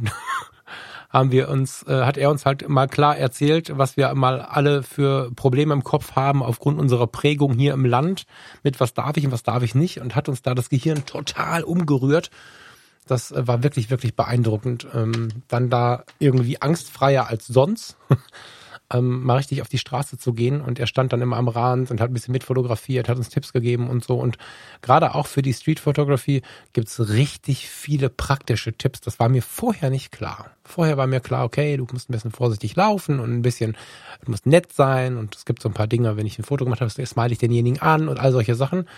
haben 1.11 1.32
wir 1.32 1.48
uns, 1.50 1.82
äh, 1.82 2.05
hat 2.05 2.16
er 2.16 2.30
uns 2.30 2.46
halt 2.46 2.68
mal 2.68 2.86
klar 2.86 3.18
erzählt, 3.18 3.76
was 3.76 3.96
wir 3.96 4.14
mal 4.14 4.40
alle 4.40 4.82
für 4.84 5.30
Probleme 5.32 5.74
im 5.74 5.84
Kopf 5.84 6.12
haben 6.12 6.42
aufgrund 6.42 6.78
unserer 6.78 7.09
Prägung 7.09 7.55
hier 7.55 7.74
im 7.74 7.84
Land, 7.84 8.24
mit 8.62 8.80
was 8.80 8.94
darf 8.94 9.16
ich 9.16 9.26
und 9.26 9.32
was 9.32 9.42
darf 9.42 9.62
ich 9.62 9.74
nicht 9.74 10.00
und 10.00 10.14
hat 10.14 10.28
uns 10.28 10.42
da 10.42 10.55
das 10.55 10.70
Gehirn 10.70 11.05
total 11.05 11.64
umgerührt. 11.64 12.30
Das 13.07 13.32
äh, 13.32 13.46
war 13.46 13.62
wirklich, 13.64 13.90
wirklich 13.90 14.14
beeindruckend. 14.14 14.86
Ähm, 14.94 15.28
dann 15.48 15.68
da 15.68 16.05
irgendwie 16.20 16.62
angstfreier 16.62 17.26
als 17.26 17.48
sonst. 17.48 17.96
ähm, 18.93 19.22
mal 19.22 19.36
richtig 19.36 19.62
auf 19.62 19.68
die 19.68 19.78
Straße 19.78 20.18
zu 20.18 20.32
gehen. 20.32 20.61
Und 20.61 20.78
er 20.78 20.86
stand 20.86 21.12
dann 21.12 21.22
immer 21.22 21.36
am 21.36 21.49
Rand 21.49 21.90
und 21.90 22.01
hat 22.01 22.11
ein 22.11 22.14
bisschen 22.14 22.32
mitfotografiert, 22.32 23.09
hat 23.09 23.16
uns 23.16 23.28
Tipps 23.28 23.53
gegeben 23.53 23.88
und 23.88 24.05
so. 24.05 24.16
Und 24.16 24.38
gerade 24.80 25.14
auch 25.14 25.26
für 25.26 25.43
die 25.43 25.53
Street-Fotografie 25.53 26.43
gibt's 26.72 27.09
richtig 27.09 27.68
viele 27.68 28.09
praktische 28.09 28.72
Tipps. 28.72 29.01
Das 29.01 29.18
war 29.18 29.28
mir 29.28 29.43
vorher 29.43 29.90
nicht 29.90 30.12
klar. 30.12 30.51
Vorher 30.64 30.97
war 30.97 31.07
mir 31.07 31.20
klar, 31.20 31.45
okay, 31.45 31.76
du 31.76 31.86
musst 31.93 32.09
ein 32.09 32.12
bisschen 32.12 32.32
vorsichtig 32.32 32.76
laufen 32.76 33.20
und 33.20 33.32
ein 33.32 33.43
bisschen, 33.43 33.76
du 34.24 34.30
musst 34.30 34.47
nett 34.47 34.72
sein. 34.72 35.16
Und 35.16 35.36
es 35.36 35.45
gibt 35.45 35.62
so 35.62 35.68
ein 35.68 35.74
paar 35.74 35.86
Dinge, 35.86 36.16
wenn 36.16 36.26
ich 36.26 36.38
ein 36.38 36.45
Foto 36.45 36.64
gemacht 36.64 36.80
habe, 36.80 36.90
smile 36.90 37.32
ich 37.32 37.38
denjenigen 37.38 37.80
an 37.80 38.09
und 38.09 38.18
all 38.18 38.32
solche 38.32 38.55
Sachen. 38.55 38.88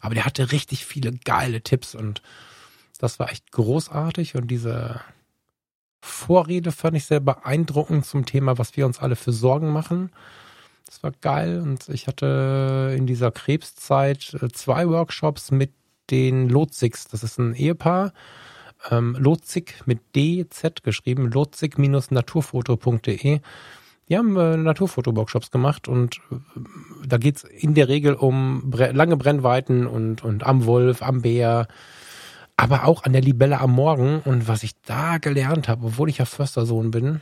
Aber 0.00 0.14
der 0.14 0.26
hatte 0.26 0.52
richtig 0.52 0.84
viele 0.84 1.12
geile 1.12 1.62
Tipps 1.62 1.94
und 1.94 2.22
das 2.98 3.18
war 3.18 3.30
echt 3.30 3.50
großartig 3.52 4.34
und 4.34 4.48
diese 4.48 5.00
Vorrede 6.04 6.70
fand 6.70 6.96
ich 6.98 7.06
sehr 7.06 7.20
beeindruckend 7.20 8.04
zum 8.04 8.26
Thema, 8.26 8.58
was 8.58 8.76
wir 8.76 8.84
uns 8.84 8.98
alle 8.98 9.16
für 9.16 9.32
Sorgen 9.32 9.72
machen. 9.72 10.10
Das 10.84 11.02
war 11.02 11.12
geil 11.22 11.62
und 11.62 11.88
ich 11.88 12.06
hatte 12.06 12.94
in 12.96 13.06
dieser 13.06 13.30
Krebszeit 13.32 14.34
äh, 14.34 14.48
zwei 14.48 14.86
Workshops 14.86 15.50
mit 15.50 15.72
den 16.10 16.50
Lotzigs. 16.50 17.08
Das 17.08 17.24
ist 17.24 17.38
ein 17.38 17.54
Ehepaar. 17.54 18.12
Ähm, 18.90 19.16
Lotzig 19.18 19.80
mit 19.86 20.00
DZ 20.14 20.82
geschrieben, 20.82 21.32
lotzig-naturfoto.de. 21.32 23.40
Die 24.10 24.18
haben 24.18 24.36
äh, 24.36 24.58
Naturfoto-Workshops 24.58 25.50
gemacht 25.50 25.88
und 25.88 26.20
äh, 26.30 26.36
da 27.06 27.16
geht's 27.16 27.44
in 27.44 27.72
der 27.72 27.88
Regel 27.88 28.12
um 28.12 28.70
lange 28.70 29.16
Brennweiten 29.16 29.86
und, 29.86 30.22
und 30.22 30.44
am 30.44 30.66
Wolf, 30.66 31.00
am 31.00 31.22
Bär, 31.22 31.66
aber 32.56 32.84
auch 32.84 33.04
an 33.04 33.12
der 33.12 33.22
Libelle 33.22 33.60
am 33.60 33.72
Morgen. 33.72 34.20
Und 34.24 34.48
was 34.48 34.62
ich 34.62 34.72
da 34.82 35.18
gelernt 35.18 35.68
habe, 35.68 35.86
obwohl 35.86 36.08
ich 36.08 36.18
ja 36.18 36.24
Förstersohn 36.24 36.90
bin, 36.90 37.20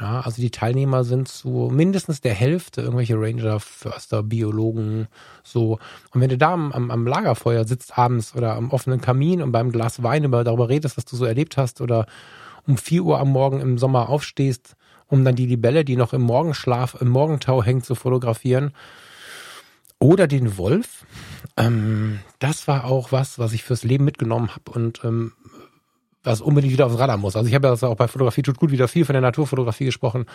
ja, 0.00 0.20
also 0.20 0.40
die 0.40 0.50
Teilnehmer 0.50 1.04
sind 1.04 1.28
zu 1.28 1.68
mindestens 1.70 2.22
der 2.22 2.32
Hälfte 2.32 2.80
irgendwelche 2.80 3.20
Ranger, 3.20 3.60
Förster, 3.60 4.22
Biologen, 4.22 5.08
so. 5.42 5.78
Und 6.12 6.20
wenn 6.22 6.30
du 6.30 6.38
da 6.38 6.54
am, 6.54 6.72
am, 6.72 6.90
am 6.90 7.06
Lagerfeuer 7.06 7.66
sitzt 7.66 7.98
abends 7.98 8.34
oder 8.34 8.54
am 8.54 8.70
offenen 8.70 9.02
Kamin 9.02 9.42
und 9.42 9.52
beim 9.52 9.70
Glas 9.72 10.02
Wein 10.02 10.24
über, 10.24 10.42
darüber 10.42 10.70
redest, 10.70 10.96
was 10.96 11.04
du 11.04 11.16
so 11.16 11.26
erlebt 11.26 11.58
hast 11.58 11.82
oder 11.82 12.06
um 12.66 12.78
vier 12.78 13.04
Uhr 13.04 13.18
am 13.18 13.30
Morgen 13.30 13.60
im 13.60 13.76
Sommer 13.76 14.08
aufstehst, 14.08 14.74
um 15.06 15.24
dann 15.24 15.36
die 15.36 15.46
Libelle, 15.46 15.84
die 15.84 15.96
noch 15.96 16.14
im 16.14 16.22
Morgenschlaf, 16.22 16.96
im 17.00 17.08
Morgentau 17.08 17.62
hängt, 17.62 17.84
zu 17.84 17.94
fotografieren, 17.94 18.72
oder 20.00 20.26
den 20.26 20.56
Wolf. 20.56 21.06
Ähm, 21.56 22.20
das 22.40 22.66
war 22.66 22.84
auch 22.84 23.12
was, 23.12 23.38
was 23.38 23.52
ich 23.52 23.62
fürs 23.62 23.84
Leben 23.84 24.04
mitgenommen 24.04 24.50
habe 24.54 24.72
und 24.72 25.04
ähm, 25.04 25.32
was 26.22 26.40
unbedingt 26.40 26.72
wieder 26.72 26.86
aufs 26.86 26.98
Radar 26.98 27.16
muss. 27.16 27.36
Also 27.36 27.48
ich 27.48 27.54
habe 27.54 27.68
ja 27.68 27.88
auch 27.88 27.96
bei 27.96 28.08
Fotografie 28.08 28.42
tut 28.42 28.58
gut 28.58 28.72
wieder 28.72 28.88
viel 28.88 29.04
von 29.04 29.12
der 29.12 29.22
Naturfotografie 29.22 29.84
gesprochen. 29.84 30.26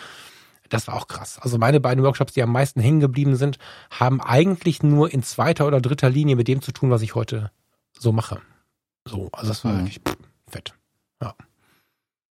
Das 0.68 0.88
war 0.88 0.94
auch 0.94 1.06
krass. 1.06 1.38
Also 1.40 1.58
meine 1.58 1.80
beiden 1.80 2.02
Workshops, 2.02 2.32
die 2.32 2.42
am 2.42 2.50
meisten 2.50 2.80
hängen 2.80 3.00
geblieben 3.00 3.36
sind, 3.36 3.58
haben 3.90 4.20
eigentlich 4.20 4.82
nur 4.82 5.12
in 5.12 5.22
zweiter 5.22 5.66
oder 5.66 5.80
dritter 5.80 6.10
Linie 6.10 6.36
mit 6.36 6.48
dem 6.48 6.62
zu 6.62 6.72
tun, 6.72 6.90
was 6.90 7.02
ich 7.02 7.14
heute 7.14 7.50
so 7.92 8.12
mache. 8.12 8.40
So, 9.04 9.28
also 9.32 9.48
das 9.48 9.64
war 9.64 9.72
mhm. 9.72 9.78
wirklich 9.78 10.00
pff, 10.06 10.16
fett. 10.48 10.74
Ja. 11.22 11.34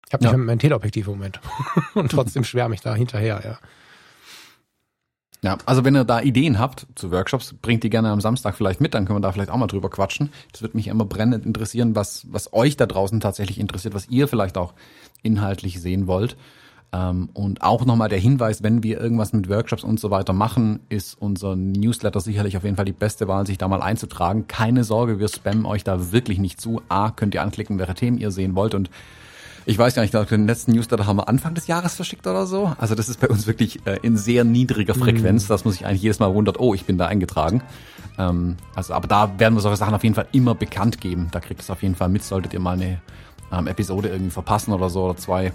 Ich 0.07 0.13
habe 0.13 0.23
nicht 0.23 0.31
ja. 0.31 0.37
mein 0.37 0.59
Teleobjektiv 0.59 1.07
im 1.07 1.13
Moment 1.13 1.39
und 1.95 2.11
trotzdem 2.11 2.43
schwärme 2.43 2.75
ich 2.75 2.81
da 2.81 2.93
hinterher, 2.93 3.41
ja. 3.43 3.59
Ja, 5.41 5.57
also 5.65 5.85
wenn 5.85 5.95
ihr 5.95 6.03
da 6.03 6.19
Ideen 6.19 6.59
habt 6.59 6.85
zu 6.95 7.11
Workshops, 7.11 7.55
bringt 7.61 7.83
die 7.83 7.89
gerne 7.89 8.09
am 8.09 8.19
Samstag 8.19 8.55
vielleicht 8.55 8.81
mit, 8.81 8.93
dann 8.93 9.05
können 9.05 9.17
wir 9.17 9.21
da 9.21 9.31
vielleicht 9.31 9.51
auch 9.51 9.57
mal 9.57 9.67
drüber 9.67 9.89
quatschen. 9.89 10.31
Das 10.51 10.61
wird 10.61 10.75
mich 10.75 10.87
immer 10.87 11.05
brennend 11.05 11.45
interessieren, 11.45 11.95
was, 11.95 12.27
was 12.29 12.51
euch 12.51 12.75
da 12.75 12.85
draußen 12.85 13.21
tatsächlich 13.21 13.57
interessiert, 13.57 13.93
was 13.93 14.09
ihr 14.09 14.27
vielleicht 14.27 14.57
auch 14.57 14.73
inhaltlich 15.23 15.79
sehen 15.79 16.07
wollt. 16.07 16.35
Ähm, 16.91 17.29
und 17.33 17.61
auch 17.61 17.85
nochmal 17.85 18.09
der 18.09 18.19
Hinweis, 18.19 18.63
wenn 18.63 18.83
wir 18.83 18.99
irgendwas 18.99 19.31
mit 19.31 19.47
Workshops 19.47 19.83
und 19.83 19.99
so 19.99 20.11
weiter 20.11 20.33
machen, 20.33 20.81
ist 20.89 21.15
unser 21.21 21.55
Newsletter 21.55 22.19
sicherlich 22.19 22.57
auf 22.57 22.63
jeden 22.63 22.75
Fall 22.75 22.85
die 22.85 22.91
beste 22.91 23.29
Wahl, 23.29 23.45
sich 23.45 23.57
da 23.57 23.67
mal 23.69 23.81
einzutragen. 23.81 24.47
Keine 24.47 24.83
Sorge, 24.83 25.19
wir 25.19 25.29
spammen 25.29 25.65
euch 25.65 25.85
da 25.85 26.11
wirklich 26.11 26.39
nicht 26.39 26.59
zu. 26.59 26.81
A, 26.89 27.11
könnt 27.11 27.33
ihr 27.33 27.43
anklicken, 27.43 27.79
welche 27.79 27.93
Themen 27.93 28.17
ihr 28.17 28.31
sehen 28.31 28.55
wollt 28.55 28.73
und 28.73 28.89
ich 29.69 29.77
weiß 29.77 29.93
gar 29.93 30.01
nicht, 30.01 30.15
den 30.31 30.47
letzten 30.47 30.71
Newsletter 30.71 31.05
haben 31.05 31.17
wir 31.17 31.29
Anfang 31.29 31.53
des 31.53 31.67
Jahres 31.67 31.93
verschickt 31.93 32.25
oder 32.25 32.47
so. 32.47 32.73
Also 32.79 32.95
das 32.95 33.07
ist 33.07 33.19
bei 33.19 33.27
uns 33.27 33.45
wirklich 33.45 33.85
äh, 33.85 33.99
in 34.01 34.17
sehr 34.17 34.43
niedriger 34.43 34.95
Frequenz, 34.95 35.43
mhm. 35.43 35.47
dass 35.47 35.63
man 35.63 35.71
sich 35.71 35.85
eigentlich 35.85 36.01
jedes 36.01 36.17
Mal 36.17 36.33
wundert, 36.33 36.59
oh, 36.59 36.73
ich 36.73 36.85
bin 36.85 36.97
da 36.97 37.05
eingetragen. 37.05 37.61
Ähm, 38.17 38.57
also, 38.73 38.95
aber 38.95 39.07
da 39.07 39.39
werden 39.39 39.53
wir 39.53 39.61
solche 39.61 39.77
Sachen 39.77 39.93
auf 39.93 40.03
jeden 40.03 40.15
Fall 40.15 40.25
immer 40.31 40.55
bekannt 40.55 40.99
geben. 40.99 41.27
Da 41.31 41.39
kriegt 41.39 41.61
es 41.61 41.69
auf 41.69 41.83
jeden 41.83 41.93
Fall 41.93 42.09
mit, 42.09 42.23
solltet 42.23 42.53
ihr 42.53 42.59
mal 42.59 42.73
eine 42.73 42.99
ähm, 43.51 43.67
Episode 43.67 44.09
irgendwie 44.09 44.31
verpassen 44.31 44.73
oder 44.73 44.89
so 44.89 45.03
oder 45.03 45.17
zwei, 45.17 45.53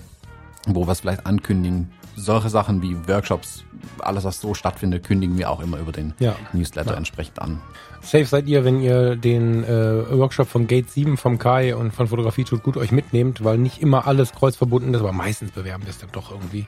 wo 0.68 0.86
wir 0.86 0.92
es 0.92 1.00
vielleicht 1.00 1.26
ankündigen. 1.26 1.90
Solche 2.16 2.48
Sachen 2.48 2.82
wie 2.82 2.96
Workshops, 3.08 3.64
alles 3.98 4.24
was 4.24 4.40
so 4.40 4.54
stattfindet, 4.54 5.04
kündigen 5.04 5.36
wir 5.36 5.50
auch 5.50 5.60
immer 5.60 5.78
über 5.78 5.92
den 5.92 6.14
ja. 6.18 6.36
Newsletter 6.52 6.92
ja. 6.92 6.96
entsprechend 6.96 7.40
an. 7.40 7.60
Safe 8.02 8.26
seid 8.26 8.46
ihr, 8.46 8.64
wenn 8.64 8.80
ihr 8.80 9.16
den 9.16 9.64
äh, 9.64 10.10
Workshop 10.10 10.48
von 10.48 10.66
Gate 10.66 10.90
7 10.90 11.16
vom 11.16 11.38
Kai 11.38 11.74
und 11.74 11.92
von 11.92 12.06
Fotografie 12.06 12.44
tut 12.44 12.62
gut 12.62 12.76
euch 12.76 12.92
mitnehmt, 12.92 13.42
weil 13.42 13.56
nicht 13.56 13.80
immer 13.80 14.06
alles 14.06 14.32
kreuzverbunden 14.32 14.92
ist, 14.92 15.00
aber 15.00 15.12
meistens 15.12 15.52
bewerben 15.52 15.84
wir 15.84 15.90
es 15.90 15.98
dann 15.98 16.10
doch 16.12 16.30
irgendwie. 16.30 16.66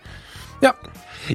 Ja, 0.62 0.74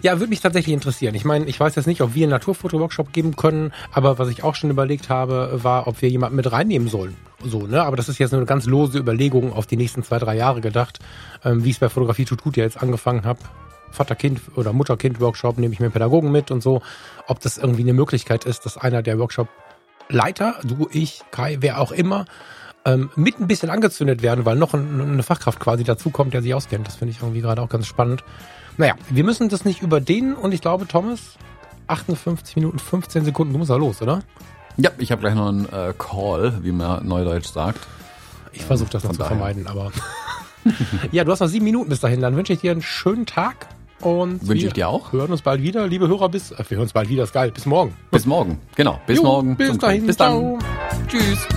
ja, 0.01 0.17
würde 0.19 0.29
mich 0.29 0.41
tatsächlich 0.41 0.73
interessieren. 0.73 1.13
Ich 1.13 1.25
meine, 1.25 1.45
ich 1.45 1.59
weiß 1.59 1.75
jetzt 1.75 1.85
nicht, 1.85 2.01
ob 2.01 2.15
wir 2.15 2.23
einen 2.23 2.31
Naturfoto-Workshop 2.31 3.13
geben 3.13 3.35
können, 3.35 3.71
aber 3.91 4.17
was 4.17 4.29
ich 4.29 4.43
auch 4.43 4.55
schon 4.55 4.71
überlegt 4.71 5.09
habe, 5.09 5.59
war, 5.63 5.87
ob 5.87 6.01
wir 6.01 6.09
jemanden 6.09 6.37
mit 6.37 6.51
reinnehmen 6.51 6.87
sollen. 6.87 7.15
So, 7.43 7.67
ne? 7.67 7.83
Aber 7.83 7.97
das 7.97 8.09
ist 8.09 8.17
jetzt 8.17 8.31
nur 8.31 8.39
eine 8.39 8.47
ganz 8.47 8.65
lose 8.65 8.97
Überlegung 8.97 9.53
auf 9.53 9.67
die 9.67 9.77
nächsten 9.77 10.03
zwei, 10.03 10.17
drei 10.17 10.35
Jahre 10.35 10.61
gedacht, 10.61 10.99
ähm, 11.43 11.63
wie 11.63 11.69
ich 11.69 11.75
es 11.75 11.79
bei 11.79 11.89
Fotografie 11.89 12.25
tut 12.25 12.41
gut 12.41 12.57
ja 12.57 12.63
jetzt 12.63 12.81
angefangen 12.81 13.25
habe. 13.25 13.39
Vater-Kind 13.91 14.41
oder 14.55 14.73
Mutter-Kind-Workshop 14.73 15.57
nehme 15.57 15.73
ich 15.73 15.79
mir 15.79 15.89
Pädagogen 15.89 16.31
mit 16.31 16.51
und 16.51 16.61
so, 16.61 16.81
ob 17.27 17.39
das 17.39 17.57
irgendwie 17.57 17.81
eine 17.81 17.93
Möglichkeit 17.93 18.45
ist, 18.45 18.65
dass 18.65 18.77
einer 18.77 19.01
der 19.01 19.19
Workshop 19.19 19.47
Leiter, 20.09 20.55
du, 20.63 20.89
ich, 20.91 21.21
Kai, 21.31 21.57
wer 21.61 21.79
auch 21.79 21.91
immer, 21.91 22.25
ähm, 22.85 23.09
mit 23.15 23.39
ein 23.39 23.47
bisschen 23.47 23.69
angezündet 23.69 24.21
werden, 24.21 24.45
weil 24.45 24.55
noch 24.55 24.73
ein, 24.73 24.99
eine 25.01 25.23
Fachkraft 25.23 25.59
quasi 25.59 25.83
dazukommt, 25.83 26.33
der 26.33 26.41
sich 26.41 26.53
auskennt. 26.53 26.87
Das 26.87 26.95
finde 26.95 27.13
ich 27.13 27.21
irgendwie 27.21 27.41
gerade 27.41 27.61
auch 27.61 27.69
ganz 27.69 27.87
spannend. 27.87 28.23
Naja, 28.77 28.95
wir 29.09 29.23
müssen 29.23 29.49
das 29.49 29.65
nicht 29.65 29.81
überdehnen 29.81 30.33
und 30.33 30.53
ich 30.53 30.61
glaube, 30.61 30.87
Thomas, 30.87 31.37
58 31.87 32.55
Minuten 32.55 32.79
15 32.79 33.25
Sekunden, 33.25 33.53
du 33.53 33.59
musst 33.59 33.71
da 33.71 33.75
los, 33.75 34.01
oder? 34.01 34.21
Ja, 34.77 34.91
ich 34.97 35.11
habe 35.11 35.21
gleich 35.21 35.35
noch 35.35 35.49
einen 35.49 35.65
äh, 35.65 35.93
Call, 35.97 36.63
wie 36.63 36.71
man 36.71 37.05
neudeutsch 37.05 37.47
sagt. 37.47 37.79
Ich 38.53 38.63
versuche 38.63 38.89
das 38.89 39.03
noch 39.03 39.11
zu 39.11 39.19
daher. 39.19 39.35
vermeiden, 39.35 39.67
aber. 39.67 39.91
ja, 41.11 41.23
du 41.23 41.31
hast 41.31 41.39
noch 41.39 41.47
sieben 41.47 41.65
Minuten 41.65 41.89
bis 41.89 41.99
dahin. 41.99 42.21
Dann 42.21 42.35
wünsche 42.35 42.53
ich 42.53 42.59
dir 42.59 42.71
einen 42.71 42.81
schönen 42.81 43.25
Tag. 43.25 43.67
Und 44.05 44.47
wünsche 44.47 44.67
ich 44.67 44.73
dir 44.73 44.89
auch. 44.89 45.11
Hören 45.11 45.31
uns 45.31 45.41
bald 45.41 45.61
wieder, 45.61 45.87
liebe 45.87 46.07
Hörer. 46.07 46.29
Bis, 46.29 46.51
äh, 46.51 46.63
wir 46.67 46.77
hören 46.77 46.83
uns 46.83 46.93
bald 46.93 47.09
wieder, 47.09 47.23
ist 47.23 47.33
geil. 47.33 47.51
Bis 47.51 47.65
morgen. 47.65 47.93
Bis 48.11 48.25
morgen, 48.25 48.59
genau. 48.75 48.99
Bis 49.07 49.17
jo, 49.17 49.23
morgen. 49.23 49.55
Bis 49.55 49.77
dahin. 49.77 50.05
Bis 50.05 50.17
dann. 50.17 50.31
Ciao. 50.31 50.59
Tschüss. 51.07 51.47